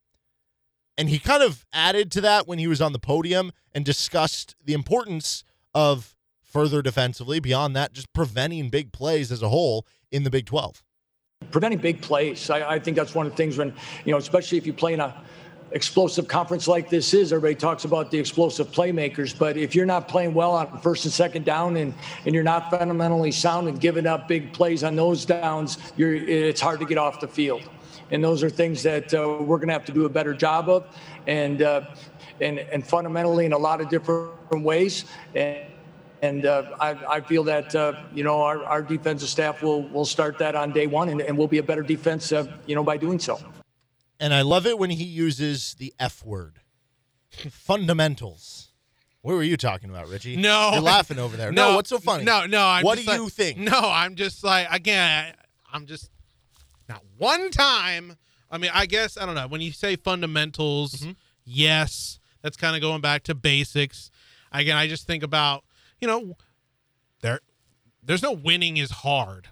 And 0.98 1.08
he 1.08 1.20
kind 1.20 1.44
of 1.44 1.64
added 1.72 2.10
to 2.12 2.20
that 2.22 2.48
when 2.48 2.58
he 2.58 2.66
was 2.66 2.82
on 2.82 2.92
the 2.92 2.98
podium 2.98 3.52
and 3.72 3.84
discussed 3.84 4.56
the 4.64 4.74
importance 4.74 5.44
of 5.72 6.16
further 6.42 6.82
defensively 6.82 7.38
beyond 7.38 7.76
that, 7.76 7.92
just 7.92 8.12
preventing 8.12 8.68
big 8.68 8.90
plays 8.90 9.30
as 9.30 9.40
a 9.40 9.48
whole 9.48 9.86
in 10.10 10.24
the 10.24 10.30
Big 10.30 10.44
12. 10.44 10.82
Preventing 11.52 11.78
big 11.78 12.02
plays. 12.02 12.50
I, 12.50 12.68
I 12.68 12.78
think 12.80 12.96
that's 12.96 13.14
one 13.14 13.26
of 13.26 13.32
the 13.32 13.36
things 13.36 13.56
when, 13.56 13.72
you 14.04 14.10
know, 14.10 14.18
especially 14.18 14.58
if 14.58 14.66
you 14.66 14.72
play 14.72 14.92
in 14.92 14.98
a 14.98 15.14
explosive 15.70 16.26
conference 16.26 16.66
like 16.66 16.88
this 16.88 17.12
is, 17.14 17.32
everybody 17.32 17.54
talks 17.54 17.84
about 17.84 18.10
the 18.10 18.18
explosive 18.18 18.68
playmakers. 18.68 19.38
But 19.38 19.56
if 19.56 19.74
you're 19.74 19.86
not 19.86 20.08
playing 20.08 20.34
well 20.34 20.52
on 20.52 20.80
first 20.80 21.04
and 21.04 21.12
second 21.12 21.44
down 21.44 21.76
and, 21.76 21.94
and 22.24 22.34
you're 22.34 22.42
not 22.42 22.70
fundamentally 22.70 23.30
sound 23.30 23.68
and 23.68 23.80
giving 23.80 24.06
up 24.06 24.26
big 24.26 24.52
plays 24.52 24.82
on 24.82 24.96
those 24.96 25.24
downs, 25.24 25.78
you're, 25.96 26.14
it's 26.14 26.60
hard 26.60 26.80
to 26.80 26.86
get 26.86 26.98
off 26.98 27.20
the 27.20 27.28
field. 27.28 27.68
And 28.10 28.24
those 28.24 28.42
are 28.42 28.50
things 28.50 28.82
that 28.84 29.12
uh, 29.12 29.36
we're 29.40 29.58
going 29.58 29.68
to 29.68 29.74
have 29.74 29.84
to 29.86 29.92
do 29.92 30.04
a 30.06 30.08
better 30.08 30.34
job 30.34 30.68
of. 30.68 30.86
And, 31.26 31.62
uh, 31.62 31.82
and, 32.40 32.58
and 32.58 32.86
fundamentally 32.86 33.44
in 33.44 33.52
a 33.52 33.58
lot 33.58 33.80
of 33.80 33.88
different 33.88 34.62
ways. 34.62 35.04
And, 35.34 35.66
and 36.22 36.46
uh, 36.46 36.76
I, 36.80 36.90
I, 37.08 37.20
feel 37.20 37.44
that 37.44 37.74
uh, 37.74 37.92
you 38.12 38.24
know 38.24 38.42
our, 38.42 38.64
our 38.64 38.82
defensive 38.82 39.28
staff 39.28 39.62
will 39.62 39.88
will 39.88 40.04
start 40.04 40.38
that 40.38 40.54
on 40.54 40.72
day 40.72 40.86
one, 40.86 41.08
and, 41.08 41.20
and 41.20 41.36
we'll 41.38 41.48
be 41.48 41.58
a 41.58 41.62
better 41.62 41.82
defense, 41.82 42.32
uh, 42.32 42.46
you 42.66 42.74
know, 42.74 42.82
by 42.82 42.96
doing 42.96 43.18
so. 43.18 43.38
And 44.20 44.34
I 44.34 44.42
love 44.42 44.66
it 44.66 44.78
when 44.78 44.90
he 44.90 45.04
uses 45.04 45.74
the 45.74 45.94
F 45.98 46.24
word. 46.24 46.60
Fundamentals. 47.30 48.72
What 49.22 49.34
were 49.34 49.42
you 49.42 49.56
talking 49.56 49.90
about, 49.90 50.08
Richie? 50.08 50.36
No, 50.36 50.70
you're 50.72 50.80
laughing 50.80 51.18
over 51.18 51.36
there. 51.36 51.52
No, 51.52 51.70
no 51.70 51.76
what's 51.76 51.90
so 51.90 51.98
funny? 51.98 52.24
No, 52.24 52.46
no. 52.46 52.64
I'm 52.64 52.84
what 52.84 52.98
do 52.98 53.04
like, 53.04 53.18
you 53.18 53.28
think? 53.28 53.58
No, 53.58 53.78
I'm 53.78 54.14
just 54.14 54.42
like 54.42 54.68
again. 54.70 55.34
I'm 55.72 55.86
just 55.86 56.10
not 56.88 57.02
one 57.16 57.50
time. 57.50 58.16
I 58.50 58.58
mean, 58.58 58.70
I 58.72 58.86
guess 58.86 59.16
I 59.16 59.26
don't 59.26 59.34
know. 59.34 59.46
When 59.46 59.60
you 59.60 59.72
say 59.72 59.96
fundamentals, 59.96 60.92
mm-hmm. 60.92 61.12
yes, 61.44 62.18
that's 62.42 62.56
kind 62.56 62.74
of 62.76 62.82
going 62.82 63.00
back 63.00 63.24
to 63.24 63.34
basics. 63.34 64.10
Again, 64.52 64.76
I 64.76 64.86
just 64.86 65.06
think 65.06 65.22
about 65.22 65.64
you 66.00 66.08
know, 66.08 66.36
there, 67.22 67.40
there's 68.02 68.22
no 68.22 68.32
winning 68.32 68.76
is 68.76 68.90
hard. 68.90 69.48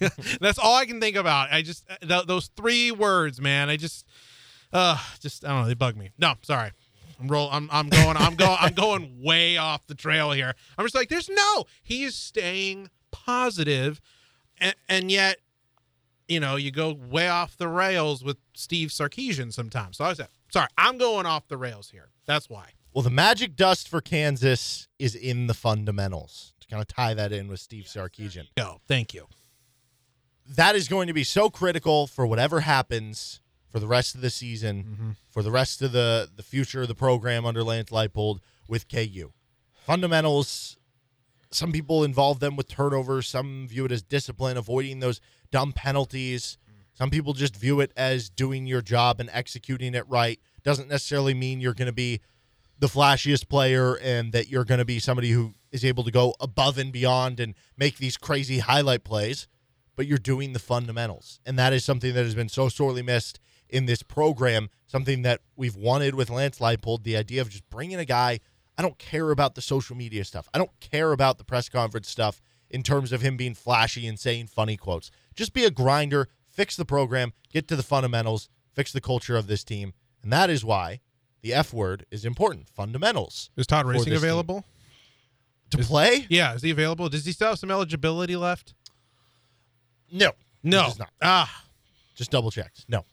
That's 0.40 0.58
all 0.58 0.76
I 0.76 0.86
can 0.86 1.00
think 1.00 1.16
about. 1.16 1.52
I 1.52 1.62
just 1.62 1.84
th- 2.00 2.26
those 2.26 2.50
three 2.56 2.90
words, 2.90 3.40
man. 3.40 3.68
I 3.68 3.76
just, 3.76 4.06
uh, 4.72 4.98
just 5.20 5.44
I 5.44 5.48
don't 5.48 5.62
know. 5.62 5.68
They 5.68 5.74
bug 5.74 5.96
me. 5.96 6.10
No, 6.18 6.34
sorry. 6.42 6.70
I'm 7.20 7.28
roll. 7.28 7.48
I'm 7.50 7.68
I'm 7.72 7.88
going. 7.88 8.16
I'm 8.16 8.36
going. 8.36 8.56
I'm 8.60 8.74
going 8.74 9.16
way 9.22 9.56
off 9.56 9.86
the 9.86 9.94
trail 9.94 10.30
here. 10.30 10.54
I'm 10.76 10.84
just 10.84 10.94
like, 10.94 11.08
there's 11.08 11.28
no. 11.28 11.64
He's 11.82 12.14
staying 12.14 12.90
positive, 13.10 14.00
and 14.58 14.74
and 14.88 15.10
yet, 15.10 15.38
you 16.28 16.40
know, 16.40 16.56
you 16.56 16.70
go 16.70 16.92
way 16.92 17.28
off 17.28 17.56
the 17.56 17.68
rails 17.68 18.22
with 18.22 18.36
Steve 18.54 18.90
Sarkisian 18.90 19.52
sometimes. 19.52 19.96
So 19.96 20.04
I 20.04 20.12
said, 20.12 20.28
sorry, 20.52 20.68
I'm 20.76 20.98
going 20.98 21.26
off 21.26 21.48
the 21.48 21.56
rails 21.56 21.90
here. 21.90 22.10
That's 22.26 22.48
why. 22.48 22.70
Well, 22.94 23.02
the 23.02 23.10
magic 23.10 23.56
dust 23.56 23.88
for 23.88 24.00
Kansas 24.00 24.88
is 24.98 25.14
in 25.14 25.46
the 25.46 25.54
fundamentals. 25.54 26.52
To 26.60 26.68
kind 26.68 26.80
of 26.80 26.88
tie 26.88 27.14
that 27.14 27.32
in 27.32 27.48
with 27.48 27.60
Steve 27.60 27.84
Sarkisian. 27.84 28.48
Go. 28.56 28.80
Thank 28.86 29.14
you 29.14 29.28
that 30.48 30.74
is 30.74 30.88
going 30.88 31.06
to 31.06 31.12
be 31.12 31.24
so 31.24 31.50
critical 31.50 32.06
for 32.06 32.26
whatever 32.26 32.60
happens 32.60 33.40
for 33.70 33.78
the 33.78 33.86
rest 33.86 34.14
of 34.14 34.22
the 34.22 34.30
season, 34.30 34.84
mm-hmm. 34.84 35.10
for 35.28 35.42
the 35.42 35.50
rest 35.50 35.82
of 35.82 35.92
the 35.92 36.28
the 36.34 36.42
future 36.42 36.82
of 36.82 36.88
the 36.88 36.94
program 36.94 37.44
under 37.44 37.62
Lance 37.62 37.90
Leipold 37.90 38.40
with 38.66 38.88
KU. 38.88 39.32
Fundamentals. 39.84 40.77
Some 41.50 41.72
people 41.72 42.04
involve 42.04 42.40
them 42.40 42.56
with 42.56 42.68
turnovers. 42.68 43.28
Some 43.28 43.66
view 43.68 43.84
it 43.84 43.92
as 43.92 44.02
discipline, 44.02 44.56
avoiding 44.56 45.00
those 45.00 45.20
dumb 45.50 45.72
penalties. 45.72 46.58
Some 46.94 47.10
people 47.10 47.32
just 47.32 47.56
view 47.56 47.80
it 47.80 47.92
as 47.96 48.28
doing 48.28 48.66
your 48.66 48.82
job 48.82 49.20
and 49.20 49.30
executing 49.32 49.94
it 49.94 50.08
right. 50.08 50.40
Doesn't 50.62 50.88
necessarily 50.88 51.34
mean 51.34 51.60
you're 51.60 51.74
going 51.74 51.86
to 51.86 51.92
be 51.92 52.20
the 52.78 52.88
flashiest 52.88 53.48
player 53.48 53.96
and 53.98 54.32
that 54.32 54.48
you're 54.48 54.64
going 54.64 54.78
to 54.78 54.84
be 54.84 54.98
somebody 54.98 55.30
who 55.30 55.54
is 55.72 55.84
able 55.84 56.04
to 56.04 56.10
go 56.10 56.34
above 56.40 56.78
and 56.78 56.92
beyond 56.92 57.40
and 57.40 57.54
make 57.76 57.98
these 57.98 58.16
crazy 58.16 58.58
highlight 58.58 59.04
plays 59.04 59.48
but 59.98 60.06
you're 60.06 60.16
doing 60.16 60.52
the 60.52 60.60
fundamentals. 60.60 61.40
And 61.44 61.58
that 61.58 61.72
is 61.72 61.84
something 61.84 62.14
that 62.14 62.24
has 62.24 62.36
been 62.36 62.48
so 62.48 62.68
sorely 62.68 63.02
missed 63.02 63.40
in 63.68 63.86
this 63.86 64.04
program, 64.04 64.70
something 64.86 65.22
that 65.22 65.40
we've 65.56 65.74
wanted 65.74 66.14
with 66.14 66.30
Lance 66.30 66.60
Leipold, 66.60 67.02
the 67.02 67.16
idea 67.16 67.40
of 67.40 67.50
just 67.50 67.68
bringing 67.68 67.98
a 67.98 68.04
guy. 68.04 68.38
I 68.78 68.82
don't 68.82 68.96
care 68.98 69.32
about 69.32 69.56
the 69.56 69.60
social 69.60 69.96
media 69.96 70.24
stuff. 70.24 70.48
I 70.54 70.58
don't 70.58 70.70
care 70.78 71.10
about 71.12 71.36
the 71.36 71.44
press 71.44 71.68
conference 71.68 72.08
stuff 72.08 72.40
in 72.70 72.84
terms 72.84 73.10
of 73.10 73.20
him 73.20 73.36
being 73.36 73.54
flashy 73.54 74.06
and 74.06 74.18
saying 74.18 74.46
funny 74.46 74.76
quotes. 74.76 75.10
Just 75.34 75.52
be 75.52 75.64
a 75.64 75.70
grinder, 75.70 76.28
fix 76.48 76.76
the 76.76 76.84
program, 76.84 77.32
get 77.52 77.66
to 77.68 77.76
the 77.76 77.82
fundamentals, 77.82 78.48
fix 78.74 78.92
the 78.92 79.00
culture 79.00 79.36
of 79.36 79.48
this 79.48 79.64
team. 79.64 79.94
And 80.22 80.32
that 80.32 80.48
is 80.48 80.64
why 80.64 81.00
the 81.42 81.52
F 81.52 81.72
word 81.72 82.06
is 82.12 82.24
important. 82.24 82.68
Fundamentals. 82.68 83.50
Is 83.56 83.66
Todd 83.66 83.84
Reesing 83.84 84.14
available? 84.14 84.62
Team. 84.62 84.64
To 85.70 85.78
is, 85.78 85.88
play? 85.88 86.26
Yeah, 86.28 86.54
is 86.54 86.62
he 86.62 86.70
available? 86.70 87.08
Does 87.08 87.26
he 87.26 87.32
still 87.32 87.48
have 87.48 87.58
some 87.58 87.72
eligibility 87.72 88.36
left? 88.36 88.74
No. 90.12 90.32
No. 90.62 90.92
Ah. 91.20 91.64
Just 92.14 92.30
double 92.30 92.50
checked. 92.50 92.84
No. 92.88 93.04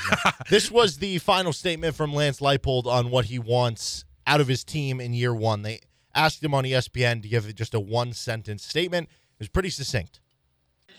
this 0.50 0.70
was 0.70 0.98
the 0.98 1.18
final 1.18 1.52
statement 1.52 1.94
from 1.94 2.12
Lance 2.12 2.40
Leipold 2.40 2.86
on 2.86 3.10
what 3.10 3.26
he 3.26 3.38
wants 3.38 4.04
out 4.26 4.40
of 4.40 4.48
his 4.48 4.64
team 4.64 5.00
in 5.00 5.14
year 5.14 5.34
one. 5.34 5.62
They 5.62 5.80
asked 6.14 6.42
him 6.42 6.54
on 6.54 6.64
ESPN 6.64 7.22
to 7.22 7.28
give 7.28 7.52
just 7.54 7.74
a 7.74 7.80
one 7.80 8.12
sentence 8.12 8.64
statement. 8.64 9.08
It 9.08 9.40
was 9.40 9.48
pretty 9.48 9.70
succinct. 9.70 10.20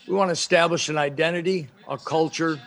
We 0.06 0.14
want 0.14 0.28
to 0.28 0.32
establish 0.32 0.88
an 0.88 0.98
identity, 0.98 1.68
a 1.88 1.96
culture, 1.96 2.60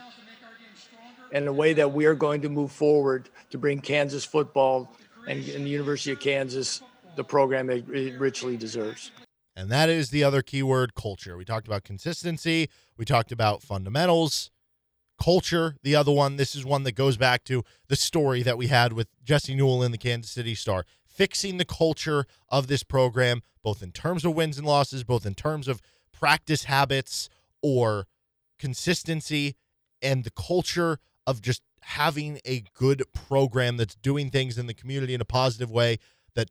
and 1.32 1.46
a 1.46 1.52
way 1.52 1.72
that 1.74 1.92
we 1.92 2.06
are 2.06 2.14
going 2.14 2.42
to 2.42 2.48
move 2.48 2.72
forward 2.72 3.28
to 3.50 3.58
bring 3.58 3.80
Kansas 3.80 4.24
football 4.24 4.90
and, 5.28 5.46
and 5.48 5.64
the 5.64 5.70
University 5.70 6.12
of 6.12 6.20
Kansas 6.20 6.82
the 7.18 7.24
program 7.24 7.68
it 7.68 7.84
richly 8.18 8.56
deserves. 8.56 9.10
And 9.56 9.70
that 9.70 9.88
is 9.88 10.10
the 10.10 10.22
other 10.22 10.40
keyword 10.40 10.94
culture. 10.94 11.36
We 11.36 11.44
talked 11.44 11.66
about 11.66 11.82
consistency, 11.82 12.70
we 12.96 13.04
talked 13.04 13.32
about 13.32 13.62
fundamentals. 13.62 14.50
Culture, 15.22 15.76
the 15.82 15.94
other 15.94 16.12
one. 16.12 16.36
This 16.36 16.54
is 16.54 16.64
one 16.64 16.84
that 16.84 16.92
goes 16.92 17.16
back 17.16 17.44
to 17.44 17.64
the 17.88 17.96
story 17.96 18.42
that 18.42 18.58
we 18.58 18.68
had 18.68 18.92
with 18.92 19.08
Jesse 19.24 19.54
Newell 19.54 19.82
in 19.82 19.92
the 19.92 19.98
Kansas 19.98 20.30
City 20.30 20.54
Star. 20.54 20.84
Fixing 21.06 21.58
the 21.58 21.64
culture 21.64 22.26
of 22.48 22.68
this 22.68 22.82
program, 22.82 23.42
both 23.62 23.82
in 23.82 23.90
terms 23.90 24.24
of 24.24 24.34
wins 24.34 24.56
and 24.56 24.66
losses, 24.66 25.02
both 25.04 25.26
in 25.26 25.34
terms 25.34 25.66
of 25.66 25.80
practice 26.12 26.64
habits 26.64 27.28
or 27.62 28.06
consistency, 28.58 29.56
and 30.00 30.24
the 30.24 30.30
culture 30.30 30.98
of 31.26 31.42
just 31.42 31.62
having 31.80 32.40
a 32.44 32.62
good 32.74 33.02
program 33.12 33.76
that's 33.76 33.94
doing 33.96 34.30
things 34.30 34.58
in 34.58 34.66
the 34.66 34.74
community 34.74 35.14
in 35.14 35.20
a 35.20 35.24
positive 35.24 35.70
way 35.70 35.98
that 36.34 36.50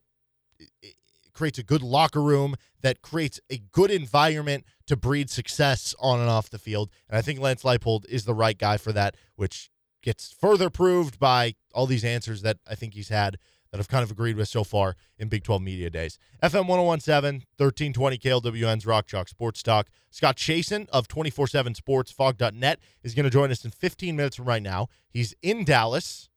creates 1.33 1.59
a 1.59 1.63
good 1.63 1.81
locker 1.81 2.21
room 2.21 2.55
that 2.81 3.01
creates 3.01 3.39
a 3.49 3.57
good 3.71 3.91
environment 3.91 4.65
to 4.87 4.95
breed 4.95 5.29
success 5.29 5.93
on 5.99 6.19
and 6.19 6.29
off 6.29 6.49
the 6.49 6.59
field 6.59 6.89
and 7.09 7.17
i 7.17 7.21
think 7.21 7.39
lance 7.39 7.63
leipold 7.63 8.05
is 8.09 8.25
the 8.25 8.33
right 8.33 8.57
guy 8.57 8.77
for 8.77 8.91
that 8.91 9.15
which 9.35 9.69
gets 10.01 10.31
further 10.31 10.69
proved 10.69 11.19
by 11.19 11.53
all 11.73 11.85
these 11.85 12.03
answers 12.03 12.41
that 12.41 12.57
i 12.67 12.75
think 12.75 12.93
he's 12.93 13.09
had 13.09 13.37
that 13.71 13.79
I've 13.79 13.87
kind 13.87 14.03
of 14.03 14.11
agreed 14.11 14.37
with 14.37 14.47
so 14.47 14.63
far 14.63 14.95
in 15.17 15.27
Big 15.27 15.43
12 15.43 15.61
Media 15.61 15.89
Days. 15.89 16.17
FM 16.41 16.67
1017, 16.67 17.43
1320 17.57 18.17
KLWN's 18.17 18.85
Rock 18.85 19.07
Chalk 19.07 19.27
Sports 19.27 19.61
Talk. 19.61 19.87
Scott 20.09 20.37
Chasen 20.37 20.87
of 20.89 21.07
24 21.07 21.47
7 21.47 21.75
Sports, 21.75 22.11
is 22.11 23.13
going 23.13 23.23
to 23.23 23.29
join 23.29 23.51
us 23.51 23.65
in 23.65 23.71
15 23.71 24.15
minutes 24.15 24.35
from 24.37 24.45
right 24.45 24.63
now. 24.63 24.87
He's 25.09 25.35
in 25.41 25.65
Dallas, 25.65 26.29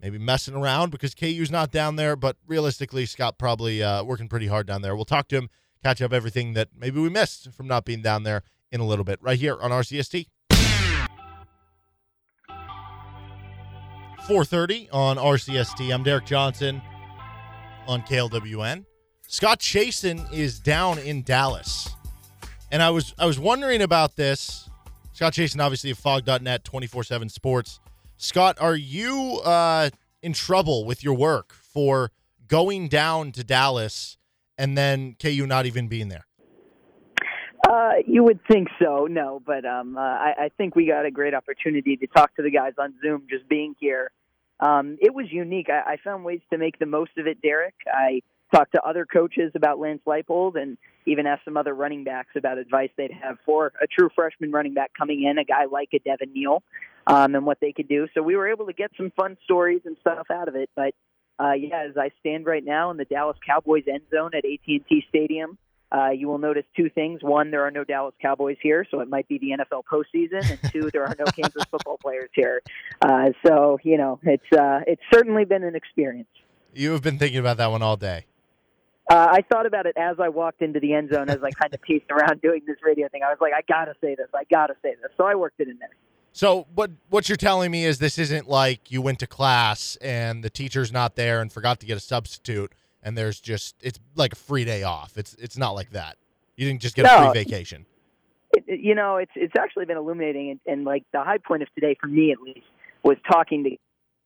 maybe 0.00 0.18
messing 0.18 0.54
around 0.54 0.90
because 0.90 1.14
KU's 1.14 1.50
not 1.50 1.70
down 1.70 1.96
there, 1.96 2.16
but 2.16 2.36
realistically, 2.46 3.06
Scott 3.06 3.38
probably 3.38 3.82
uh, 3.82 4.02
working 4.04 4.28
pretty 4.28 4.48
hard 4.48 4.66
down 4.66 4.82
there. 4.82 4.96
We'll 4.96 5.04
talk 5.04 5.28
to 5.28 5.36
him, 5.36 5.50
catch 5.82 6.02
up 6.02 6.12
everything 6.12 6.54
that 6.54 6.68
maybe 6.76 7.00
we 7.00 7.08
missed 7.08 7.52
from 7.52 7.66
not 7.66 7.84
being 7.84 8.02
down 8.02 8.22
there 8.22 8.42
in 8.70 8.80
a 8.80 8.86
little 8.86 9.04
bit, 9.04 9.18
right 9.22 9.38
here 9.38 9.56
on 9.60 9.70
RCST. 9.70 10.26
4:30 14.26 14.88
on 14.92 15.18
RCST. 15.18 15.94
I'm 15.94 16.02
Derek 16.02 16.26
Johnson 16.26 16.82
on 17.86 18.02
KLWN. 18.02 18.84
Scott 19.28 19.60
Chasen 19.60 20.32
is 20.32 20.58
down 20.58 20.98
in 20.98 21.22
Dallas. 21.22 21.88
And 22.72 22.82
I 22.82 22.90
was 22.90 23.14
I 23.18 23.26
was 23.26 23.38
wondering 23.38 23.82
about 23.82 24.16
this. 24.16 24.68
Scott 25.12 25.32
Chasen 25.32 25.62
obviously 25.62 25.90
of 25.90 25.98
phog.net 25.98 26.64
24/7 26.64 27.30
sports. 27.30 27.78
Scott, 28.16 28.56
are 28.60 28.74
you 28.74 29.40
uh, 29.44 29.90
in 30.22 30.32
trouble 30.32 30.84
with 30.84 31.04
your 31.04 31.14
work 31.14 31.52
for 31.52 32.10
going 32.48 32.88
down 32.88 33.30
to 33.32 33.44
Dallas 33.44 34.16
and 34.58 34.76
then 34.76 35.16
KU 35.20 35.46
not 35.46 35.66
even 35.66 35.88
being 35.88 36.08
there? 36.08 36.26
Uh, 37.68 37.94
you 38.06 38.22
would 38.22 38.38
think 38.46 38.68
so, 38.80 39.06
no, 39.10 39.42
but 39.44 39.64
um, 39.64 39.96
uh, 39.96 40.00
I, 40.00 40.34
I 40.38 40.48
think 40.56 40.76
we 40.76 40.86
got 40.86 41.04
a 41.04 41.10
great 41.10 41.34
opportunity 41.34 41.96
to 41.96 42.06
talk 42.06 42.34
to 42.36 42.42
the 42.42 42.50
guys 42.50 42.74
on 42.78 42.94
Zoom. 43.02 43.26
Just 43.28 43.48
being 43.48 43.74
here, 43.80 44.12
um, 44.60 44.96
it 45.00 45.12
was 45.12 45.26
unique. 45.30 45.68
I, 45.68 45.94
I 45.94 45.96
found 46.04 46.24
ways 46.24 46.40
to 46.52 46.58
make 46.58 46.78
the 46.78 46.86
most 46.86 47.12
of 47.18 47.26
it. 47.26 47.42
Derek, 47.42 47.74
I 47.86 48.22
talked 48.54 48.72
to 48.72 48.82
other 48.82 49.04
coaches 49.04 49.50
about 49.56 49.80
Lance 49.80 50.02
Leipold, 50.06 50.60
and 50.60 50.78
even 51.06 51.26
asked 51.26 51.44
some 51.44 51.56
other 51.56 51.74
running 51.74 52.04
backs 52.04 52.30
about 52.36 52.58
advice 52.58 52.90
they'd 52.96 53.10
have 53.10 53.38
for 53.44 53.72
a 53.82 53.86
true 53.86 54.10
freshman 54.14 54.52
running 54.52 54.74
back 54.74 54.92
coming 54.96 55.24
in, 55.24 55.38
a 55.38 55.44
guy 55.44 55.64
like 55.64 55.88
a 55.92 55.98
Devin 55.98 56.32
Neal, 56.32 56.62
um, 57.06 57.34
and 57.34 57.44
what 57.44 57.58
they 57.60 57.72
could 57.72 57.88
do. 57.88 58.06
So 58.14 58.22
we 58.22 58.36
were 58.36 58.48
able 58.48 58.66
to 58.66 58.72
get 58.72 58.92
some 58.96 59.12
fun 59.16 59.36
stories 59.44 59.80
and 59.84 59.96
stuff 60.00 60.26
out 60.30 60.46
of 60.46 60.54
it. 60.54 60.70
But 60.76 60.94
uh, 61.38 61.52
yeah, 61.52 61.86
as 61.88 61.96
I 61.96 62.10
stand 62.20 62.46
right 62.46 62.64
now 62.64 62.90
in 62.90 62.96
the 62.96 63.04
Dallas 63.04 63.36
Cowboys 63.46 63.84
end 63.86 64.02
zone 64.10 64.30
at 64.34 64.44
AT&T 64.44 65.04
Stadium. 65.08 65.58
Uh, 65.92 66.10
you 66.10 66.26
will 66.26 66.38
notice 66.38 66.64
two 66.76 66.90
things. 66.90 67.22
One, 67.22 67.52
there 67.52 67.64
are 67.64 67.70
no 67.70 67.84
Dallas 67.84 68.14
Cowboys 68.20 68.56
here, 68.60 68.84
so 68.90 69.00
it 69.00 69.08
might 69.08 69.28
be 69.28 69.38
the 69.38 69.50
NFL 69.50 69.84
postseason. 69.90 70.50
And 70.50 70.72
two, 70.72 70.90
there 70.92 71.04
are 71.04 71.14
no 71.16 71.24
Kansas 71.36 71.62
football 71.70 71.96
players 71.98 72.30
here. 72.34 72.60
Uh, 73.00 73.30
so 73.46 73.78
you 73.84 73.96
know, 73.96 74.18
it's 74.22 74.52
uh, 74.52 74.80
it's 74.86 75.02
certainly 75.12 75.44
been 75.44 75.62
an 75.62 75.76
experience. 75.76 76.28
You 76.74 76.90
have 76.92 77.02
been 77.02 77.18
thinking 77.18 77.38
about 77.38 77.58
that 77.58 77.70
one 77.70 77.82
all 77.82 77.96
day. 77.96 78.26
Uh, 79.08 79.28
I 79.30 79.42
thought 79.42 79.66
about 79.66 79.86
it 79.86 79.96
as 79.96 80.16
I 80.18 80.28
walked 80.28 80.62
into 80.62 80.80
the 80.80 80.92
end 80.92 81.10
zone, 81.12 81.30
as 81.30 81.38
I 81.42 81.50
kind 81.50 81.72
of 81.72 81.80
paced 81.82 82.10
around 82.10 82.42
doing 82.42 82.62
this 82.66 82.78
radio 82.82 83.08
thing. 83.08 83.22
I 83.22 83.28
was 83.28 83.38
like, 83.40 83.52
I 83.52 83.62
gotta 83.68 83.94
say 84.00 84.16
this, 84.16 84.28
I 84.34 84.42
gotta 84.50 84.74
say 84.82 84.96
this. 85.00 85.12
So 85.16 85.24
I 85.24 85.36
worked 85.36 85.60
it 85.60 85.68
in 85.68 85.78
there. 85.78 85.94
So 86.36 86.66
what 86.74 86.90
what 87.08 87.30
you're 87.30 87.36
telling 87.36 87.70
me 87.70 87.86
is 87.86 87.98
this 87.98 88.18
isn't 88.18 88.46
like 88.46 88.90
you 88.90 89.00
went 89.00 89.20
to 89.20 89.26
class 89.26 89.96
and 90.02 90.44
the 90.44 90.50
teacher's 90.50 90.92
not 90.92 91.16
there 91.16 91.40
and 91.40 91.50
forgot 91.50 91.80
to 91.80 91.86
get 91.86 91.96
a 91.96 92.00
substitute 92.00 92.74
and 93.02 93.16
there's 93.16 93.40
just 93.40 93.74
it's 93.82 93.98
like 94.16 94.34
a 94.34 94.36
free 94.36 94.66
day 94.66 94.82
off. 94.82 95.16
It's 95.16 95.32
it's 95.36 95.56
not 95.56 95.70
like 95.70 95.92
that. 95.92 96.16
You 96.56 96.68
didn't 96.68 96.82
just 96.82 96.94
get 96.94 97.04
No. 97.06 97.16
a 97.16 97.32
free 97.32 97.42
vacation. 97.44 97.86
It, 98.54 98.64
it- 98.66 98.80
you 98.80 98.94
know, 98.94 99.16
it's 99.16 99.32
it's 99.34 99.54
actually 99.58 99.86
been 99.86 99.96
illuminating, 99.96 100.50
and, 100.50 100.60
and 100.66 100.84
like 100.84 101.04
the 101.14 101.24
high 101.24 101.38
point 101.38 101.62
of 101.62 101.68
today 101.74 101.96
for 101.98 102.06
me 102.06 102.32
at 102.32 102.40
least 102.42 102.66
was 103.02 103.16
talking 103.32 103.64
to, 103.64 103.70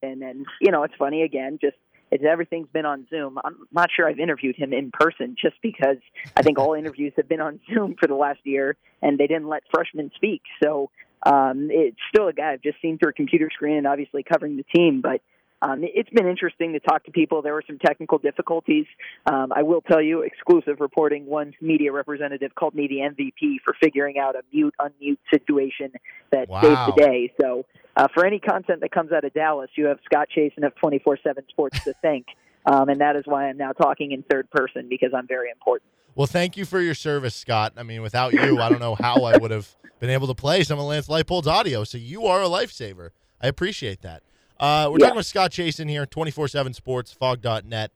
and 0.02 0.20
and 0.22 0.46
you 0.60 0.72
know, 0.72 0.82
it's 0.82 0.94
funny 0.98 1.22
again, 1.22 1.58
just. 1.60 1.76
It's 2.12 2.24
everything's 2.28 2.66
been 2.72 2.86
on 2.86 3.06
Zoom. 3.08 3.38
I'm 3.44 3.54
not 3.70 3.88
sure 3.94 4.08
I've 4.08 4.18
interviewed 4.18 4.56
him 4.56 4.72
in 4.72 4.90
person, 4.92 5.36
just 5.40 5.54
because 5.62 5.98
I 6.36 6.42
think 6.42 6.58
all 6.58 6.74
interviews 6.82 7.12
have 7.16 7.28
been 7.28 7.40
on 7.40 7.60
Zoom 7.72 7.94
for 8.00 8.08
the 8.08 8.16
last 8.16 8.40
year, 8.42 8.74
and 9.00 9.16
they 9.16 9.28
didn't 9.28 9.46
let 9.46 9.62
freshmen 9.72 10.10
speak. 10.16 10.42
So 10.60 10.90
um, 11.24 11.68
it's 11.70 11.98
still 12.12 12.28
a 12.28 12.32
guy 12.32 12.52
I've 12.52 12.62
just 12.62 12.80
seen 12.80 12.98
through 12.98 13.10
a 13.10 13.12
computer 13.14 13.48
screen, 13.52 13.76
and 13.76 13.86
obviously 13.86 14.22
covering 14.22 14.56
the 14.56 14.64
team. 14.74 15.00
But 15.00 15.20
um, 15.62 15.84
it- 15.84 15.92
it's 15.94 16.10
been 16.10 16.26
interesting 16.26 16.72
to 16.72 16.80
talk 16.80 17.04
to 17.04 17.10
people. 17.10 17.42
There 17.42 17.52
were 17.52 17.62
some 17.66 17.78
technical 17.78 18.16
difficulties. 18.18 18.86
Um, 19.26 19.52
I 19.54 19.62
will 19.62 19.82
tell 19.82 20.00
you, 20.00 20.22
exclusive 20.22 20.80
reporting. 20.80 21.26
One 21.26 21.52
media 21.60 21.92
representative 21.92 22.54
called 22.54 22.74
me 22.74 22.86
the 22.88 23.00
MVP 23.00 23.58
for 23.64 23.74
figuring 23.82 24.18
out 24.18 24.36
a 24.36 24.42
mute 24.52 24.74
unmute 24.80 25.18
situation 25.30 25.92
that 26.30 26.48
Wow. 26.48 26.62
saved 26.62 26.80
the 26.86 26.92
day. 27.04 27.32
So, 27.40 27.66
uh, 27.96 28.08
for 28.14 28.24
any 28.24 28.38
content 28.38 28.80
that 28.80 28.90
comes 28.90 29.12
out 29.12 29.24
of 29.24 29.34
Dallas, 29.34 29.68
you 29.74 29.86
have 29.86 29.98
Scott 30.06 30.28
Chasen 30.34 30.64
of 30.64 30.74
24/7 30.76 31.46
Sports 31.50 31.84
to 31.84 31.92
thank, 32.00 32.26
um, 32.64 32.88
and 32.88 33.00
that 33.02 33.16
is 33.16 33.26
why 33.26 33.48
I'm 33.48 33.58
now 33.58 33.72
talking 33.72 34.12
in 34.12 34.22
third 34.22 34.48
person 34.50 34.88
because 34.88 35.12
I'm 35.12 35.26
very 35.26 35.50
important. 35.50 35.90
Well, 36.14 36.26
thank 36.26 36.56
you 36.56 36.64
for 36.64 36.80
your 36.80 36.94
service, 36.94 37.34
Scott. 37.34 37.74
I 37.76 37.82
mean, 37.82 38.02
without 38.02 38.32
you, 38.32 38.58
I 38.60 38.68
don't 38.68 38.80
know 38.80 38.94
how 38.94 39.24
I 39.24 39.36
would 39.38 39.50
have 39.50 39.74
been 40.00 40.10
able 40.10 40.26
to 40.26 40.34
play 40.34 40.62
some 40.64 40.78
of 40.78 40.84
Lance 40.86 41.08
Leipold's 41.08 41.46
audio. 41.46 41.84
So 41.84 41.98
you 41.98 42.26
are 42.26 42.42
a 42.42 42.46
lifesaver. 42.46 43.10
I 43.40 43.46
appreciate 43.48 44.02
that. 44.02 44.22
Uh, 44.58 44.88
we're 44.90 44.98
Yeah. 44.98 45.06
talking 45.06 45.16
with 45.16 45.26
Scott 45.26 45.50
Chasen 45.52 45.88
here, 45.88 46.04
24 46.04 46.48
7 46.48 46.74
Sports, 46.74 47.12
phog.net. 47.12 47.92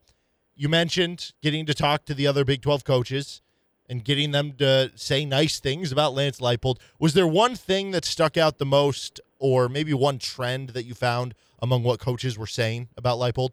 You 0.55 0.69
mentioned 0.69 1.33
getting 1.41 1.65
to 1.65 1.73
talk 1.73 2.05
to 2.05 2.13
the 2.13 2.25
other 2.25 2.45
Big 2.45 2.61
12 2.61 2.83
coaches 2.83 3.41
and 3.87 4.03
getting 4.03 4.31
them 4.31 4.53
to 4.53 4.91
say 4.95 5.25
nice 5.25 5.59
things 5.59 5.91
about 5.91 6.13
Lance 6.15 6.39
Leipold. 6.39 6.77
Was 6.97 7.13
there 7.13 7.27
one 7.27 7.55
thing 7.55 7.91
that 7.91 8.05
stuck 8.05 8.37
out 8.37 8.57
the 8.57 8.65
most, 8.65 9.19
or 9.37 9.69
maybe 9.69 9.93
one 9.93 10.17
trend 10.17 10.69
that 10.69 10.85
you 10.85 10.95
found 10.95 11.35
among 11.61 11.83
what 11.83 11.99
coaches 11.99 12.37
were 12.37 12.47
saying 12.47 12.87
about 12.97 13.19
Leipold? 13.19 13.49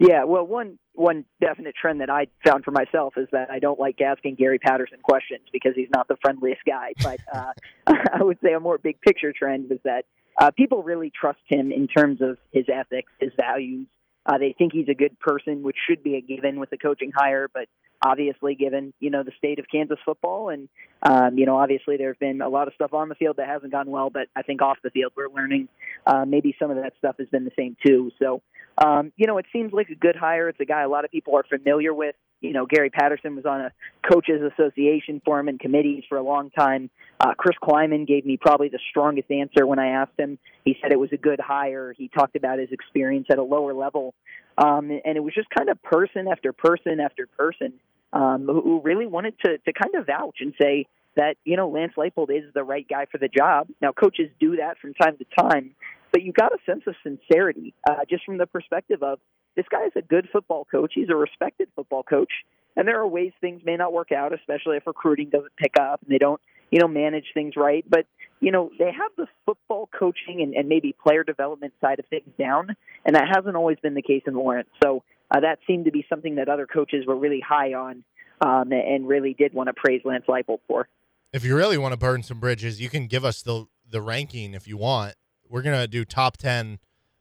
Yeah, 0.00 0.24
well, 0.24 0.44
one 0.46 0.78
one 1.00 1.24
definite 1.40 1.74
trend 1.74 2.02
that 2.02 2.10
I 2.10 2.26
found 2.44 2.62
for 2.62 2.70
myself 2.72 3.14
is 3.16 3.26
that 3.32 3.50
I 3.50 3.58
don't 3.58 3.80
like 3.80 4.00
asking 4.00 4.34
Gary 4.34 4.58
Patterson 4.58 4.98
questions 5.02 5.42
because 5.52 5.72
he's 5.74 5.88
not 5.92 6.06
the 6.08 6.16
friendliest 6.22 6.60
guy. 6.66 6.92
But 7.02 7.20
uh, 7.32 7.52
I 7.86 8.22
would 8.22 8.38
say 8.42 8.52
a 8.52 8.60
more 8.60 8.76
big 8.76 9.00
picture 9.00 9.32
trend 9.32 9.70
was 9.70 9.78
that 9.84 10.04
uh, 10.38 10.50
people 10.50 10.82
really 10.82 11.10
trust 11.18 11.40
him 11.46 11.72
in 11.72 11.88
terms 11.88 12.20
of 12.20 12.36
his 12.52 12.66
ethics, 12.72 13.10
his 13.18 13.32
values. 13.36 13.86
Uh, 14.26 14.36
they 14.36 14.54
think 14.56 14.72
he's 14.74 14.88
a 14.88 14.94
good 14.94 15.18
person, 15.18 15.62
which 15.62 15.76
should 15.88 16.02
be 16.02 16.16
a 16.16 16.20
given 16.20 16.60
with 16.60 16.68
the 16.68 16.76
coaching 16.76 17.10
hire, 17.16 17.48
but 17.52 17.66
obviously 18.02 18.54
given 18.54 18.92
you 19.00 19.10
know 19.10 19.22
the 19.22 19.32
state 19.36 19.58
of 19.58 19.66
Kansas 19.70 19.98
football 20.04 20.48
and 20.48 20.68
um, 21.02 21.36
you 21.36 21.46
know 21.46 21.56
obviously 21.56 21.96
there 21.96 22.08
have 22.08 22.18
been 22.18 22.40
a 22.40 22.48
lot 22.48 22.66
of 22.66 22.74
stuff 22.74 22.94
on 22.94 23.08
the 23.08 23.14
field 23.14 23.36
that 23.36 23.48
hasn't 23.48 23.72
gone 23.72 23.90
well, 23.90 24.10
but 24.10 24.28
I 24.36 24.42
think 24.42 24.62
off 24.62 24.78
the 24.82 24.90
field 24.90 25.12
we're 25.16 25.28
learning 25.28 25.68
uh, 26.06 26.24
maybe 26.26 26.54
some 26.58 26.70
of 26.70 26.76
that 26.76 26.92
stuff 26.98 27.16
has 27.18 27.28
been 27.28 27.44
the 27.44 27.52
same 27.58 27.76
too. 27.84 28.10
So 28.18 28.42
um, 28.78 29.12
you 29.16 29.26
know, 29.26 29.38
it 29.38 29.46
seems 29.52 29.72
like 29.72 29.88
a 29.90 29.94
good 29.94 30.16
hire. 30.16 30.48
It's 30.48 30.60
a 30.60 30.64
guy 30.64 30.82
a 30.82 30.88
lot 30.88 31.04
of 31.04 31.10
people 31.10 31.36
are 31.36 31.44
familiar 31.44 31.92
with. 31.92 32.14
You 32.40 32.54
know, 32.54 32.64
Gary 32.64 32.88
Patterson 32.88 33.36
was 33.36 33.44
on 33.44 33.60
a 33.60 33.72
coaches 34.10 34.40
association 34.40 35.20
forum 35.24 35.48
and 35.48 35.60
committees 35.60 36.04
for 36.08 36.16
a 36.16 36.22
long 36.22 36.48
time. 36.50 36.88
Uh, 37.20 37.34
Chris 37.36 37.56
Klieman 37.62 38.06
gave 38.06 38.24
me 38.24 38.38
probably 38.38 38.70
the 38.70 38.78
strongest 38.88 39.30
answer 39.30 39.66
when 39.66 39.78
I 39.78 39.88
asked 39.88 40.18
him. 40.18 40.38
He 40.64 40.76
said 40.80 40.90
it 40.90 40.98
was 40.98 41.12
a 41.12 41.18
good 41.18 41.38
hire. 41.38 41.92
He 41.92 42.08
talked 42.08 42.36
about 42.36 42.58
his 42.58 42.70
experience 42.72 43.26
at 43.30 43.36
a 43.36 43.42
lower 43.42 43.74
level. 43.74 44.14
Um, 44.56 44.90
and 44.90 45.16
it 45.16 45.20
was 45.20 45.34
just 45.34 45.48
kind 45.50 45.68
of 45.68 45.82
person 45.82 46.28
after 46.28 46.54
person 46.54 46.98
after 46.98 47.26
person 47.26 47.74
um, 48.12 48.46
who, 48.46 48.80
really 48.82 49.06
wanted 49.06 49.34
to, 49.44 49.58
to 49.58 49.72
kind 49.72 49.94
of 49.94 50.06
vouch 50.06 50.38
and 50.40 50.54
say 50.60 50.86
that, 51.16 51.36
you 51.44 51.56
know, 51.56 51.68
Lance 51.68 51.92
Leipold 51.96 52.30
is 52.30 52.52
the 52.54 52.62
right 52.62 52.86
guy 52.88 53.06
for 53.10 53.18
the 53.18 53.28
job. 53.28 53.68
Now, 53.82 53.92
coaches 53.92 54.30
do 54.40 54.56
that 54.56 54.78
from 54.78 54.94
time 54.94 55.18
to 55.18 55.24
time, 55.38 55.74
but 56.12 56.22
you 56.22 56.32
got 56.32 56.52
a 56.52 56.58
sense 56.66 56.82
of 56.86 56.94
sincerity 57.02 57.74
uh, 57.88 58.04
just 58.08 58.24
from 58.24 58.38
the 58.38 58.46
perspective 58.46 59.02
of 59.02 59.18
this 59.56 59.66
guy 59.70 59.84
is 59.86 59.92
a 59.96 60.02
good 60.02 60.28
football 60.32 60.66
coach. 60.70 60.92
He's 60.94 61.08
a 61.10 61.16
respected 61.16 61.68
football 61.74 62.02
coach. 62.02 62.32
And 62.76 62.86
there 62.86 63.00
are 63.00 63.06
ways 63.06 63.32
things 63.40 63.62
may 63.64 63.76
not 63.76 63.92
work 63.92 64.12
out, 64.12 64.32
especially 64.32 64.76
if 64.76 64.86
recruiting 64.86 65.28
doesn't 65.30 65.56
pick 65.56 65.74
up 65.78 66.00
and 66.02 66.10
they 66.12 66.18
don't, 66.18 66.40
you 66.70 66.78
know, 66.78 66.86
manage 66.86 67.26
things 67.34 67.54
right. 67.56 67.84
But, 67.88 68.06
you 68.40 68.52
know, 68.52 68.70
they 68.78 68.86
have 68.86 69.10
the 69.16 69.26
football 69.44 69.88
coaching 69.98 70.40
and, 70.40 70.54
and 70.54 70.68
maybe 70.68 70.94
player 71.02 71.24
development 71.24 71.72
side 71.80 71.98
of 71.98 72.06
things 72.06 72.28
down. 72.38 72.68
And 73.04 73.16
that 73.16 73.24
hasn't 73.34 73.56
always 73.56 73.78
been 73.82 73.94
the 73.94 74.02
case 74.02 74.22
in 74.26 74.34
Lawrence. 74.34 74.68
So 74.82 75.02
uh, 75.30 75.40
that 75.40 75.58
seemed 75.66 75.86
to 75.86 75.90
be 75.90 76.06
something 76.08 76.36
that 76.36 76.48
other 76.48 76.66
coaches 76.66 77.04
were 77.06 77.16
really 77.16 77.42
high 77.46 77.74
on 77.74 78.04
um, 78.40 78.72
and 78.72 79.06
really 79.06 79.34
did 79.34 79.52
want 79.52 79.66
to 79.66 79.74
praise 79.74 80.02
Lance 80.04 80.24
Leipold 80.28 80.60
for. 80.68 80.88
If 81.32 81.44
you 81.44 81.56
really 81.56 81.78
want 81.78 81.92
to 81.92 81.98
burn 81.98 82.22
some 82.22 82.40
bridges, 82.40 82.80
you 82.80 82.88
can 82.88 83.06
give 83.06 83.24
us 83.24 83.42
the 83.42 83.66
the 83.88 84.00
ranking 84.00 84.54
if 84.54 84.68
you 84.68 84.76
want. 84.76 85.14
We're 85.50 85.62
gonna 85.62 85.88
do 85.88 86.04
top 86.04 86.36
ten 86.36 86.78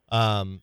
um, 0.09 0.61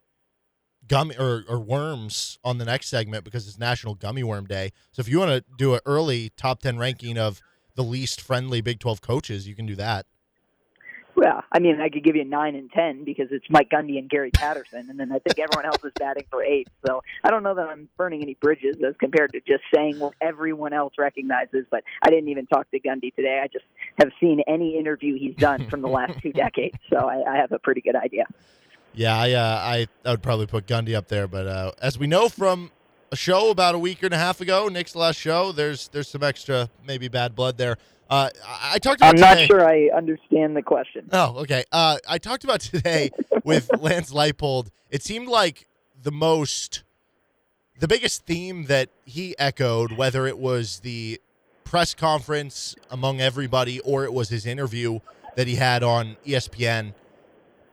gummy 0.86 1.16
or, 1.18 1.44
or 1.48 1.58
worms 1.58 2.38
on 2.44 2.58
the 2.58 2.64
next 2.64 2.88
segment 2.88 3.24
because 3.24 3.46
it's 3.46 3.58
National 3.58 3.94
Gummy 3.94 4.22
Worm 4.22 4.46
Day. 4.46 4.72
So 4.92 5.00
if 5.00 5.08
you 5.08 5.18
want 5.18 5.30
to 5.32 5.44
do 5.58 5.74
an 5.74 5.80
early 5.84 6.30
top 6.36 6.60
ten 6.60 6.78
ranking 6.78 7.18
of 7.18 7.42
the 7.74 7.82
least 7.82 8.20
friendly 8.20 8.60
Big 8.60 8.78
Twelve 8.78 9.00
coaches, 9.00 9.46
you 9.46 9.54
can 9.54 9.66
do 9.66 9.74
that. 9.74 10.06
Well, 11.16 11.42
I 11.50 11.60
mean, 11.60 11.80
I 11.80 11.88
could 11.88 12.04
give 12.04 12.14
you 12.14 12.26
nine 12.26 12.54
and 12.54 12.70
ten 12.70 13.02
because 13.02 13.28
it's 13.30 13.46
Mike 13.48 13.70
Gundy 13.70 13.98
and 13.98 14.08
Gary 14.08 14.30
Patterson, 14.30 14.90
and 14.90 15.00
then 15.00 15.10
I 15.10 15.18
think 15.18 15.38
everyone 15.38 15.64
else 15.64 15.82
is 15.82 15.92
batting 15.98 16.24
for 16.30 16.44
eight. 16.44 16.68
So 16.86 17.02
I 17.24 17.30
don't 17.30 17.42
know 17.42 17.54
that 17.54 17.66
I'm 17.68 17.88
burning 17.96 18.20
any 18.22 18.34
bridges 18.34 18.76
as 18.86 18.94
compared 18.98 19.32
to 19.32 19.40
just 19.40 19.62
saying 19.74 19.98
what 19.98 20.12
everyone 20.20 20.74
else 20.74 20.92
recognizes. 20.98 21.64
But 21.70 21.84
I 22.02 22.10
didn't 22.10 22.28
even 22.28 22.46
talk 22.46 22.70
to 22.70 22.78
Gundy 22.78 23.14
today. 23.14 23.40
I 23.42 23.48
just 23.48 23.64
have 23.98 24.10
seen 24.20 24.42
any 24.46 24.78
interview 24.78 25.18
he's 25.18 25.34
done 25.36 25.70
from 25.70 25.80
the 25.80 25.88
last 25.88 26.20
two 26.20 26.32
decades, 26.34 26.76
so 26.90 26.98
I, 26.98 27.22
I 27.26 27.36
have 27.36 27.50
a 27.50 27.58
pretty 27.58 27.80
good 27.80 27.96
idea. 27.96 28.24
Yeah, 28.92 29.16
I, 29.16 29.32
uh, 29.32 29.60
I 29.62 29.86
I 30.04 30.10
would 30.10 30.22
probably 30.22 30.46
put 30.46 30.66
Gundy 30.66 30.94
up 30.94 31.08
there, 31.08 31.26
but 31.26 31.46
uh, 31.46 31.72
as 31.80 31.98
we 31.98 32.06
know 32.06 32.28
from 32.28 32.70
a 33.10 33.16
show 33.16 33.50
about 33.50 33.74
a 33.74 33.78
week 33.78 34.02
and 34.02 34.12
a 34.12 34.18
half 34.18 34.42
ago, 34.42 34.68
Nick's 34.68 34.94
last 34.94 35.16
show, 35.16 35.50
there's 35.50 35.88
there's 35.88 36.08
some 36.08 36.22
extra 36.22 36.68
maybe 36.86 37.08
bad 37.08 37.34
blood 37.34 37.56
there. 37.56 37.78
Uh, 38.08 38.30
I, 38.46 38.78
talked 38.78 39.00
about 39.00 39.14
I'm 39.14 39.20
not 39.20 39.34
today- 39.34 39.46
sure 39.46 39.68
I 39.68 39.88
understand 39.96 40.56
the 40.56 40.62
question. 40.62 41.08
Oh, 41.12 41.38
okay. 41.38 41.64
Uh, 41.72 41.98
I 42.08 42.18
talked 42.18 42.44
about 42.44 42.60
today 42.60 43.10
with 43.44 43.70
Lance 43.80 44.12
Leipold. 44.12 44.68
It 44.90 45.02
seemed 45.02 45.28
like 45.28 45.66
the 46.02 46.12
most, 46.12 46.84
the 47.80 47.88
biggest 47.88 48.24
theme 48.24 48.66
that 48.66 48.90
he 49.04 49.34
echoed, 49.38 49.92
whether 49.92 50.26
it 50.26 50.38
was 50.38 50.80
the 50.80 51.20
press 51.64 51.94
conference 51.94 52.76
among 52.90 53.20
everybody 53.20 53.80
or 53.80 54.04
it 54.04 54.12
was 54.12 54.28
his 54.28 54.46
interview 54.46 55.00
that 55.34 55.48
he 55.48 55.56
had 55.56 55.82
on 55.82 56.16
ESPN, 56.24 56.94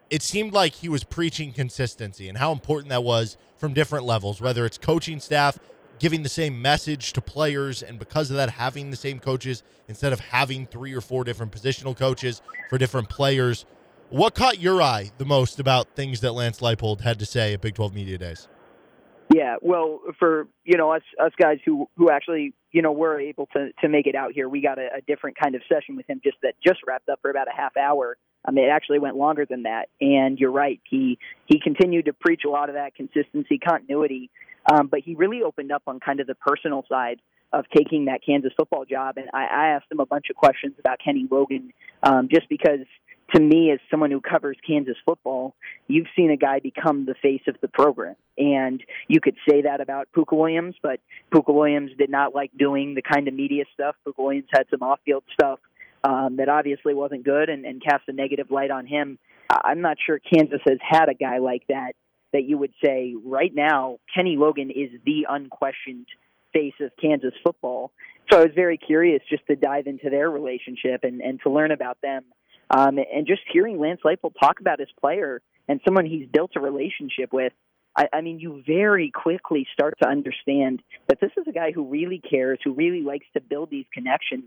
it 0.09 0.21
seemed 0.23 0.51
like 0.51 0.73
he 0.73 0.89
was 0.89 1.03
preaching 1.03 1.51
consistency 1.51 2.27
and 2.27 2.37
how 2.39 2.51
important 2.51 2.89
that 2.89 3.03
was 3.03 3.37
from 3.57 3.73
different 3.73 4.05
levels, 4.05 4.41
whether 4.41 4.65
it's 4.65 4.77
coaching 4.79 5.19
staff 5.19 5.59
giving 6.03 6.21
the 6.21 6.27
same 6.27 6.61
message 6.61 7.13
to 7.13 7.21
players, 7.21 7.81
and 7.81 7.97
because 7.97 8.29
of 8.29 8.35
that, 8.35 8.49
having 8.49 8.91
the 8.91 8.97
same 8.97 9.19
coaches 9.19 9.63
instead 9.87 10.11
of 10.11 10.19
having 10.19 10.67
three 10.67 10.93
or 10.93 10.99
four 10.99 11.23
different 11.23 11.49
positional 11.49 11.97
coaches 11.97 12.41
for 12.69 12.77
different 12.77 13.07
players. 13.07 13.65
What 14.09 14.35
caught 14.35 14.59
your 14.59 14.81
eye 14.81 15.11
the 15.17 15.23
most 15.23 15.61
about 15.61 15.87
things 15.95 16.19
that 16.19 16.33
Lance 16.33 16.59
Leipold 16.59 16.99
had 16.99 17.19
to 17.19 17.25
say 17.25 17.53
at 17.53 17.61
Big 17.61 17.75
12 17.75 17.95
Media 17.95 18.17
Days? 18.17 18.49
Yeah, 19.33 19.55
well, 19.61 20.01
for 20.19 20.49
you 20.65 20.77
know 20.77 20.91
us 20.91 21.03
us 21.23 21.31
guys 21.41 21.59
who 21.65 21.87
who 21.95 22.11
actually 22.11 22.53
you 22.73 22.81
know 22.81 22.91
were 22.91 23.17
able 23.21 23.47
to 23.55 23.69
to 23.79 23.87
make 23.87 24.05
it 24.05 24.13
out 24.13 24.33
here, 24.33 24.49
we 24.49 24.59
got 24.61 24.79
a, 24.79 24.89
a 24.97 25.01
different 25.07 25.37
kind 25.41 25.55
of 25.55 25.61
session 25.71 25.95
with 25.95 26.05
him 26.09 26.19
just 26.21 26.35
that 26.43 26.55
just 26.61 26.81
wrapped 26.85 27.07
up 27.07 27.19
for 27.21 27.31
about 27.31 27.47
a 27.47 27.55
half 27.55 27.77
hour. 27.77 28.17
I 28.45 28.51
mean, 28.51 28.65
it 28.65 28.71
actually 28.71 28.99
went 28.99 29.15
longer 29.15 29.45
than 29.45 29.63
that. 29.63 29.87
And 30.01 30.37
you're 30.37 30.51
right, 30.51 30.81
he 30.83 31.17
he 31.45 31.61
continued 31.63 32.05
to 32.05 32.13
preach 32.13 32.41
a 32.45 32.49
lot 32.49 32.67
of 32.67 32.75
that 32.75 32.93
consistency, 32.93 33.57
continuity, 33.57 34.29
um, 34.71 34.87
but 34.87 35.01
he 35.01 35.15
really 35.15 35.41
opened 35.43 35.71
up 35.71 35.83
on 35.87 35.99
kind 35.99 36.19
of 36.19 36.27
the 36.27 36.35
personal 36.35 36.85
side 36.89 37.19
of 37.51 37.65
taking 37.75 38.05
that 38.05 38.21
Kansas 38.25 38.51
football 38.57 38.83
job. 38.85 39.17
And 39.17 39.29
I, 39.33 39.45
I 39.45 39.67
asked 39.75 39.91
him 39.91 39.99
a 39.99 40.05
bunch 40.05 40.25
of 40.29 40.35
questions 40.35 40.73
about 40.79 40.97
Kenny 41.03 41.27
Logan, 41.29 41.71
um, 42.01 42.27
just 42.31 42.49
because 42.49 42.79
to 43.33 43.41
me, 43.41 43.71
as 43.71 43.79
someone 43.89 44.11
who 44.11 44.21
covers 44.21 44.57
Kansas 44.67 44.97
football, 45.05 45.55
you've 45.87 46.07
seen 46.15 46.29
a 46.31 46.37
guy 46.37 46.59
become 46.59 47.05
the 47.05 47.15
face 47.21 47.41
of 47.47 47.55
the 47.61 47.67
program. 47.67 48.15
And 48.37 48.83
you 49.07 49.19
could 49.21 49.35
say 49.49 49.61
that 49.63 49.81
about 49.81 50.07
Pooka 50.15 50.37
Williams, 50.37 50.75
but 50.81 50.99
Pooka 51.33 51.53
Williams 51.53 51.91
did 51.97 52.09
not 52.09 52.35
like 52.35 52.51
doing 52.57 52.95
the 52.95 53.01
kind 53.01 53.27
of 53.27 53.33
media 53.33 53.65
stuff. 53.73 53.95
Pooka 54.05 54.23
Williams 54.23 54.49
had 54.53 54.65
some 54.69 54.81
off 54.81 54.99
field 55.05 55.23
stuff 55.33 55.59
um, 56.03 56.37
that 56.37 56.49
obviously 56.49 56.93
wasn't 56.93 57.23
good 57.23 57.49
and, 57.49 57.65
and 57.65 57.81
cast 57.81 58.03
a 58.07 58.13
negative 58.13 58.51
light 58.51 58.71
on 58.71 58.85
him. 58.85 59.17
I'm 59.49 59.81
not 59.81 59.97
sure 60.03 60.19
Kansas 60.19 60.61
has 60.65 60.79
had 60.81 61.09
a 61.09 61.13
guy 61.13 61.37
like 61.37 61.63
that 61.69 61.93
that 62.33 62.43
you 62.43 62.57
would 62.57 62.73
say 62.83 63.15
right 63.23 63.53
now 63.53 63.99
Kenny 64.13 64.35
Logan 64.37 64.69
is 64.69 64.89
the 65.05 65.25
unquestioned 65.29 66.07
face 66.51 66.73
of 66.81 66.91
Kansas 67.01 67.33
football. 67.43 67.91
So 68.31 68.39
I 68.39 68.43
was 68.43 68.51
very 68.55 68.77
curious 68.77 69.21
just 69.29 69.45
to 69.47 69.55
dive 69.55 69.87
into 69.87 70.09
their 70.09 70.29
relationship 70.29 71.03
and, 71.03 71.21
and 71.21 71.39
to 71.43 71.49
learn 71.49 71.71
about 71.71 71.97
them. 72.01 72.23
Um, 72.69 72.97
and 72.97 73.27
just 73.27 73.41
hearing 73.51 73.79
Lance 73.79 74.01
Leipold 74.05 74.33
talk 74.39 74.59
about 74.59 74.79
his 74.79 74.89
player 74.99 75.41
and 75.67 75.79
someone 75.85 76.05
he's 76.05 76.27
built 76.27 76.51
a 76.55 76.59
relationship 76.59 77.31
with, 77.31 77.53
I, 77.95 78.07
I 78.11 78.21
mean, 78.21 78.39
you 78.39 78.63
very 78.65 79.11
quickly 79.11 79.67
start 79.73 79.95
to 80.01 80.07
understand 80.09 80.81
that 81.07 81.19
this 81.19 81.31
is 81.37 81.45
a 81.47 81.51
guy 81.51 81.71
who 81.71 81.85
really 81.85 82.19
cares, 82.19 82.59
who 82.63 82.73
really 82.73 83.01
likes 83.01 83.25
to 83.33 83.41
build 83.41 83.69
these 83.69 83.85
connections. 83.93 84.45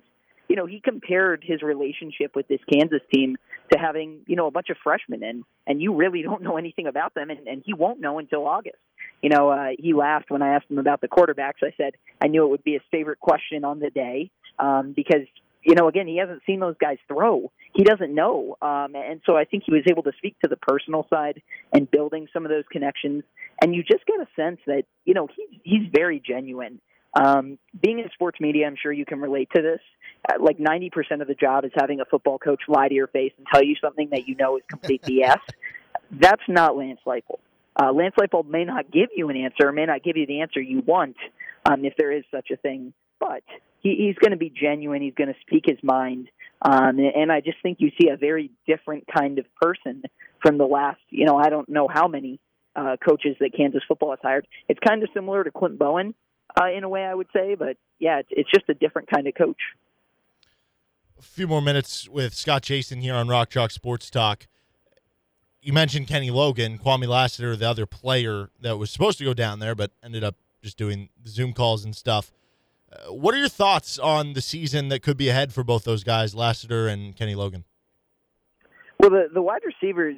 You 0.49 0.57
know, 0.57 0.67
he 0.67 0.81
compared 0.81 1.45
his 1.45 1.63
relationship 1.63 2.37
with 2.37 2.47
this 2.49 2.61
Kansas 2.73 3.03
team 3.13 3.37
to 3.73 3.79
having, 3.79 4.21
you 4.27 4.37
know, 4.37 4.47
a 4.47 4.51
bunch 4.51 4.71
of 4.71 4.77
freshmen 4.83 5.23
in, 5.23 5.45
and 5.67 5.81
you 5.81 5.95
really 5.95 6.23
don't 6.29 6.43
know 6.43 6.57
anything 6.57 6.87
about 6.87 7.15
them, 7.15 7.31
and, 7.31 7.47
and 7.47 7.63
he 7.65 7.75
won't 7.75 8.01
know 8.01 8.19
until 8.19 8.47
August. 8.47 8.79
You 9.23 9.31
know, 9.31 9.49
uh, 9.49 9.69
he 9.79 9.93
laughed 9.95 10.31
when 10.31 10.43
I 10.43 10.55
asked 10.55 10.71
him 10.71 10.79
about 10.79 11.01
the 11.01 11.09
quarterbacks. 11.09 11.63
I 11.63 11.73
said 11.77 11.95
I 12.23 12.29
knew 12.29 12.45
it 12.45 12.51
would 12.51 12.65
be 12.65 12.75
his 12.75 12.83
favorite 12.91 13.19
question 13.19 13.65
on 13.65 13.79
the 13.81 13.91
day 13.91 14.31
um, 14.59 14.93
because 14.95 15.27
you 15.67 15.75
know, 15.75 15.89
again, 15.89 16.07
he 16.07 16.19
hasn't 16.19 16.43
seen 16.47 16.61
those 16.61 16.77
guys 16.81 16.99
throw. 17.09 17.51
He 17.75 17.83
doesn't 17.83 18.15
know. 18.15 18.57
Um, 18.63 18.95
and 18.95 19.21
so 19.27 19.37
I 19.37 19.45
think 19.45 19.65
he 19.67 19.73
was 19.73 19.83
able 19.91 20.05
to 20.05 20.13
speak 20.17 20.37
to 20.45 20.49
the 20.49 20.57
personal 20.57 21.07
side 21.11 21.43
and 21.73 21.91
building 21.91 22.29
some 22.33 22.45
of 22.45 22.51
those 22.51 22.63
connections. 22.71 23.25
And 23.61 23.75
you 23.75 23.83
just 23.83 24.07
get 24.07 24.21
a 24.21 24.29
sense 24.37 24.61
that, 24.67 24.85
you 25.05 25.13
know, 25.13 25.27
he's, 25.27 25.61
he's 25.65 25.89
very 25.93 26.23
genuine. 26.25 26.81
Um, 27.17 27.59
being 27.83 27.99
in 27.99 28.11
sports 28.13 28.39
media, 28.41 28.67
I'm 28.67 28.77
sure 28.81 28.93
you 28.93 29.07
can 29.07 29.21
relate 29.21 29.49
to 29.57 29.63
this. 29.63 29.81
Uh, 30.29 30.35
like 30.39 30.59
90% 30.59 31.23
of 31.23 31.29
the 31.29 31.35
job 31.35 31.65
is 31.65 31.71
having 31.75 32.01
a 32.01 32.05
football 32.05 32.39
coach 32.39 32.61
lie 32.69 32.89
to 32.89 32.95
your 32.95 33.07
face 33.07 33.33
and 33.39 33.47
tell 33.51 33.65
you 33.65 33.75
something 33.83 34.11
that 34.11 34.29
you 34.29 34.37
know 34.37 34.57
is 34.59 34.63
complete 34.69 35.03
BS. 35.07 35.41
That's 36.11 36.43
not 36.47 36.77
Lance 36.77 37.01
Leipold. 37.07 37.41
Uh, 37.81 37.93
Lance 37.93 38.15
Leipold 38.21 38.47
may 38.47 38.65
not 38.65 38.91
give 38.91 39.09
you 39.17 39.29
an 39.31 39.37
answer, 39.37 39.73
may 39.73 39.87
not 39.87 40.03
give 40.03 40.17
you 40.17 40.27
the 40.27 40.41
answer 40.41 40.61
you 40.61 40.83
want, 40.87 41.17
um, 41.65 41.85
if 41.85 41.95
there 41.97 42.13
is 42.13 42.25
such 42.31 42.51
a 42.51 42.57
thing. 42.57 42.93
But 43.19 43.43
he, 43.81 43.97
he's 43.97 44.17
going 44.17 44.33
to 44.33 44.37
be 44.37 44.51
genuine. 44.51 45.01
He's 45.01 45.15
going 45.15 45.33
to 45.33 45.41
speak 45.41 45.65
his 45.67 45.79
mind, 45.83 46.29
um, 46.63 46.99
and 46.99 47.33
I 47.33 47.41
just 47.41 47.59
think 47.63 47.79
you 47.81 47.91
see 48.01 48.09
a 48.09 48.17
very 48.17 48.51
different 48.67 49.05
kind 49.15 49.39
of 49.39 49.47
person 49.61 50.03
from 50.43 50.59
the 50.59 50.65
last, 50.65 51.01
you 51.11 51.25
know, 51.25 51.37
I 51.37 51.49
don't 51.49 51.69
know 51.69 51.89
how 51.93 52.09
many 52.09 52.41
uh, 52.75 52.97
coaches 53.07 53.37
that 53.41 53.55
Kansas 53.57 53.83
football 53.89 54.11
has 54.11 54.19
hired. 54.23 54.47
It's 54.69 54.81
kind 54.87 55.03
of 55.03 55.09
similar 55.15 55.45
to 55.45 55.51
Clint 55.51 55.79
Bowen 55.79 56.15
uh, 56.61 56.71
in 56.71 56.85
a 56.85 56.89
way, 56.89 57.05
I 57.05 57.15
would 57.15 57.29
say, 57.33 57.55
but 57.55 57.77
yeah, 57.99 58.19
it's, 58.19 58.29
it's 58.31 58.51
just 58.51 58.69
a 58.69 58.75
different 58.75 59.11
kind 59.11 59.27
of 59.27 59.35
coach. 59.35 59.61
A 61.19 61.23
few 61.23 61.47
more 61.47 61.63
minutes 61.63 62.09
with 62.09 62.35
Scott 62.35 62.63
Chasen 62.63 63.01
here 63.01 63.15
on 63.15 63.29
Rock 63.29 63.51
Chalk 63.51 63.71
Sports 63.71 64.11
Talk. 64.11 64.47
You 65.61 65.73
mentioned 65.73 66.07
Kenny 66.07 66.31
Logan, 66.31 66.79
Kwame 66.79 67.09
Lassiter, 67.09 67.57
the 67.57 67.69
other 67.69 67.87
player 67.87 68.51
that 68.61 68.77
was 68.77 68.91
supposed 68.91 69.19
to 69.19 69.25
go 69.25 69.35
down 69.35 69.59
there, 69.59 69.75
but 69.75 69.91
ended 70.03 70.23
up 70.23 70.37
just 70.63 70.77
doing 70.77 71.09
Zoom 71.27 71.53
calls 71.53 71.85
and 71.85 71.97
stuff. 71.97 72.33
Uh, 72.93 73.13
what 73.13 73.35
are 73.35 73.39
your 73.39 73.49
thoughts 73.49 73.99
on 73.99 74.35
the 74.35 74.41
season 74.41 74.89
that 74.89 75.03
could 75.03 75.17
be 75.17 75.29
ahead 75.29 75.53
for 75.53 75.65
both 75.65 75.85
those 75.85 76.05
guys, 76.05 76.35
Lassiter 76.35 76.87
and 76.87 77.17
Kenny 77.17 77.35
Logan? 77.35 77.65
Well, 79.01 79.11
the, 79.11 79.29
the 79.33 79.43
wide 79.43 79.63
receivers 79.65 80.17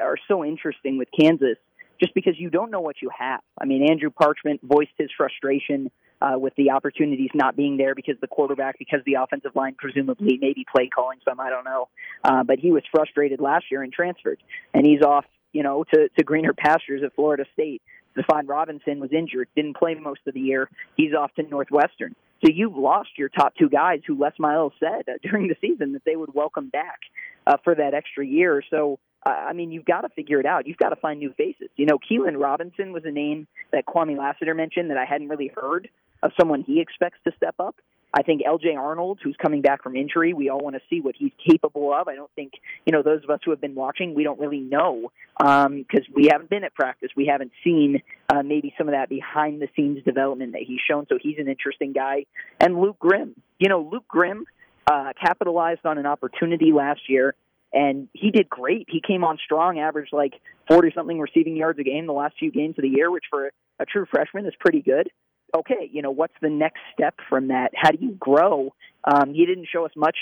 are 0.00 0.16
so 0.26 0.44
interesting 0.44 0.98
with 0.98 1.08
Kansas 1.18 1.58
just 2.00 2.14
because 2.14 2.34
you 2.38 2.50
don't 2.50 2.70
know 2.70 2.80
what 2.80 2.96
you 3.02 3.10
have. 3.16 3.40
I 3.60 3.64
mean, 3.64 3.90
Andrew 3.90 4.10
Parchment 4.10 4.60
voiced 4.62 4.92
his 4.96 5.10
frustration 5.16 5.90
uh, 6.20 6.38
with 6.38 6.54
the 6.56 6.70
opportunities 6.70 7.30
not 7.34 7.56
being 7.56 7.76
there 7.76 7.94
because 7.94 8.16
the 8.20 8.26
quarterback, 8.26 8.78
because 8.78 9.00
the 9.06 9.14
offensive 9.14 9.52
line, 9.54 9.74
presumably 9.78 10.38
maybe 10.40 10.64
play 10.70 10.88
calling 10.88 11.18
some, 11.28 11.40
I 11.40 11.50
don't 11.50 11.64
know. 11.64 11.88
Uh, 12.24 12.42
but 12.44 12.58
he 12.58 12.72
was 12.72 12.82
frustrated 12.90 13.40
last 13.40 13.66
year 13.70 13.82
and 13.82 13.92
transferred, 13.92 14.42
and 14.74 14.86
he's 14.86 15.02
off, 15.02 15.24
you 15.52 15.62
know, 15.62 15.84
to, 15.94 16.08
to 16.16 16.24
greener 16.24 16.52
pastures 16.52 17.02
at 17.04 17.14
Florida 17.14 17.44
State. 17.52 17.82
Stephon 18.16 18.48
Robinson 18.48 18.98
was 18.98 19.12
injured, 19.12 19.48
didn't 19.54 19.76
play 19.76 19.94
most 19.94 20.20
of 20.26 20.34
the 20.34 20.40
year. 20.40 20.68
He's 20.96 21.14
off 21.14 21.32
to 21.34 21.42
Northwestern. 21.42 22.16
So 22.44 22.52
you've 22.52 22.76
lost 22.76 23.10
your 23.16 23.28
top 23.28 23.54
two 23.56 23.68
guys 23.68 24.00
who 24.06 24.18
Les 24.18 24.32
Miles 24.38 24.72
said 24.80 25.08
uh, 25.08 25.18
during 25.22 25.48
the 25.48 25.56
season 25.60 25.92
that 25.92 26.04
they 26.04 26.16
would 26.16 26.34
welcome 26.34 26.68
back 26.68 27.00
uh, 27.46 27.56
for 27.62 27.74
that 27.74 27.94
extra 27.94 28.26
year. 28.26 28.62
So 28.70 28.98
I 29.24 29.52
mean, 29.52 29.72
you've 29.72 29.84
got 29.84 30.02
to 30.02 30.08
figure 30.10 30.40
it 30.40 30.46
out. 30.46 30.66
You've 30.66 30.76
got 30.76 30.90
to 30.90 30.96
find 30.96 31.18
new 31.18 31.32
faces. 31.32 31.68
You 31.76 31.86
know, 31.86 31.98
Keelan 31.98 32.40
Robinson 32.40 32.92
was 32.92 33.02
a 33.04 33.10
name 33.10 33.46
that 33.72 33.84
Kwame 33.86 34.16
Lassiter 34.16 34.54
mentioned 34.54 34.90
that 34.90 34.96
I 34.96 35.04
hadn't 35.04 35.28
really 35.28 35.50
heard 35.54 35.88
of 36.22 36.32
someone 36.38 36.62
he 36.62 36.80
expects 36.80 37.18
to 37.24 37.32
step 37.36 37.56
up. 37.58 37.76
I 38.14 38.22
think 38.22 38.42
LJ 38.42 38.74
Arnold, 38.76 39.18
who's 39.22 39.36
coming 39.40 39.60
back 39.60 39.82
from 39.82 39.94
injury, 39.94 40.32
we 40.32 40.48
all 40.48 40.60
want 40.60 40.76
to 40.76 40.82
see 40.88 41.00
what 41.00 41.14
he's 41.16 41.32
capable 41.46 41.92
of. 41.92 42.08
I 42.08 42.14
don't 42.14 42.30
think, 42.34 42.52
you 42.86 42.92
know, 42.92 43.02
those 43.02 43.22
of 43.22 43.28
us 43.28 43.40
who 43.44 43.50
have 43.50 43.60
been 43.60 43.74
watching, 43.74 44.14
we 44.14 44.24
don't 44.24 44.40
really 44.40 44.60
know 44.60 45.12
because 45.38 45.66
um, 45.66 46.14
we 46.14 46.28
haven't 46.32 46.48
been 46.48 46.64
at 46.64 46.74
practice. 46.74 47.10
We 47.14 47.26
haven't 47.26 47.52
seen 47.62 48.00
uh, 48.30 48.42
maybe 48.42 48.74
some 48.78 48.88
of 48.88 48.94
that 48.94 49.10
behind 49.10 49.60
the 49.60 49.68
scenes 49.76 50.02
development 50.04 50.52
that 50.52 50.62
he's 50.66 50.80
shown. 50.88 51.06
So 51.08 51.18
he's 51.20 51.38
an 51.38 51.48
interesting 51.48 51.92
guy. 51.92 52.24
And 52.58 52.80
Luke 52.80 52.98
Grimm, 52.98 53.34
you 53.58 53.68
know, 53.68 53.86
Luke 53.92 54.08
Grimm 54.08 54.46
uh, 54.90 55.12
capitalized 55.22 55.84
on 55.84 55.98
an 55.98 56.06
opportunity 56.06 56.72
last 56.72 57.02
year 57.08 57.34
and 57.72 58.08
he 58.12 58.30
did 58.30 58.48
great. 58.48 58.86
He 58.88 59.00
came 59.06 59.24
on 59.24 59.38
strong, 59.44 59.78
averaged 59.78 60.12
like 60.12 60.34
40 60.68 60.92
something 60.94 61.18
receiving 61.18 61.56
yards 61.56 61.78
a 61.78 61.84
game 61.84 62.06
the 62.06 62.12
last 62.12 62.36
few 62.38 62.50
games 62.50 62.76
of 62.78 62.82
the 62.82 62.88
year, 62.88 63.10
which 63.10 63.24
for 63.30 63.50
a 63.78 63.84
true 63.84 64.06
freshman 64.10 64.46
is 64.46 64.54
pretty 64.58 64.82
good. 64.82 65.10
Okay, 65.56 65.88
you 65.90 66.02
know, 66.02 66.10
what's 66.10 66.34
the 66.42 66.50
next 66.50 66.80
step 66.92 67.14
from 67.28 67.48
that? 67.48 67.70
How 67.74 67.90
do 67.90 67.98
you 68.00 68.12
grow? 68.12 68.74
Um, 69.04 69.32
he 69.32 69.46
didn't 69.46 69.68
show 69.72 69.86
us 69.86 69.92
much 69.96 70.16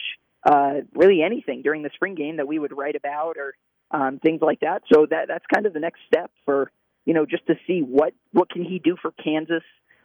uh, 0.44 0.82
really 0.94 1.22
anything 1.22 1.62
during 1.62 1.82
the 1.82 1.90
spring 1.94 2.14
game 2.14 2.36
that 2.36 2.46
we 2.46 2.58
would 2.58 2.76
write 2.76 2.94
about 2.94 3.36
or 3.36 3.54
um, 3.90 4.18
things 4.20 4.40
like 4.40 4.60
that. 4.60 4.82
So 4.92 5.06
that 5.10 5.26
that's 5.28 5.44
kind 5.52 5.66
of 5.66 5.72
the 5.72 5.80
next 5.80 6.00
step 6.06 6.30
for 6.44 6.70
you 7.04 7.14
know 7.14 7.26
just 7.26 7.46
to 7.46 7.54
see 7.66 7.80
what 7.80 8.14
what 8.32 8.50
can 8.50 8.64
he 8.64 8.78
do 8.78 8.96
for 9.00 9.12
Kansas, 9.12 9.62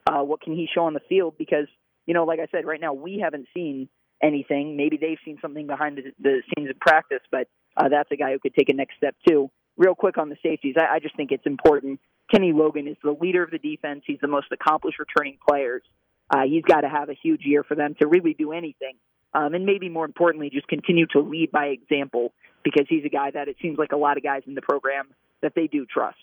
uh, 0.08 0.24
what 0.24 0.42
can 0.42 0.54
he 0.54 0.68
show 0.74 0.86
on 0.86 0.94
the 0.94 1.02
field 1.08 1.36
because 1.38 1.68
you 2.06 2.14
know 2.14 2.24
like 2.24 2.40
I 2.40 2.48
said, 2.52 2.66
right 2.66 2.82
now 2.82 2.94
we 2.94 3.20
haven't 3.24 3.48
seen 3.54 3.90
anything. 4.22 4.78
Maybe 4.78 4.98
they've 4.98 5.18
seen 5.26 5.38
something 5.42 5.68
behind 5.68 5.98
the, 5.98 6.12
the 6.20 6.42
scenes 6.54 6.70
of 6.70 6.80
practice, 6.80 7.22
but 7.32 7.48
uh, 7.78 7.90
that's 7.90 8.12
a 8.12 8.16
guy 8.16 8.32
who 8.32 8.40
could 8.40 8.54
take 8.54 8.70
a 8.70 8.74
next 8.74 8.98
step 8.98 9.16
too. 9.28 9.50
Real 9.78 9.96
quick 9.96 10.18
on 10.18 10.30
the 10.30 10.38
safeties, 10.44 10.76
I, 10.78 10.96
I 10.96 11.00
just 11.00 11.16
think 11.16 11.32
it's 11.32 11.46
important. 11.46 12.00
Kenny 12.32 12.54
Logan 12.54 12.88
is 12.88 12.98
the 13.04 13.16
leader 13.20 13.44
of 13.44 13.52
the 13.52 13.58
defense. 13.58 14.04
He's 14.06 14.20
the 14.22 14.28
most 14.28 14.48
accomplished 14.52 15.00
returning 15.00 15.38
players. 15.48 15.82
Uh, 16.30 16.44
he's 16.46 16.64
got 16.64 16.82
to 16.82 16.90
have 16.90 17.10
a 17.10 17.14
huge 17.14 17.42
year 17.44 17.64
for 17.64 17.76
them 17.76 17.96
to 18.00 18.08
really 18.08 18.34
do 18.34 18.52
anything. 18.52 18.96
Um, 19.34 19.54
and 19.54 19.66
maybe 19.66 19.90
more 19.90 20.06
importantly, 20.06 20.50
just 20.50 20.68
continue 20.68 21.06
to 21.08 21.20
lead 21.20 21.52
by 21.52 21.68
example 21.68 22.34
because 22.64 22.86
he's 22.90 23.06
a 23.06 23.10
guy 23.10 23.32
that 23.32 23.48
it 23.48 23.56
seems 23.62 23.78
like 23.78 23.92
a 23.92 23.98
lot 23.98 24.18
of 24.18 24.24
guys 24.24 24.44
in 24.46 24.56
the 24.56 24.62
program 24.62 25.08
that 25.42 25.54
they 25.56 25.68
do 25.68 25.86
trust. 25.86 26.18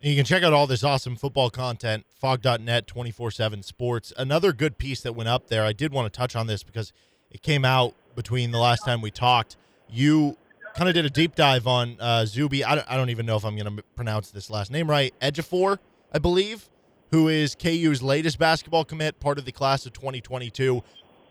You 0.00 0.14
can 0.16 0.24
check 0.24 0.42
out 0.42 0.52
all 0.52 0.66
this 0.66 0.84
awesome 0.84 1.16
football 1.16 1.48
content, 1.48 2.04
phog.net 2.20 2.86
24 2.86 3.30
7 3.30 3.62
sports. 3.62 4.12
Another 4.16 4.52
good 4.52 4.76
piece 4.76 5.00
that 5.00 5.14
went 5.14 5.28
up 5.28 5.48
there, 5.48 5.64
I 5.64 5.72
did 5.72 5.92
want 5.92 6.12
to 6.12 6.16
touch 6.16 6.36
on 6.36 6.46
this 6.46 6.62
because 6.62 6.92
it 7.30 7.42
came 7.42 7.64
out 7.64 7.94
between 8.14 8.50
the 8.50 8.58
last 8.58 8.84
time 8.84 9.00
we 9.00 9.10
talked. 9.10 9.56
You 9.88 10.36
kind 10.74 10.88
of 10.88 10.94
did 10.94 11.06
a 11.06 11.10
deep 11.10 11.34
dive 11.34 11.66
on 11.66 11.96
uh, 12.00 12.26
Zuby. 12.26 12.64
I 12.64 12.74
don't, 12.74 12.90
I 12.90 12.96
don't 12.96 13.10
even 13.10 13.24
know 13.24 13.36
if 13.36 13.44
I'm 13.44 13.56
going 13.56 13.76
to 13.76 13.82
pronounce 13.96 14.30
this 14.30 14.50
last 14.50 14.70
name 14.70 14.90
right. 14.90 15.14
Ejiofor, 15.20 15.78
I 16.12 16.18
believe, 16.18 16.68
who 17.10 17.28
is 17.28 17.54
KU's 17.54 18.02
latest 18.02 18.38
basketball 18.38 18.84
commit, 18.84 19.20
part 19.20 19.38
of 19.38 19.44
the 19.44 19.52
class 19.52 19.86
of 19.86 19.92
2022. 19.92 20.82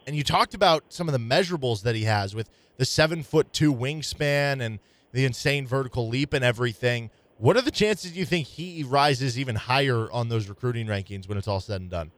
And 0.08 0.16
you 0.16 0.24
talked 0.24 0.54
about 0.54 0.86
some 0.90 1.08
of 1.08 1.14
the 1.14 1.20
measurables 1.20 1.84
that 1.84 1.96
he 1.96 2.06
has 2.06 2.34
with 2.34 2.50
the 2.78 2.86
seven 2.86 3.22
foot 3.22 3.54
two 3.54 3.74
wingspan 3.74 4.62
and 4.62 4.80
the 5.12 5.26
insane 5.26 5.68
vertical 5.68 6.08
leap 6.08 6.34
and 6.34 6.44
everything. 6.44 7.12
What 7.38 7.58
are 7.58 7.62
the 7.62 7.72
chances 7.72 8.16
you 8.16 8.26
think 8.26 8.48
he 8.48 8.84
rises 8.84 9.40
even 9.40 9.56
higher 9.56 10.10
on 10.12 10.30
those 10.30 10.48
recruiting 10.48 10.88
rankings 10.88 11.28
when 11.28 11.38
it's 11.38 11.48
all 11.48 11.60
said 11.60 11.82
and 11.82 11.90
done? 11.90 12.12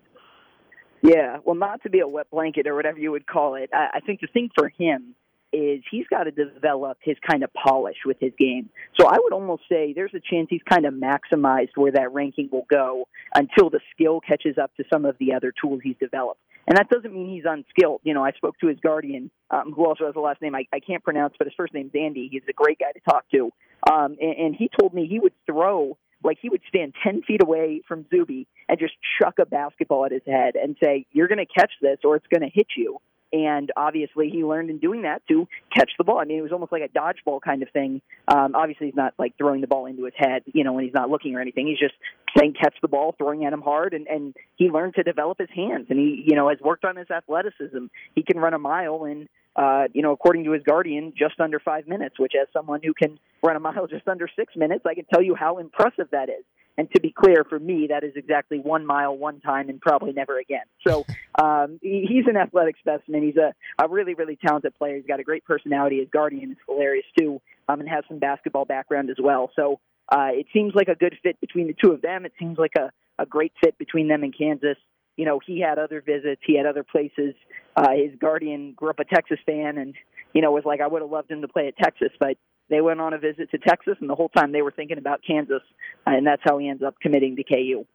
Yeah, 1.02 1.38
well, 1.44 1.56
not 1.56 1.84
to 1.84 1.90
be 1.90 2.00
a 2.00 2.08
wet 2.08 2.30
blanket 2.32 2.68
or 2.68 2.76
whatever 2.76 3.00
you 3.00 3.12
would 3.12 3.28
call 3.28 3.56
it. 3.56 3.70
I, 3.74 3.90
I 3.96 4.00
think 4.00 4.22
the 4.22 4.28
thing 4.28 4.50
for 4.58 4.70
him 4.70 5.16
is 5.54 5.82
he's 5.90 6.06
got 6.08 6.24
to 6.24 6.32
develop 6.32 6.98
his 7.02 7.16
kind 7.30 7.44
of 7.44 7.50
polish 7.54 7.98
with 8.06 8.18
his 8.20 8.34
game. 8.38 8.70
So 9.00 9.08
I 9.08 9.16
would 9.20 9.32
almost 9.32 9.64
say 9.70 9.94
there's 9.94 10.14
a 10.14 10.20
chance 10.20 10.48
he's 10.50 10.64
kind 10.70 10.86
of 10.86 10.94
maximized 10.94 11.70
where 11.76 11.92
that 11.94 12.12
ranking 12.12 12.50
will 12.52 12.66
go 12.70 13.08
until 13.34 13.70
the 13.70 13.80
skill 13.94 14.20
catches 14.20 14.58
up 14.58 14.76
to 14.78 14.84
some 14.92 15.06
of 15.06 15.16
the 15.20 15.34
other 15.34 15.54
tools 15.62 15.80
he's 15.84 15.96
developed. 15.98 16.42
And 16.68 16.78
that 16.78 16.90
doesn't 16.90 17.14
mean 17.14 17.34
he's 17.34 17.46
unskilled. 17.46 18.02
You 18.04 18.14
know, 18.14 18.26
I 18.26 18.32
spoke 18.32 18.58
to 18.60 18.68
his 18.68 18.80
guardian, 18.80 19.30
um, 19.52 19.72
who 19.76 19.86
also 19.86 20.06
has 20.06 20.16
a 20.16 20.20
last 20.20 20.42
name 20.42 20.56
I, 20.56 20.66
I 20.74 20.80
can't 20.80 21.04
pronounce, 21.04 21.36
but 21.38 21.46
his 21.46 21.54
first 21.56 21.74
name's 21.74 21.92
Andy. 21.94 22.28
He's 22.32 22.42
a 22.50 22.54
great 22.54 22.80
guy 22.80 22.92
to 22.92 23.00
talk 23.02 23.26
to. 23.32 23.52
Um, 23.92 24.18
and, 24.20 24.38
and 24.38 24.56
he 24.56 24.70
told 24.80 24.94
me 24.94 25.08
he 25.08 25.20
would 25.20 25.34
throw 25.46 25.98
like 26.24 26.40
he 26.42 26.50
would 26.50 26.62
stand 26.68 26.94
10 27.04 27.22
feet 27.22 27.44
away 27.44 27.82
from 27.88 28.06
Zuby 28.10 28.48
and 28.68 28.80
just 28.80 28.94
chuck 29.22 29.36
a 29.40 29.46
basketball 29.46 30.06
at 30.06 30.12
his 30.12 30.24
head 30.26 30.56
and 30.56 30.76
say, 30.84 31.06
You're 31.12 31.28
going 31.28 31.46
to 31.46 31.46
catch 31.46 31.72
this 31.82 32.00
or 32.04 32.16
it's 32.16 32.28
going 32.28 32.42
to 32.42 32.54
hit 32.54 32.68
you. 32.76 33.00
And 33.36 33.70
obviously, 33.76 34.30
he 34.30 34.46
learned 34.46 34.70
in 34.70 34.78
doing 34.78 35.02
that 35.02 35.22
to 35.28 35.46
catch 35.76 35.92
the 35.98 36.06
ball. 36.06 36.20
I 36.20 36.24
mean, 36.24 36.40
it 36.40 36.42
was 36.42 36.54
almost 36.54 36.72
like 36.72 36.84
a 36.84 36.88
dodgeball 36.88 37.42
kind 37.42 37.64
of 37.64 37.70
thing. 37.72 38.02
Um, 38.30 38.56
obviously, 38.56 38.88
he's 38.88 38.96
not 38.96 39.14
like 39.18 39.38
throwing 39.38 39.60
the 39.60 39.68
ball 39.68 39.88
into 39.88 40.06
his 40.06 40.14
head, 40.16 40.44
you 40.46 40.64
know, 40.64 40.72
when 40.72 40.86
he's 40.86 40.94
not 40.94 41.10
looking 41.10 41.36
or 41.36 41.42
anything. 41.42 41.68
He's 41.68 41.78
just 41.78 41.96
saying 42.40 42.54
catch 42.58 42.76
the 42.82 42.88
ball, 42.88 43.14
throwing 43.18 43.44
at 43.44 43.52
him 43.52 43.62
hard, 43.62 43.94
and 43.94 44.08
and 44.08 44.34
he 44.56 44.70
learned 44.70 44.96
to 44.96 45.04
develop 45.04 45.38
his 45.38 45.50
hands, 45.54 45.88
and 45.90 46.00
he, 46.00 46.24
you 46.26 46.38
know, 46.38 46.48
has 46.48 46.60
worked 46.62 46.86
on 46.86 46.96
his 46.96 47.12
athleticism. 47.12 47.88
He 48.16 48.24
can 48.24 48.40
run 48.40 48.54
a 48.54 48.60
mile 48.60 49.04
in, 49.04 49.28
uh, 49.58 49.90
you 49.92 50.02
know, 50.02 50.14
according 50.14 50.46
to 50.46 50.52
his 50.52 50.64
guardian, 50.64 51.12
just 51.18 51.38
under 51.42 51.60
five 51.60 51.90
minutes. 51.90 52.18
Which, 52.18 52.34
as 52.42 52.48
someone 52.54 52.80
who 52.86 52.94
can 52.94 53.20
run 53.44 53.58
a 53.58 53.60
mile 53.60 53.86
just 53.90 54.08
under 54.08 54.30
six 54.34 54.56
minutes, 54.56 54.86
I 54.86 54.94
can 54.94 55.04
tell 55.14 55.22
you 55.22 55.36
how 55.36 55.58
impressive 55.58 56.08
that 56.12 56.30
is. 56.30 56.46
And 56.78 56.90
to 56.92 57.00
be 57.00 57.12
clear, 57.12 57.46
for 57.48 57.58
me, 57.58 57.88
that 57.90 58.04
is 58.04 58.14
exactly 58.16 58.60
one 58.60 58.86
mile, 58.86 59.16
one 59.16 59.40
time, 59.40 59.70
and 59.70 59.80
probably 59.80 60.12
never 60.12 60.38
again. 60.38 60.66
So 60.86 61.06
um, 61.42 61.80
he, 61.82 62.06
he's 62.08 62.26
an 62.28 62.38
athletic 62.38 62.78
specimen. 62.80 63.24
He's 63.24 63.38
a, 63.38 63.54
a 63.82 63.88
really, 63.88 64.14
really 64.14 64.38
talented 64.46 64.76
player. 64.76 64.98
He's 64.98 65.06
got 65.06 65.20
a 65.20 65.24
great 65.24 65.46
personality. 65.46 66.00
His 66.00 66.10
guardian 66.12 66.52
is 66.52 66.58
hilarious 66.68 67.06
too, 67.18 67.42
um, 67.70 67.80
and 67.80 67.90
has 67.90 68.04
some 68.08 68.20
basketball 68.20 68.66
background 68.66 69.10
as 69.10 69.18
well. 69.22 69.52
So 69.56 69.80
uh, 70.10 70.30
it 70.32 70.48
seems 70.54 70.74
like 70.76 70.88
a 70.88 70.96
good 70.96 71.16
fit 71.24 71.40
between 71.40 71.68
the 71.68 71.76
two 71.82 71.92
of 71.92 72.02
them. 72.02 72.26
It 72.26 72.34
seems 72.38 72.58
like 72.58 72.74
a, 72.78 72.92
a 73.20 73.26
great 73.26 73.54
fit 73.64 73.78
between 73.78 74.08
them 74.08 74.24
and 74.24 74.38
Kansas. 74.38 74.78
You 75.18 75.26
know, 75.26 75.40
he 75.46 75.62
had 75.62 75.80
other 75.80 76.02
visits. 76.02 76.42
He 76.46 76.58
had 76.58 76.66
other 76.66 76.84
places. 76.84 77.36
Uh, 77.76 77.92
his 77.92 78.12
guardian 78.20 78.74
grew 78.74 78.90
up 78.90 79.00
a 79.00 79.06
Texas 79.06 79.40
fan, 79.46 79.78
and 79.78 79.96
you 80.34 80.42
know 80.42 80.52
was 80.52 80.66
like, 80.66 80.82
I 80.82 80.88
would 80.88 81.02
have 81.02 81.10
loved 81.10 81.32
him 81.32 81.42
to 81.42 81.48
play 81.48 81.68
at 81.68 81.78
Texas, 81.78 82.12
but 82.20 82.38
they 82.70 82.82
went 82.82 83.02
on 83.02 83.14
a 83.14 83.18
visit 83.18 83.52
to 83.52 83.58
Texas, 83.58 83.96
and 84.00 84.10
the 84.10 84.16
whole 84.16 84.30
time 84.30 84.52
they 84.52 84.62
were 84.62 84.72
thinking 84.72 84.98
about 84.98 85.22
Kansas, 85.26 85.62
and 86.06 86.26
that's 86.26 86.42
how 86.44 86.58
he 86.58 86.70
ends 86.70 86.84
up 86.84 86.96
committing 87.02 87.36
to 87.36 87.44
KU. 87.44 87.86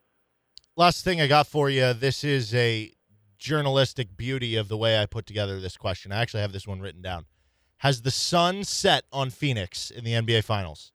Last 0.77 1.05
thing 1.05 1.21
I 1.21 1.27
got 1.27 1.47
for 1.47 1.68
you. 1.68 1.93
This 1.93 2.25
is 2.25 2.55
a 2.55 2.93
journalistic 3.39 4.16
beauty 4.16 4.57
of 4.57 4.68
the 4.68 4.77
way 4.77 5.01
I 5.01 5.07
put 5.07 5.27
together 5.27 5.61
this 5.61 5.77
question. 5.77 6.12
I 6.12 6.21
actually 6.21 6.43
have 6.43 6.53
this 6.53 6.66
one 6.66 6.81
written 6.81 7.03
down. 7.03 7.27
Has 7.79 8.03
the 8.03 8.11
sun 8.11 8.64
set 8.64 9.05
on 9.12 9.31
Phoenix 9.31 9.91
in 9.91 10.05
the 10.05 10.12
NBA 10.12 10.45
Finals? 10.45 10.93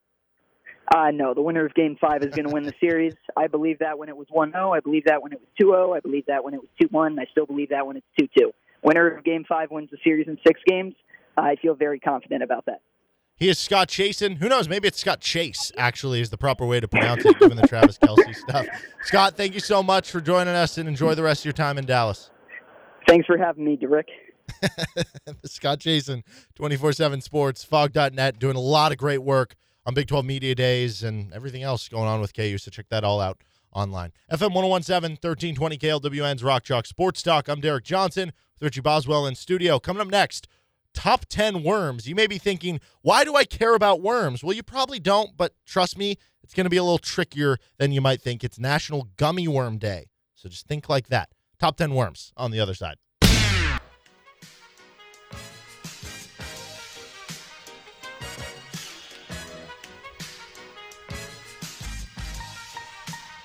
Uh, 0.93 1.09
no, 1.11 1.33
the 1.33 1.41
winner 1.41 1.65
of 1.65 1.73
Game 1.73 1.97
Five 1.99 2.21
is 2.21 2.33
going 2.35 2.47
to 2.47 2.53
win 2.53 2.63
the 2.63 2.73
series. 2.79 3.13
I 3.37 3.47
believe 3.47 3.79
that 3.79 3.97
when 3.97 4.07
it 4.07 4.15
was 4.15 4.27
one 4.29 4.51
zero. 4.51 4.71
I 4.71 4.79
believe 4.81 5.05
that 5.05 5.21
when 5.23 5.33
it 5.33 5.39
was 5.39 5.49
two 5.59 5.67
zero. 5.67 5.93
I 5.93 5.99
believe 5.99 6.27
that 6.27 6.43
when 6.43 6.53
it 6.53 6.59
was 6.59 6.69
two 6.79 6.87
one. 6.91 7.17
I 7.17 7.25
still 7.31 7.47
believe 7.47 7.69
that 7.69 7.87
when 7.87 7.97
it's 7.97 8.05
two 8.19 8.27
two. 8.37 8.51
Winner 8.83 9.17
of 9.17 9.23
Game 9.23 9.45
Five 9.49 9.71
wins 9.71 9.89
the 9.89 9.97
series 10.03 10.27
in 10.27 10.37
six 10.45 10.61
games. 10.67 10.93
I 11.35 11.55
feel 11.55 11.73
very 11.73 11.99
confident 11.99 12.43
about 12.43 12.67
that. 12.67 12.81
He 13.37 13.49
is 13.49 13.59
Scott 13.59 13.89
Chasen. 13.89 14.37
Who 14.37 14.47
knows? 14.47 14.69
Maybe 14.69 14.87
it's 14.87 14.99
Scott 14.99 15.19
Chase, 15.19 15.69
actually, 15.77 16.21
is 16.21 16.29
the 16.29 16.37
proper 16.37 16.65
way 16.65 16.79
to 16.79 16.87
pronounce 16.87 17.25
it, 17.25 17.37
given 17.37 17.57
the 17.57 17.67
Travis 17.67 17.97
Kelce 17.97 18.33
stuff. 18.33 18.65
Scott, 19.03 19.35
thank 19.35 19.53
you 19.53 19.59
so 19.59 19.83
much 19.83 20.09
for 20.09 20.21
joining 20.21 20.53
us 20.53 20.77
and 20.77 20.87
enjoy 20.87 21.15
the 21.15 21.23
rest 21.23 21.41
of 21.41 21.45
your 21.45 21.53
time 21.53 21.77
in 21.77 21.85
Dallas. 21.85 22.29
Thanks 23.09 23.25
for 23.27 23.37
having 23.37 23.65
me, 23.65 23.75
Derek. 23.75 24.07
Scott 25.45 25.79
Chasen, 25.79 26.23
24 26.55 26.93
7 26.93 27.19
Sports, 27.19 27.65
phog.net, 27.65 28.39
doing 28.39 28.55
a 28.55 28.59
lot 28.61 28.93
of 28.93 28.97
great 28.97 29.21
work 29.21 29.55
on 29.85 29.93
Big 29.93 30.07
12 30.07 30.23
Media 30.25 30.55
Days 30.55 31.03
and 31.03 31.33
everything 31.33 31.61
else 31.61 31.89
going 31.89 32.07
on 32.07 32.21
with 32.21 32.33
KU. 32.33 32.57
So 32.57 32.71
check 32.71 32.87
that 32.89 33.03
all 33.03 33.19
out 33.19 33.41
online. 33.73 34.13
FM 34.31 34.53
1017, 34.53 35.17
1320 35.21 35.77
KLWN's 35.77 36.41
Rock 36.41 36.63
Chalk 36.63 36.85
Sports 36.85 37.21
Talk. 37.21 37.49
I'm 37.49 37.59
Derek 37.59 37.83
Johnson 37.83 38.31
with 38.53 38.63
Richie 38.63 38.79
Boswell 38.81 39.27
in 39.27 39.35
studio. 39.35 39.77
Coming 39.77 40.01
up 40.01 40.07
next, 40.07 40.47
top 40.95 41.25
10 41.25 41.61
worms. 41.61 42.07
You 42.07 42.15
may 42.15 42.25
be 42.25 42.39
thinking, 42.39 42.79
why 43.01 43.23
do 43.23 43.35
I 43.35 43.43
care 43.43 43.75
about 43.75 44.01
worms? 44.01 44.43
Well, 44.43 44.55
you 44.55 44.63
probably 44.63 44.99
don't, 44.99 45.37
but 45.37 45.53
trust 45.65 45.97
me, 45.97 46.17
it's 46.41 46.53
going 46.53 46.63
to 46.63 46.69
be 46.69 46.77
a 46.77 46.83
little 46.83 46.97
trickier 46.97 47.57
than 47.77 47.91
you 47.91 48.01
might 48.01 48.21
think. 48.21 48.43
It's 48.43 48.57
National 48.57 49.09
Gummy 49.17 49.47
Worm 49.47 49.77
Day. 49.77 50.07
So 50.33 50.49
just 50.49 50.67
think 50.67 50.89
like 50.89 51.07
that. 51.07 51.29
Top 51.59 51.77
10 51.77 51.93
worms 51.93 52.33
on 52.35 52.51
the 52.51 52.59
other 52.59 52.73
side. 52.73 52.95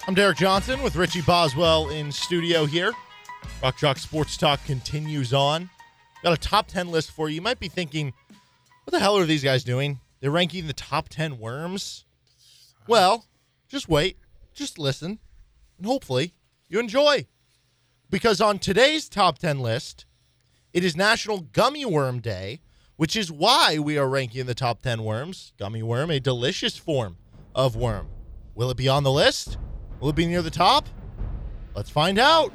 I'm 0.07 0.15
Derek 0.15 0.39
Johnson 0.39 0.83
with 0.83 0.97
Richie 0.97 1.23
Boswell 1.23 1.91
in 1.91 2.11
studio 2.11 2.65
here. 2.65 2.93
Rock 3.63 3.77
Chalk 3.77 3.99
Sports 3.99 4.37
Talk 4.37 4.65
continues 4.65 5.33
on. 5.33 5.71
Got 6.23 6.33
a 6.33 6.37
top 6.37 6.67
10 6.67 6.91
list 6.91 7.11
for 7.11 7.29
you. 7.29 7.37
You 7.37 7.43
might 7.43 7.61
be 7.61 7.69
thinking, 7.69 8.13
what 8.85 8.93
the 8.93 9.01
hell 9.01 9.17
are 9.17 9.25
these 9.25 9.45
guys 9.45 9.65
doing? 9.65 10.01
They're 10.21 10.31
ranking 10.31 10.67
the 10.67 10.73
top 10.73 11.09
10 11.09 11.39
worms? 11.39 12.05
Well, 12.87 13.25
just 13.69 13.89
wait, 13.89 14.19
just 14.53 14.79
listen, 14.79 15.19
and 15.79 15.87
hopefully 15.87 16.35
you 16.69 16.79
enjoy. 16.79 17.27
Because 18.11 18.41
on 18.41 18.59
today's 18.59 19.09
top 19.09 19.39
10 19.39 19.61
list, 19.61 20.05
it 20.73 20.85
is 20.85 20.97
National 20.97 21.41
Gummy 21.41 21.85
Worm 21.85 22.21
Day, 22.21 22.61
which 22.97 23.17
is 23.17 23.33
why 23.33 23.79
we 23.79 23.97
are 23.97 24.09
ranking 24.09 24.45
the 24.47 24.55
top 24.55 24.83
10 24.83 25.05
worms. 25.05 25.53
Gummy 25.59 25.83
worm, 25.83 26.11
a 26.11 26.21
delicious 26.21 26.77
form 26.77 27.17
of 27.55 27.77
worm. 27.77 28.09
Will 28.55 28.71
it 28.71 28.77
be 28.77 28.89
on 28.89 29.05
the 29.05 29.13
list? 29.13 29.57
Will 30.01 30.11
it 30.11 30.17
be 30.17 30.27
near 30.27 30.43
the 30.43 30.51
top? 30.51 30.87
Let's 31.75 31.91
find 31.91 32.19
out. 32.19 32.53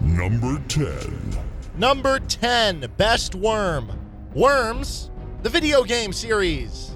Number 0.00 0.60
10. 0.68 1.49
Number 1.80 2.18
10, 2.18 2.92
Best 2.98 3.34
Worm. 3.34 3.90
Worms, 4.34 5.10
the 5.42 5.48
video 5.48 5.82
game 5.82 6.12
series. 6.12 6.94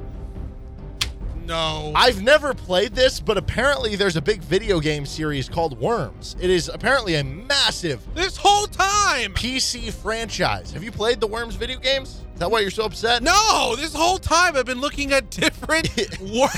No. 1.47 1.91
I've 1.95 2.21
never 2.21 2.53
played 2.53 2.95
this, 2.95 3.19
but 3.19 3.39
apparently 3.39 3.97
there's 3.97 4.17
a 4.17 4.21
big 4.21 4.43
video 4.43 4.81
game 4.81 5.07
series 5.07 5.49
called 5.49 5.81
Worms. 5.81 6.37
It 6.39 6.51
is 6.51 6.69
apparently 6.69 7.15
a 7.15 7.25
massive 7.25 8.03
this 8.15 8.37
whole 8.37 8.67
time. 8.67 9.33
PC 9.33 9.91
franchise. 9.91 10.71
Have 10.73 10.85
you 10.85 10.93
played 10.93 11.19
the 11.19 11.29
Worms 11.29 11.55
video 11.55 11.79
games? 11.79 12.21
Is 12.35 12.41
that 12.41 12.51
why 12.51 12.61
you're 12.61 12.71
so 12.71 12.85
upset? 12.85 13.23
No, 13.23 13.77
this 13.77 13.95
whole 13.95 14.19
time 14.19 14.55
I've 14.55 14.67
been 14.67 14.83
looking 14.83 15.15
at 15.15 15.31
different 15.31 15.89
worms. 16.21 16.53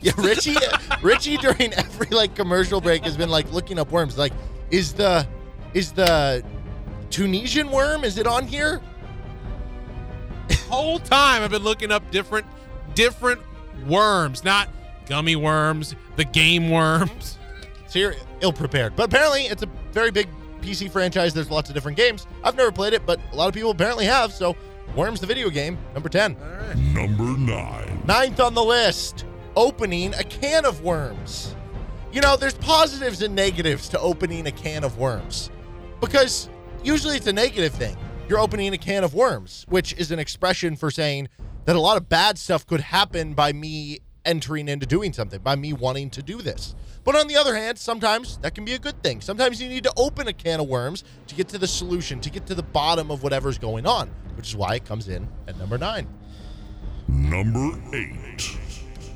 yeah, 0.00 0.12
Richie 0.16 0.56
Richie 1.02 1.36
during 1.36 1.74
every 1.74 2.16
like 2.16 2.34
commercial 2.34 2.80
break 2.80 3.04
has 3.04 3.14
been 3.14 3.28
like 3.28 3.52
looking 3.52 3.78
up 3.78 3.92
worms. 3.92 4.16
Like, 4.16 4.32
is 4.70 4.94
the 4.94 5.26
is 5.74 5.92
the 5.92 6.42
Tunisian 7.10 7.70
worm? 7.70 8.04
Is 8.04 8.18
it 8.18 8.26
on 8.26 8.46
here? 8.46 8.80
whole 10.68 10.98
time 10.98 11.42
I've 11.42 11.50
been 11.50 11.62
looking 11.62 11.92
up 11.92 12.10
different 12.10 12.44
different 12.94 13.40
worms, 13.86 14.42
not 14.42 14.68
gummy 15.06 15.36
worms, 15.36 15.94
the 16.16 16.24
game 16.24 16.70
worms. 16.70 17.38
So 17.88 18.00
you're 18.00 18.16
ill 18.40 18.52
prepared. 18.52 18.96
But 18.96 19.04
apparently, 19.04 19.42
it's 19.42 19.62
a 19.62 19.68
very 19.92 20.10
big 20.10 20.26
PC 20.60 20.90
franchise. 20.90 21.32
There's 21.32 21.52
lots 21.52 21.70
of 21.70 21.74
different 21.74 21.96
games. 21.96 22.26
I've 22.42 22.56
never 22.56 22.72
played 22.72 22.94
it, 22.94 23.06
but 23.06 23.20
a 23.32 23.36
lot 23.36 23.46
of 23.46 23.54
people 23.54 23.70
apparently 23.70 24.06
have. 24.06 24.32
So, 24.32 24.56
Worms 24.94 25.20
the 25.20 25.26
video 25.26 25.50
game, 25.50 25.76
number 25.92 26.08
10. 26.08 26.36
Number 26.94 27.22
9. 27.22 28.02
Ninth 28.06 28.40
on 28.40 28.54
the 28.54 28.64
list, 28.64 29.26
opening 29.54 30.14
a 30.14 30.24
can 30.24 30.64
of 30.64 30.80
worms. 30.80 31.54
You 32.12 32.22
know, 32.22 32.36
there's 32.36 32.54
positives 32.54 33.20
and 33.20 33.34
negatives 33.34 33.90
to 33.90 34.00
opening 34.00 34.46
a 34.46 34.52
can 34.52 34.84
of 34.84 34.96
worms 34.96 35.50
because 36.00 36.48
usually 36.82 37.16
it's 37.16 37.26
a 37.26 37.32
negative 37.32 37.72
thing. 37.72 37.96
You're 38.28 38.38
opening 38.38 38.72
a 38.74 38.78
can 38.78 39.04
of 39.04 39.14
worms, 39.14 39.64
which 39.68 39.92
is 39.94 40.10
an 40.10 40.18
expression 40.18 40.76
for 40.76 40.90
saying 40.90 41.28
that 41.64 41.76
a 41.76 41.80
lot 41.80 41.96
of 41.96 42.08
bad 42.08 42.38
stuff 42.38 42.66
could 42.66 42.80
happen 42.80 43.34
by 43.34 43.52
me 43.52 44.00
entering 44.24 44.68
into 44.68 44.86
doing 44.86 45.12
something, 45.12 45.40
by 45.40 45.54
me 45.56 45.72
wanting 45.72 46.10
to 46.10 46.22
do 46.22 46.42
this. 46.42 46.74
But 47.04 47.14
on 47.14 47.28
the 47.28 47.36
other 47.36 47.54
hand, 47.54 47.78
sometimes 47.78 48.38
that 48.38 48.54
can 48.54 48.64
be 48.64 48.72
a 48.72 48.78
good 48.78 49.00
thing. 49.02 49.20
Sometimes 49.20 49.62
you 49.62 49.68
need 49.68 49.84
to 49.84 49.92
open 49.96 50.26
a 50.26 50.32
can 50.32 50.58
of 50.58 50.68
worms 50.68 51.04
to 51.28 51.36
get 51.36 51.48
to 51.48 51.58
the 51.58 51.68
solution, 51.68 52.20
to 52.20 52.30
get 52.30 52.46
to 52.46 52.54
the 52.54 52.64
bottom 52.64 53.10
of 53.12 53.22
whatever's 53.22 53.58
going 53.58 53.86
on, 53.86 54.10
which 54.34 54.48
is 54.48 54.56
why 54.56 54.74
it 54.74 54.84
comes 54.84 55.06
in 55.08 55.28
at 55.46 55.56
number 55.56 55.78
nine. 55.78 56.08
Number 57.06 57.80
8. 57.94 58.58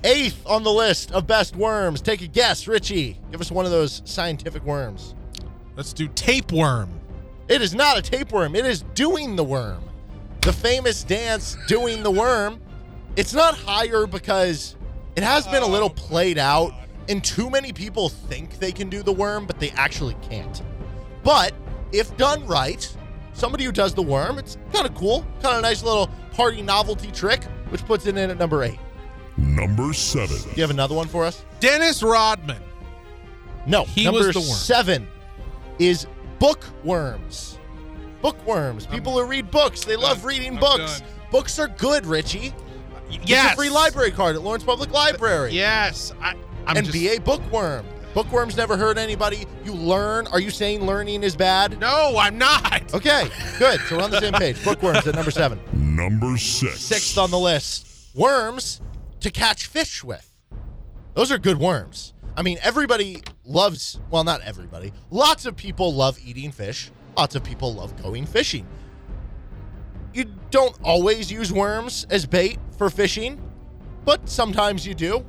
Eighth 0.04 0.42
on 0.46 0.62
the 0.62 0.70
list 0.70 1.10
of 1.10 1.26
best 1.26 1.56
worms. 1.56 2.00
Take 2.00 2.22
a 2.22 2.28
guess, 2.28 2.68
Richie. 2.68 3.18
Give 3.32 3.40
us 3.40 3.50
one 3.50 3.64
of 3.64 3.72
those 3.72 4.02
scientific 4.04 4.64
worms. 4.64 5.14
Let's 5.76 5.92
do 5.92 6.06
tapeworm. 6.08 6.99
It 7.50 7.60
is 7.62 7.74
not 7.74 7.98
a 7.98 8.02
tapeworm, 8.02 8.54
it 8.54 8.64
is 8.64 8.82
doing 8.94 9.34
the 9.34 9.42
worm. 9.44 9.82
The 10.42 10.52
famous 10.52 11.02
dance, 11.02 11.56
doing 11.66 12.02
the 12.02 12.10
worm. 12.10 12.60
It's 13.16 13.34
not 13.34 13.54
higher 13.54 14.06
because 14.06 14.76
it 15.16 15.22
has 15.24 15.46
been 15.48 15.62
a 15.62 15.66
oh 15.66 15.68
little 15.68 15.90
played 15.90 16.38
out, 16.38 16.72
and 17.08 17.22
too 17.22 17.50
many 17.50 17.72
people 17.72 18.08
think 18.08 18.58
they 18.60 18.70
can 18.72 18.88
do 18.88 19.02
the 19.02 19.12
worm, 19.12 19.46
but 19.46 19.58
they 19.58 19.70
actually 19.70 20.16
can't. 20.22 20.62
But 21.24 21.52
if 21.92 22.16
done 22.16 22.46
right, 22.46 22.88
somebody 23.34 23.64
who 23.64 23.72
does 23.72 23.94
the 23.94 24.02
worm, 24.02 24.38
it's 24.38 24.56
kind 24.72 24.86
of 24.86 24.94
cool, 24.94 25.26
kind 25.42 25.56
of 25.56 25.62
nice 25.62 25.82
little 25.82 26.08
party 26.32 26.62
novelty 26.62 27.10
trick, 27.10 27.42
which 27.70 27.84
puts 27.84 28.06
it 28.06 28.16
in 28.16 28.30
at 28.30 28.38
number 28.38 28.62
eight. 28.62 28.78
Number 29.36 29.92
7. 29.92 30.28
Do 30.36 30.50
you 30.54 30.62
have 30.62 30.70
another 30.70 30.94
one 30.94 31.08
for 31.08 31.24
us? 31.24 31.44
Dennis 31.58 32.02
Rodman. 32.02 32.62
No, 33.66 33.84
He 33.84 34.04
number 34.04 34.18
was 34.18 34.34
the 34.34 34.40
worm. 34.40 34.48
seven 34.50 35.08
is 35.78 36.06
bookworms. 36.40 37.58
Bookworms. 38.22 38.86
People 38.86 39.12
who 39.12 39.24
read 39.24 39.50
books, 39.50 39.84
they 39.84 39.96
love 39.96 40.24
reading 40.24 40.54
I'm 40.54 40.60
books. 40.60 41.00
done. 41.00 41.08
Books 41.30 41.58
are 41.58 41.68
good, 41.68 42.04
Richie. 42.06 42.52
Get 43.10 43.28
Yes. 43.28 43.44
your 43.50 43.56
free 43.56 43.70
library 43.70 44.10
card 44.10 44.36
at 44.36 44.42
Lawrence 44.42 44.64
Public 44.64 44.90
Library. 44.92 45.52
Yes. 45.52 46.12
I, 46.20 46.34
I'm 46.66 46.76
and 46.76 46.86
just, 46.86 46.92
be 46.92 47.08
a 47.08 47.20
bookworm. 47.20 47.84
Bookworms 48.14 48.56
never 48.56 48.76
hurt 48.76 48.98
anybody. 48.98 49.46
You 49.64 49.72
learn. 49.72 50.26
Are 50.28 50.40
you 50.40 50.50
saying 50.50 50.84
learning 50.84 51.22
is 51.22 51.36
bad? 51.36 51.78
No, 51.78 52.16
I'm 52.18 52.36
not. 52.38 52.82
Okay, 52.92 53.28
good. 53.58 53.78
So 53.82 53.96
we're 53.98 54.02
on 54.02 54.10
the 54.10 54.18
same 54.20 54.32
page. 54.32 54.62
Bookworms 54.64 55.06
at 55.06 55.14
number 55.14 55.30
seven. 55.30 55.60
Number 55.72 56.36
6. 56.36 56.76
Sixth 56.80 57.16
on 57.16 57.30
the 57.30 57.38
list. 57.38 57.86
Worms 58.16 58.80
to 59.20 59.30
catch 59.30 59.66
fish 59.66 60.02
with. 60.02 60.28
Those 61.14 61.30
are 61.30 61.38
good 61.38 61.58
worms. 61.58 62.12
I 62.36 62.42
mean, 62.42 62.58
everybody 62.62 63.22
loves, 63.44 64.00
well, 64.10 64.24
not 64.24 64.40
everybody. 64.42 64.92
Lots 65.10 65.46
of 65.46 65.56
people 65.56 65.92
love 65.94 66.18
eating 66.24 66.52
fish. 66.52 66.90
Lots 67.16 67.34
of 67.34 67.44
people 67.44 67.74
love 67.74 68.00
going 68.02 68.26
fishing. 68.26 68.66
You 70.14 70.24
don't 70.50 70.76
always 70.82 71.30
use 71.30 71.52
worms 71.52 72.06
as 72.10 72.26
bait 72.26 72.58
for 72.76 72.90
fishing, 72.90 73.40
but 74.04 74.28
sometimes 74.28 74.86
you 74.86 74.94
do. 74.94 75.24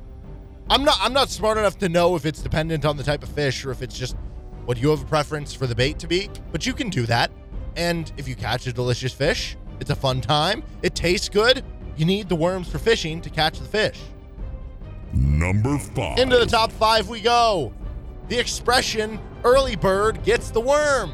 I'm 0.70 0.84
not 0.84 0.96
I'm 1.00 1.12
not 1.12 1.28
smart 1.28 1.58
enough 1.58 1.78
to 1.78 1.88
know 1.88 2.16
if 2.16 2.24
it's 2.24 2.40
dependent 2.40 2.84
on 2.84 2.96
the 2.96 3.02
type 3.02 3.22
of 3.22 3.28
fish 3.28 3.64
or 3.64 3.70
if 3.70 3.82
it's 3.82 3.98
just 3.98 4.16
what 4.64 4.78
you 4.78 4.90
have 4.90 5.02
a 5.02 5.06
preference 5.06 5.52
for 5.52 5.66
the 5.66 5.74
bait 5.74 5.98
to 5.98 6.06
be, 6.06 6.30
but 6.50 6.64
you 6.66 6.72
can 6.72 6.88
do 6.88 7.04
that. 7.06 7.30
And 7.76 8.12
if 8.16 8.28
you 8.28 8.34
catch 8.34 8.66
a 8.66 8.72
delicious 8.72 9.12
fish, 9.12 9.56
it's 9.80 9.90
a 9.90 9.96
fun 9.96 10.20
time. 10.20 10.62
It 10.82 10.94
tastes 10.94 11.28
good. 11.28 11.64
You 11.96 12.04
need 12.04 12.28
the 12.28 12.36
worms 12.36 12.68
for 12.68 12.78
fishing 12.78 13.20
to 13.22 13.30
catch 13.30 13.58
the 13.58 13.64
fish. 13.64 14.00
Number 15.12 15.78
5. 15.78 16.18
Into 16.18 16.38
the 16.38 16.46
top 16.46 16.72
five 16.72 17.08
we 17.08 17.20
go. 17.20 17.72
The 18.28 18.38
expression 18.38 19.18
early 19.44 19.76
bird 19.76 20.22
gets 20.24 20.50
the 20.50 20.60
worm. 20.60 21.12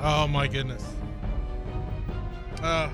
Oh 0.00 0.26
my 0.28 0.46
goodness. 0.46 0.84
Uh, 2.62 2.88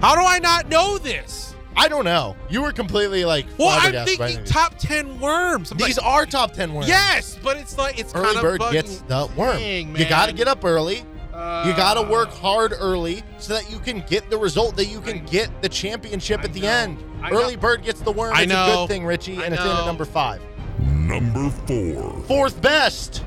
how 0.00 0.14
do 0.14 0.20
I 0.22 0.38
not 0.38 0.68
know 0.68 0.98
this? 0.98 1.54
I 1.76 1.86
don't 1.86 2.04
know. 2.04 2.34
You 2.50 2.62
were 2.62 2.72
completely 2.72 3.24
like 3.24 3.46
Well, 3.56 3.68
I'm 3.70 4.04
thinking 4.04 4.44
top 4.44 4.76
ten 4.78 5.20
worms. 5.20 5.70
I'm 5.70 5.78
These 5.78 5.96
like, 5.98 6.06
are 6.06 6.26
top 6.26 6.52
10 6.52 6.74
worms. 6.74 6.88
yes, 6.88 7.38
but 7.42 7.56
it's 7.56 7.78
like 7.78 7.98
it's 8.00 8.12
Early 8.14 8.24
kind 8.34 8.36
of 8.36 8.42
bird 8.42 8.60
gets 8.72 8.98
the 9.02 9.28
worm. 9.36 9.56
Dang, 9.58 9.96
you 9.96 10.08
got 10.08 10.26
to 10.26 10.32
get 10.32 10.48
up 10.48 10.64
early. 10.64 11.04
You 11.38 11.74
got 11.74 11.94
to 11.94 12.02
work 12.02 12.30
hard 12.30 12.72
early 12.76 13.22
so 13.38 13.52
that 13.54 13.70
you 13.70 13.78
can 13.78 14.00
get 14.08 14.28
the 14.28 14.36
result, 14.38 14.74
that 14.76 14.86
you 14.86 15.00
can 15.00 15.24
get 15.26 15.62
the 15.62 15.68
championship 15.68 16.40
I 16.40 16.44
at 16.44 16.52
the 16.52 16.60
know. 16.62 16.68
end. 16.68 17.04
I 17.22 17.30
Early 17.30 17.54
know. 17.54 17.60
bird 17.60 17.84
gets 17.84 18.00
the 18.00 18.10
worm. 18.12 18.34
I 18.34 18.42
it's 18.42 18.52
a 18.52 18.54
know. 18.54 18.66
good 18.86 18.88
thing, 18.88 19.04
Richie, 19.06 19.42
and 19.42 19.54
it's 19.54 19.62
in 19.62 19.68
at 19.70 19.86
number 19.86 20.04
five. 20.04 20.42
Number 20.80 21.48
4. 21.50 22.12
Fourth 22.26 22.60
best. 22.60 23.24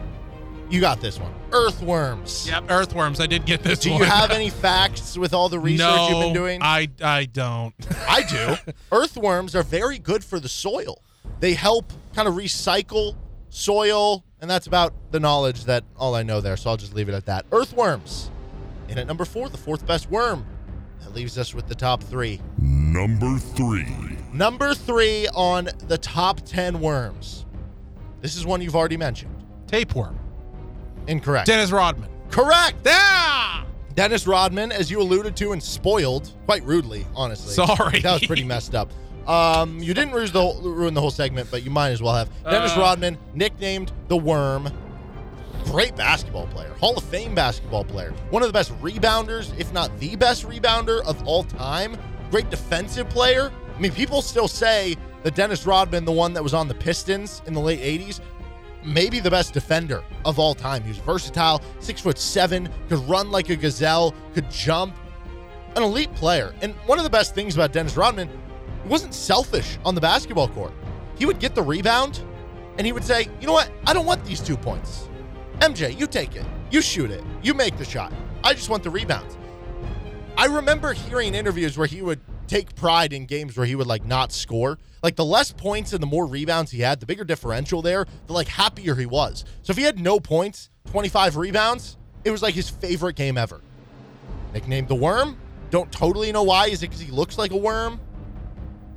You 0.70 0.80
got 0.80 1.02
this 1.02 1.20
one. 1.20 1.34
Earthworms. 1.52 2.48
Yep, 2.48 2.66
earthworms. 2.70 3.20
I 3.20 3.28
did 3.28 3.46
get 3.46 3.64
this. 3.64 3.86
One. 3.86 3.98
Do 4.00 4.04
you 4.06 4.10
have 4.10 4.32
any 4.32 4.50
facts 4.66 5.18
with 5.18 5.34
all 5.34 5.50
the 5.50 5.60
research 5.60 5.86
no, 5.88 6.10
you've 6.10 6.20
been 6.20 6.34
doing? 6.34 6.62
I 6.62 6.90
I 7.02 7.26
don't. 7.26 7.74
I 8.08 8.24
do. 8.24 8.74
Earthworms 8.92 9.56
are 9.56 9.64
very 9.64 10.00
good 10.00 10.24
for 10.24 10.40
the 10.40 10.48
soil. 10.50 11.02
They 11.40 11.54
help 11.54 11.92
kind 12.14 12.28
of 12.28 12.36
recycle 12.36 13.16
soil, 13.52 14.24
and 14.42 14.50
that's 14.50 14.66
about 14.66 14.94
the 15.12 15.20
knowledge 15.20 15.66
that 15.66 15.84
all 15.96 16.16
I 16.16 16.24
know 16.24 16.42
there. 16.42 16.58
So 16.58 16.72
I'll 16.72 16.78
just 16.78 16.96
leave 16.96 17.10
it 17.10 17.14
at 17.14 17.26
that. 17.28 17.46
Earthworms. 17.52 18.32
In 18.90 18.98
at 18.98 19.06
number 19.06 19.26
four, 19.26 19.48
the 19.50 19.58
fourth 19.58 19.86
best 19.86 20.10
worm. 20.10 20.46
That 21.02 21.14
leaves 21.14 21.38
us 21.38 21.54
with 21.54 21.68
the 21.68 21.76
top 21.76 22.02
three. 22.02 22.42
Number 22.58 23.38
3. 23.38 23.86
Number 24.34 24.74
three 24.74 25.28
on 25.30 25.70
the 25.88 25.98
top 25.98 26.42
10 26.42 26.80
worms. 26.80 27.46
This 28.22 28.36
is 28.36 28.46
one 28.46 28.62
you've 28.62 28.76
already 28.76 28.98
mentioned. 28.98 29.36
Tapeworm. 29.68 30.20
Incorrect. 31.08 31.48
Dennis 31.48 31.72
Rodman. 31.72 32.10
Correct. 32.30 32.78
Yeah. 32.86 33.64
Dennis 33.96 34.28
Rodman, 34.28 34.72
as 34.72 34.90
you 34.90 35.02
alluded 35.02 35.36
to 35.38 35.52
and 35.52 35.62
spoiled 35.62 36.32
quite 36.46 36.64
rudely, 36.64 37.06
honestly. 37.16 37.54
Sorry. 37.54 38.00
That 38.00 38.14
was 38.14 38.28
pretty 38.28 38.44
messed 38.44 38.76
up. 38.76 38.92
Um, 39.28 39.80
you 39.80 39.94
didn't 39.94 40.14
ruin 40.14 40.32
the, 40.32 40.42
whole, 40.42 40.62
ruin 40.62 40.94
the 40.94 41.02
whole 41.02 41.12
segment, 41.12 41.50
but 41.52 41.64
you 41.64 41.72
might 41.72 41.90
as 41.90 42.02
well 42.02 42.16
have. 42.16 42.30
Dennis 42.44 42.76
Uh. 42.76 42.80
Rodman, 42.82 43.18
nicknamed 43.34 43.92
the 44.08 44.18
Worm, 44.18 44.70
great 45.66 45.96
basketball 45.96 46.48
player, 46.48 46.74
Hall 46.80 46.98
of 46.98 47.04
Fame 47.04 47.36
basketball 47.36 47.84
player, 47.84 48.14
one 48.32 48.42
of 48.42 48.50
the 48.50 48.54
best 48.54 48.72
rebounders, 48.82 49.58
if 49.60 49.72
not 49.74 49.98
the 50.00 50.16
best 50.16 50.48
rebounder 50.48 51.04
of 51.06 51.26
all 51.28 51.44
time. 51.44 51.98
Great 52.32 52.50
defensive 52.50 53.10
player. 53.10 53.52
I 53.76 53.80
mean, 53.80 53.92
people 53.92 54.22
still 54.22 54.48
say 54.48 54.96
that 55.24 55.36
Dennis 55.36 55.66
Rodman, 55.66 56.06
the 56.06 56.12
one 56.12 56.34
that 56.34 56.42
was 56.44 56.54
on 56.54 56.68
the 56.68 56.74
Pistons 56.74 57.42
in 57.46 57.54
the 57.54 57.60
late 57.60 57.80
'80s, 57.82 58.22
maybe 58.84 59.20
the 59.20 59.30
best 59.30 59.54
defender 59.54 60.04
of 60.26 60.40
all 60.40 60.56
time. 60.56 60.82
He 60.82 60.90
was 60.90 60.98
versatile, 60.98 61.62
six 61.80 62.02
foot 62.02 62.18
seven, 62.18 62.70
could 62.90 63.00
run 63.08 63.30
like 63.32 63.50
a 63.50 63.56
gazelle, 63.56 64.16
could 64.34 64.50
jump. 64.50 64.96
An 65.76 65.84
elite 65.84 66.14
player. 66.16 66.54
And 66.62 66.74
one 66.86 66.98
of 66.98 67.06
the 67.06 67.10
best 67.10 67.34
things 67.34 67.56
about 67.56 67.72
Dennis 67.72 67.96
Rodman, 67.96 68.30
wasn't 68.86 69.14
selfish 69.14 69.78
on 69.86 69.96
the 69.96 70.02
basketball 70.02 70.48
court. 70.48 70.74
He 71.18 71.26
would 71.26 71.40
get 71.40 71.56
the 71.56 71.62
rebound 71.62 72.22
and 72.78 72.86
he 72.86 72.94
would 72.94 73.04
say, 73.04 73.28
you 73.40 73.48
know 73.48 73.54
what? 73.54 73.72
I 73.86 73.94
don't 73.94 74.06
want 74.06 74.26
these 74.26 74.40
two 74.40 74.58
points. 74.58 75.08
MJ, 75.60 75.98
you 75.98 76.08
take 76.08 76.36
it. 76.36 76.46
You 76.72 76.82
shoot 76.82 77.12
it. 77.12 77.24
You 77.44 77.54
make 77.54 77.78
the 77.78 77.86
shot. 77.86 78.12
I 78.44 78.54
just 78.54 78.70
want 78.70 78.84
the 78.84 78.90
rebounds. 78.90 79.38
I 80.38 80.46
remember 80.46 80.94
hearing 80.94 81.36
interviews 81.36 81.78
where 81.78 81.88
he 81.88 82.02
would 82.02 82.20
take 82.48 82.74
pride 82.76 83.14
in 83.14 83.26
games 83.26 83.56
where 83.56 83.66
he 83.66 83.76
would 83.76 83.88
like 83.88 84.06
not 84.06 84.32
score. 84.32 84.80
Like 85.04 85.16
the 85.16 85.26
less 85.26 85.52
points 85.52 85.94
and 85.94 86.02
the 86.02 86.08
more 86.08 86.26
rebounds 86.26 86.72
he 86.72 86.82
had, 86.82 87.00
the 87.00 87.06
bigger 87.06 87.24
differential 87.24 87.82
there, 87.82 88.06
the 88.28 88.34
like 88.34 88.48
happier 88.48 88.96
he 88.96 89.06
was. 89.06 89.46
So 89.62 89.72
if 89.72 89.78
he 89.78 89.84
had 89.84 90.00
no 90.00 90.20
points, 90.20 90.70
25 90.92 91.38
rebounds, 91.38 91.98
it 92.24 92.32
was 92.32 92.42
like 92.42 92.54
his 92.54 92.70
favorite 92.70 93.16
game 93.16 93.38
ever. 93.38 93.62
Nicknamed 94.54 94.88
the 94.88 94.96
Worm. 94.96 95.38
Don't 95.70 95.92
totally 95.92 96.32
know 96.32 96.44
why. 96.44 96.68
Is 96.68 96.84
it 96.84 96.90
because 96.90 97.00
he 97.00 97.12
looks 97.12 97.38
like 97.38 97.52
a 97.52 97.58
worm? 97.58 98.00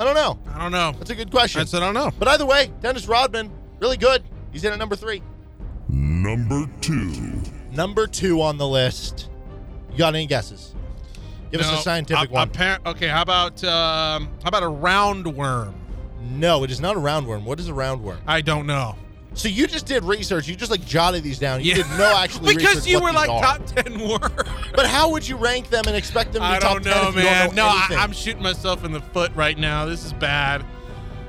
I 0.04 0.12
don't 0.12 0.16
know. 0.16 0.52
I 0.52 0.58
don't 0.58 0.72
know. 0.72 0.92
That's 0.98 1.08
a 1.08 1.14
good 1.14 1.30
question. 1.30 1.60
That's 1.60 1.72
I 1.72 1.80
don't 1.80 1.94
know. 1.94 2.10
But 2.18 2.28
either 2.28 2.44
way, 2.44 2.70
Dennis 2.82 3.08
Rodman, 3.08 3.50
really 3.80 3.96
good. 3.96 4.22
He's 4.52 4.62
in 4.62 4.70
at 4.70 4.78
number 4.78 4.96
three. 4.96 5.22
Number 5.88 6.66
2. 6.82 7.40
Number 7.72 8.06
two 8.06 8.42
on 8.42 8.58
the 8.58 8.66
list. 8.66 9.30
You 9.92 9.98
got 9.98 10.14
any 10.14 10.26
guesses? 10.26 10.74
Give 11.50 11.60
us 11.62 11.80
a 11.80 11.82
scientific 11.82 12.28
a- 12.28 12.32
one. 12.32 12.50
appar- 12.50 12.84
okay, 12.86 13.08
how 13.08 13.22
about 13.22 13.64
um, 13.64 14.28
how 14.42 14.48
about 14.48 14.62
a 14.62 14.66
roundworm? 14.66 15.72
no, 16.20 16.64
it 16.64 16.70
is 16.70 16.80
not 16.80 16.96
a 16.96 17.00
roundworm. 17.00 17.44
What 17.44 17.58
is 17.58 17.68
a 17.68 17.72
roundworm? 17.72 18.18
I 18.26 18.40
don't 18.42 18.66
know. 18.66 18.96
So 19.34 19.48
you 19.48 19.66
just 19.66 19.86
did 19.86 20.04
research. 20.04 20.46
You 20.48 20.54
just 20.56 20.70
like 20.70 20.84
jotted 20.86 21.22
these 21.24 21.38
down. 21.38 21.60
You 21.60 21.70
Yeah. 21.70 21.74
did 21.76 21.86
no 21.98 22.16
actually 22.22 22.54
because 22.54 22.86
you 22.86 23.00
were 23.00 23.12
like 23.12 23.28
are. 23.28 23.42
top 23.42 23.66
ten 23.66 23.98
worms. 24.08 24.32
But 24.74 24.86
how 24.86 25.10
would 25.10 25.26
you 25.26 25.36
rank 25.36 25.68
them 25.70 25.84
and 25.86 25.96
expect 25.96 26.32
them 26.32 26.42
to 26.42 26.48
be 26.48 26.54
I 26.54 26.58
top 26.60 26.82
don't 26.82 26.84
10 26.84 26.92
know, 27.02 27.08
you 27.10 27.16
man. 27.16 27.46
Don't 27.46 27.56
know 27.56 27.64
no, 27.64 27.68
I, 27.68 27.78
anything? 27.80 27.98
I'm 27.98 28.12
shooting 28.12 28.42
myself 28.42 28.84
in 28.84 28.92
the 28.92 29.00
foot 29.00 29.32
right 29.34 29.58
now. 29.58 29.86
This 29.86 30.04
is 30.04 30.12
bad. 30.12 30.64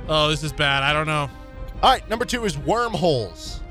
Oh, 0.08 0.30
this 0.30 0.44
is 0.44 0.54
bad. 0.54 0.84
I 0.84 0.94
don't 0.94 1.08
know. 1.08 1.30
All 1.82 1.92
right, 1.92 2.08
number 2.10 2.26
two 2.26 2.46
is 2.46 2.58
wormholes. 2.58 3.62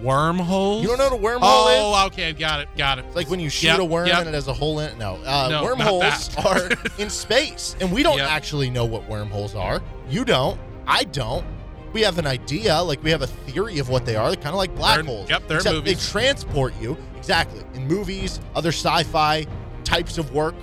Wormholes? 0.00 0.82
You 0.82 0.88
don't 0.88 0.98
know 0.98 1.10
what 1.16 1.34
a 1.36 1.38
wormhole 1.38 1.72
is? 1.74 1.80
Oh, 1.84 2.06
okay. 2.06 2.32
Got 2.32 2.60
it. 2.60 2.68
Got 2.76 2.98
it. 2.98 3.04
It's 3.06 3.16
like 3.16 3.28
when 3.30 3.40
you 3.40 3.48
shoot 3.50 3.68
Yep, 3.68 3.78
a 3.80 3.84
worm 3.84 4.06
yep. 4.06 4.20
and 4.20 4.28
it 4.28 4.34
has 4.34 4.48
a 4.48 4.52
hole 4.52 4.80
in 4.80 4.90
it. 4.90 4.98
No, 4.98 5.16
uh, 5.24 5.48
No, 5.50 5.62
wormholes 5.64 6.36
are 6.44 6.68
in 6.98 7.08
space, 7.10 7.76
and 7.80 7.92
we 7.92 8.02
don't 8.02 8.18
Yep. 8.18 8.28
actually 8.30 8.70
know 8.70 8.84
what 8.84 9.08
wormholes 9.08 9.54
are. 9.54 9.80
You 10.08 10.24
don't. 10.24 10.58
I 10.86 11.04
don't. 11.04 11.44
We 11.92 12.00
have 12.02 12.18
an 12.18 12.26
idea, 12.26 12.80
like 12.80 13.02
we 13.02 13.10
have 13.10 13.22
a 13.22 13.26
theory 13.26 13.78
of 13.78 13.88
what 13.88 14.06
they 14.06 14.16
are. 14.16 14.28
They're 14.28 14.36
kind 14.36 14.48
of 14.48 14.54
like 14.56 14.74
black 14.74 14.96
They're- 14.96 15.04
holes. 15.04 15.28
yep, 15.30 15.46
they're 15.46 15.58
except 15.58 15.74
movies. 15.76 16.04
They 16.06 16.10
transport 16.10 16.74
you 16.80 16.96
exactly 17.16 17.62
in 17.74 17.86
movies, 17.86 18.40
other 18.54 18.70
sci-fi 18.70 19.46
types 19.84 20.16
of 20.18 20.32
work. 20.32 20.54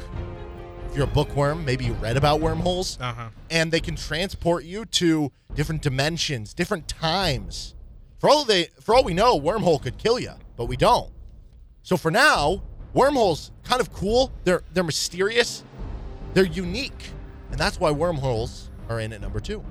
If 0.90 0.96
you're 0.96 1.04
a 1.04 1.08
bookworm, 1.08 1.64
maybe 1.66 1.86
you 1.86 1.94
read 1.94 2.18
about 2.18 2.42
wormholes, 2.42 2.98
Uh 3.00 3.14
huh. 3.14 3.30
and 3.52 3.72
they 3.72 3.80
can 3.80 3.96
transport 3.96 4.64
you 4.66 4.86
to 4.86 5.32
different 5.54 5.84
dimensions, 5.84 6.54
different 6.56 6.88
times. 6.88 7.76
For 8.18 8.28
all 8.30 8.44
they, 8.44 8.70
for 8.82 8.96
all 8.96 9.04
we 9.04 9.14
know, 9.14 9.38
a 9.38 9.40
wormhole 9.40 9.80
could 9.82 9.98
kill 10.00 10.20
you, 10.20 10.32
but 10.58 10.66
we 10.66 10.76
don't. 10.78 11.12
So 11.84 11.96
for 11.96 12.10
now, 12.10 12.64
wormholes 12.94 13.52
kind 13.64 13.80
of 13.80 13.94
cool. 13.94 14.32
They're 14.46 14.64
they're 14.74 14.84
mysterious. 14.84 15.64
They're 16.34 16.44
unique, 16.46 17.12
and 17.52 17.60
that's 17.60 17.80
why 17.80 17.92
wormholes 17.92 18.70
are 18.90 19.00
in 19.00 19.14
at 19.14 19.22
number 19.22 19.40
two. 19.40 19.64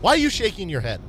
Why 0.00 0.12
are 0.12 0.16
you 0.16 0.30
shaking 0.30 0.68
your 0.68 0.80
head? 0.80 1.00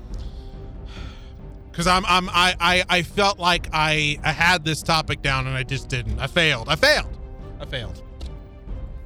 Because 1.71 1.88
I'm, 1.88 2.05
I'm, 2.05 2.30
I, 2.30 2.55
I, 2.59 2.86
I 2.88 3.01
felt 3.01 3.38
like 3.38 3.67
I, 3.73 4.17
I 4.23 4.32
had 4.32 4.63
this 4.63 4.82
topic 4.82 5.21
down 5.21 5.45
and 5.45 5.55
I 5.55 5.63
just 5.63 5.89
didn't. 5.89 6.19
I 6.19 6.28
failed. 6.28 6.69
I 6.69 6.76
failed. 6.76 7.17
I 7.59 7.65
failed. 7.65 8.01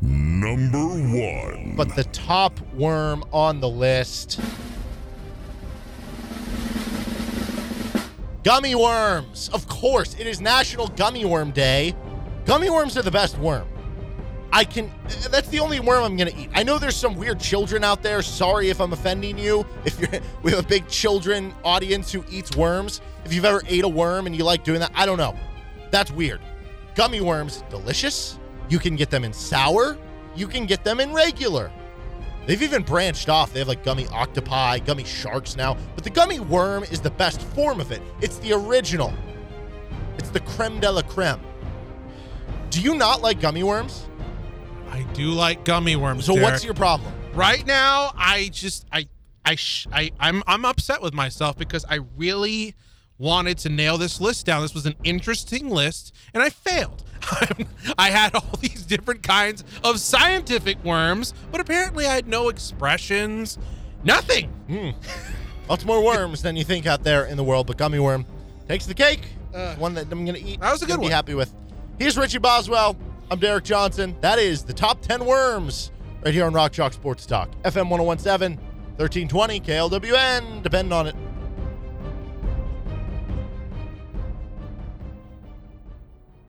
Number 0.01 0.77
one. 0.77 1.73
But 1.75 1.95
the 1.95 2.03
top 2.05 2.59
worm 2.73 3.23
on 3.33 3.59
the 3.59 3.67
list. 3.67 4.39
Gummy 8.43 8.75
worms. 8.75 9.49
Of 9.53 9.67
course, 9.67 10.15
it 10.17 10.27
is 10.27 10.39
National 10.39 10.87
Gummy 10.89 11.25
Worm 11.25 11.51
Day. 11.51 11.95
Gummy 12.45 12.69
worms 12.69 12.97
are 12.97 13.01
the 13.01 13.11
best 13.11 13.37
worm. 13.37 13.67
I 14.51 14.63
can 14.63 14.91
that's 15.29 15.49
the 15.49 15.59
only 15.59 15.79
worm 15.79 16.03
I'm 16.03 16.17
to 16.17 16.35
eat. 16.35 16.49
I 16.53 16.63
know 16.63 16.77
there's 16.77 16.95
some 16.95 17.15
weird 17.15 17.39
children 17.39 17.83
out 17.83 18.01
there. 18.01 18.21
Sorry 18.21 18.69
if 18.69 18.81
I'm 18.81 18.93
offending 18.93 19.37
you. 19.37 19.65
If 19.85 19.99
you're 19.99 20.09
we 20.43 20.51
have 20.51 20.65
a 20.65 20.67
big 20.67 20.87
children 20.87 21.53
audience 21.63 22.11
who 22.11 22.23
eats 22.29 22.55
worms. 22.55 23.01
If 23.25 23.33
you've 23.33 23.45
ever 23.45 23.61
ate 23.67 23.83
a 23.83 23.89
worm 23.89 24.25
and 24.25 24.35
you 24.35 24.43
like 24.43 24.63
doing 24.63 24.79
that, 24.79 24.91
I 24.95 25.05
don't 25.05 25.17
know. 25.17 25.35
That's 25.91 26.11
weird. 26.11 26.41
Gummy 26.95 27.21
worms, 27.21 27.63
delicious. 27.69 28.39
You 28.69 28.79
can 28.79 28.95
get 28.95 29.09
them 29.09 29.23
in 29.23 29.33
sour. 29.33 29.97
You 30.35 30.47
can 30.47 30.65
get 30.65 30.83
them 30.83 30.99
in 30.99 31.13
regular. 31.13 31.71
They've 32.45 32.61
even 32.61 32.81
branched 32.81 33.29
off. 33.29 33.53
They 33.53 33.59
have 33.59 33.67
like 33.67 33.83
gummy 33.83 34.07
octopi, 34.07 34.79
gummy 34.79 35.03
sharks 35.03 35.55
now. 35.55 35.77
But 35.93 36.03
the 36.03 36.09
gummy 36.09 36.39
worm 36.39 36.83
is 36.83 36.99
the 36.99 37.11
best 37.11 37.41
form 37.41 37.79
of 37.79 37.91
it. 37.91 38.01
It's 38.21 38.39
the 38.39 38.53
original. 38.53 39.13
It's 40.17 40.29
the 40.29 40.39
creme 40.39 40.79
de 40.79 40.91
la 40.91 41.03
creme. 41.03 41.39
Do 42.71 42.81
you 42.81 42.95
not 42.95 43.21
like 43.21 43.39
gummy 43.39 43.63
worms? 43.63 44.08
I 44.91 45.03
do 45.13 45.31
like 45.31 45.65
gummy 45.65 45.95
worms. 45.95 46.25
So 46.25 46.33
what's 46.33 46.63
your 46.63 46.73
problem? 46.73 47.13
right 47.33 47.65
now? 47.65 48.11
I 48.17 48.49
just, 48.51 48.85
I, 48.91 49.07
I, 49.45 49.55
sh- 49.55 49.87
I, 49.91 50.11
I'm, 50.19 50.43
I'm 50.47 50.65
upset 50.65 51.01
with 51.01 51.13
myself 51.13 51.57
because 51.57 51.85
I 51.89 51.99
really 52.17 52.75
wanted 53.17 53.57
to 53.59 53.69
nail 53.69 53.97
this 53.97 54.19
list 54.19 54.45
down. 54.45 54.61
This 54.61 54.73
was 54.73 54.85
an 54.85 54.95
interesting 55.03 55.69
list, 55.69 56.13
and 56.33 56.41
I 56.41 56.49
failed. 56.49 57.03
I 57.97 58.09
had 58.09 58.33
all 58.35 58.57
these 58.61 58.83
different 58.83 59.23
kinds 59.23 59.63
of 59.83 59.99
scientific 59.99 60.83
worms, 60.83 61.33
but 61.51 61.61
apparently 61.61 62.05
I 62.05 62.15
had 62.15 62.27
no 62.27 62.49
expressions, 62.49 63.57
nothing. 64.03 64.47
Hmm. 64.67 64.89
Lots 65.69 65.85
more 65.85 66.03
worms 66.03 66.41
than 66.41 66.55
you 66.55 66.63
think 66.63 66.87
out 66.87 67.03
there 67.03 67.25
in 67.25 67.37
the 67.37 67.43
world, 67.43 67.67
but 67.67 67.77
gummy 67.77 67.99
worm 67.99 68.25
takes 68.67 68.85
the 68.85 68.93
cake. 68.93 69.21
Uh, 69.53 69.71
it's 69.71 69.79
one 69.79 69.93
that 69.95 70.11
I'm 70.11 70.25
gonna 70.25 70.39
eat. 70.39 70.59
that 70.61 70.71
was 70.71 70.81
a 70.81 70.85
good 70.85 70.97
one. 70.97 71.07
Be 71.07 71.13
happy 71.13 71.33
with. 71.33 71.53
Here's 71.99 72.17
Richie 72.17 72.37
Boswell. 72.37 72.95
I'm 73.31 73.37
Derek 73.37 73.63
Johnson. 73.63 74.15
That 74.21 74.39
is 74.39 74.63
the 74.63 74.73
top 74.73 75.01
10 75.01 75.23
worms 75.23 75.91
right 76.25 76.33
here 76.33 76.45
on 76.45 76.53
Rock 76.53 76.71
Chalk 76.71 76.93
Sports 76.93 77.27
Talk. 77.27 77.51
FM 77.61 77.87
1017, 77.87 78.57
1320, 78.97 79.59
KLWN. 79.59 80.63
Depend 80.63 80.91
on 80.91 81.05
it. 81.05 81.15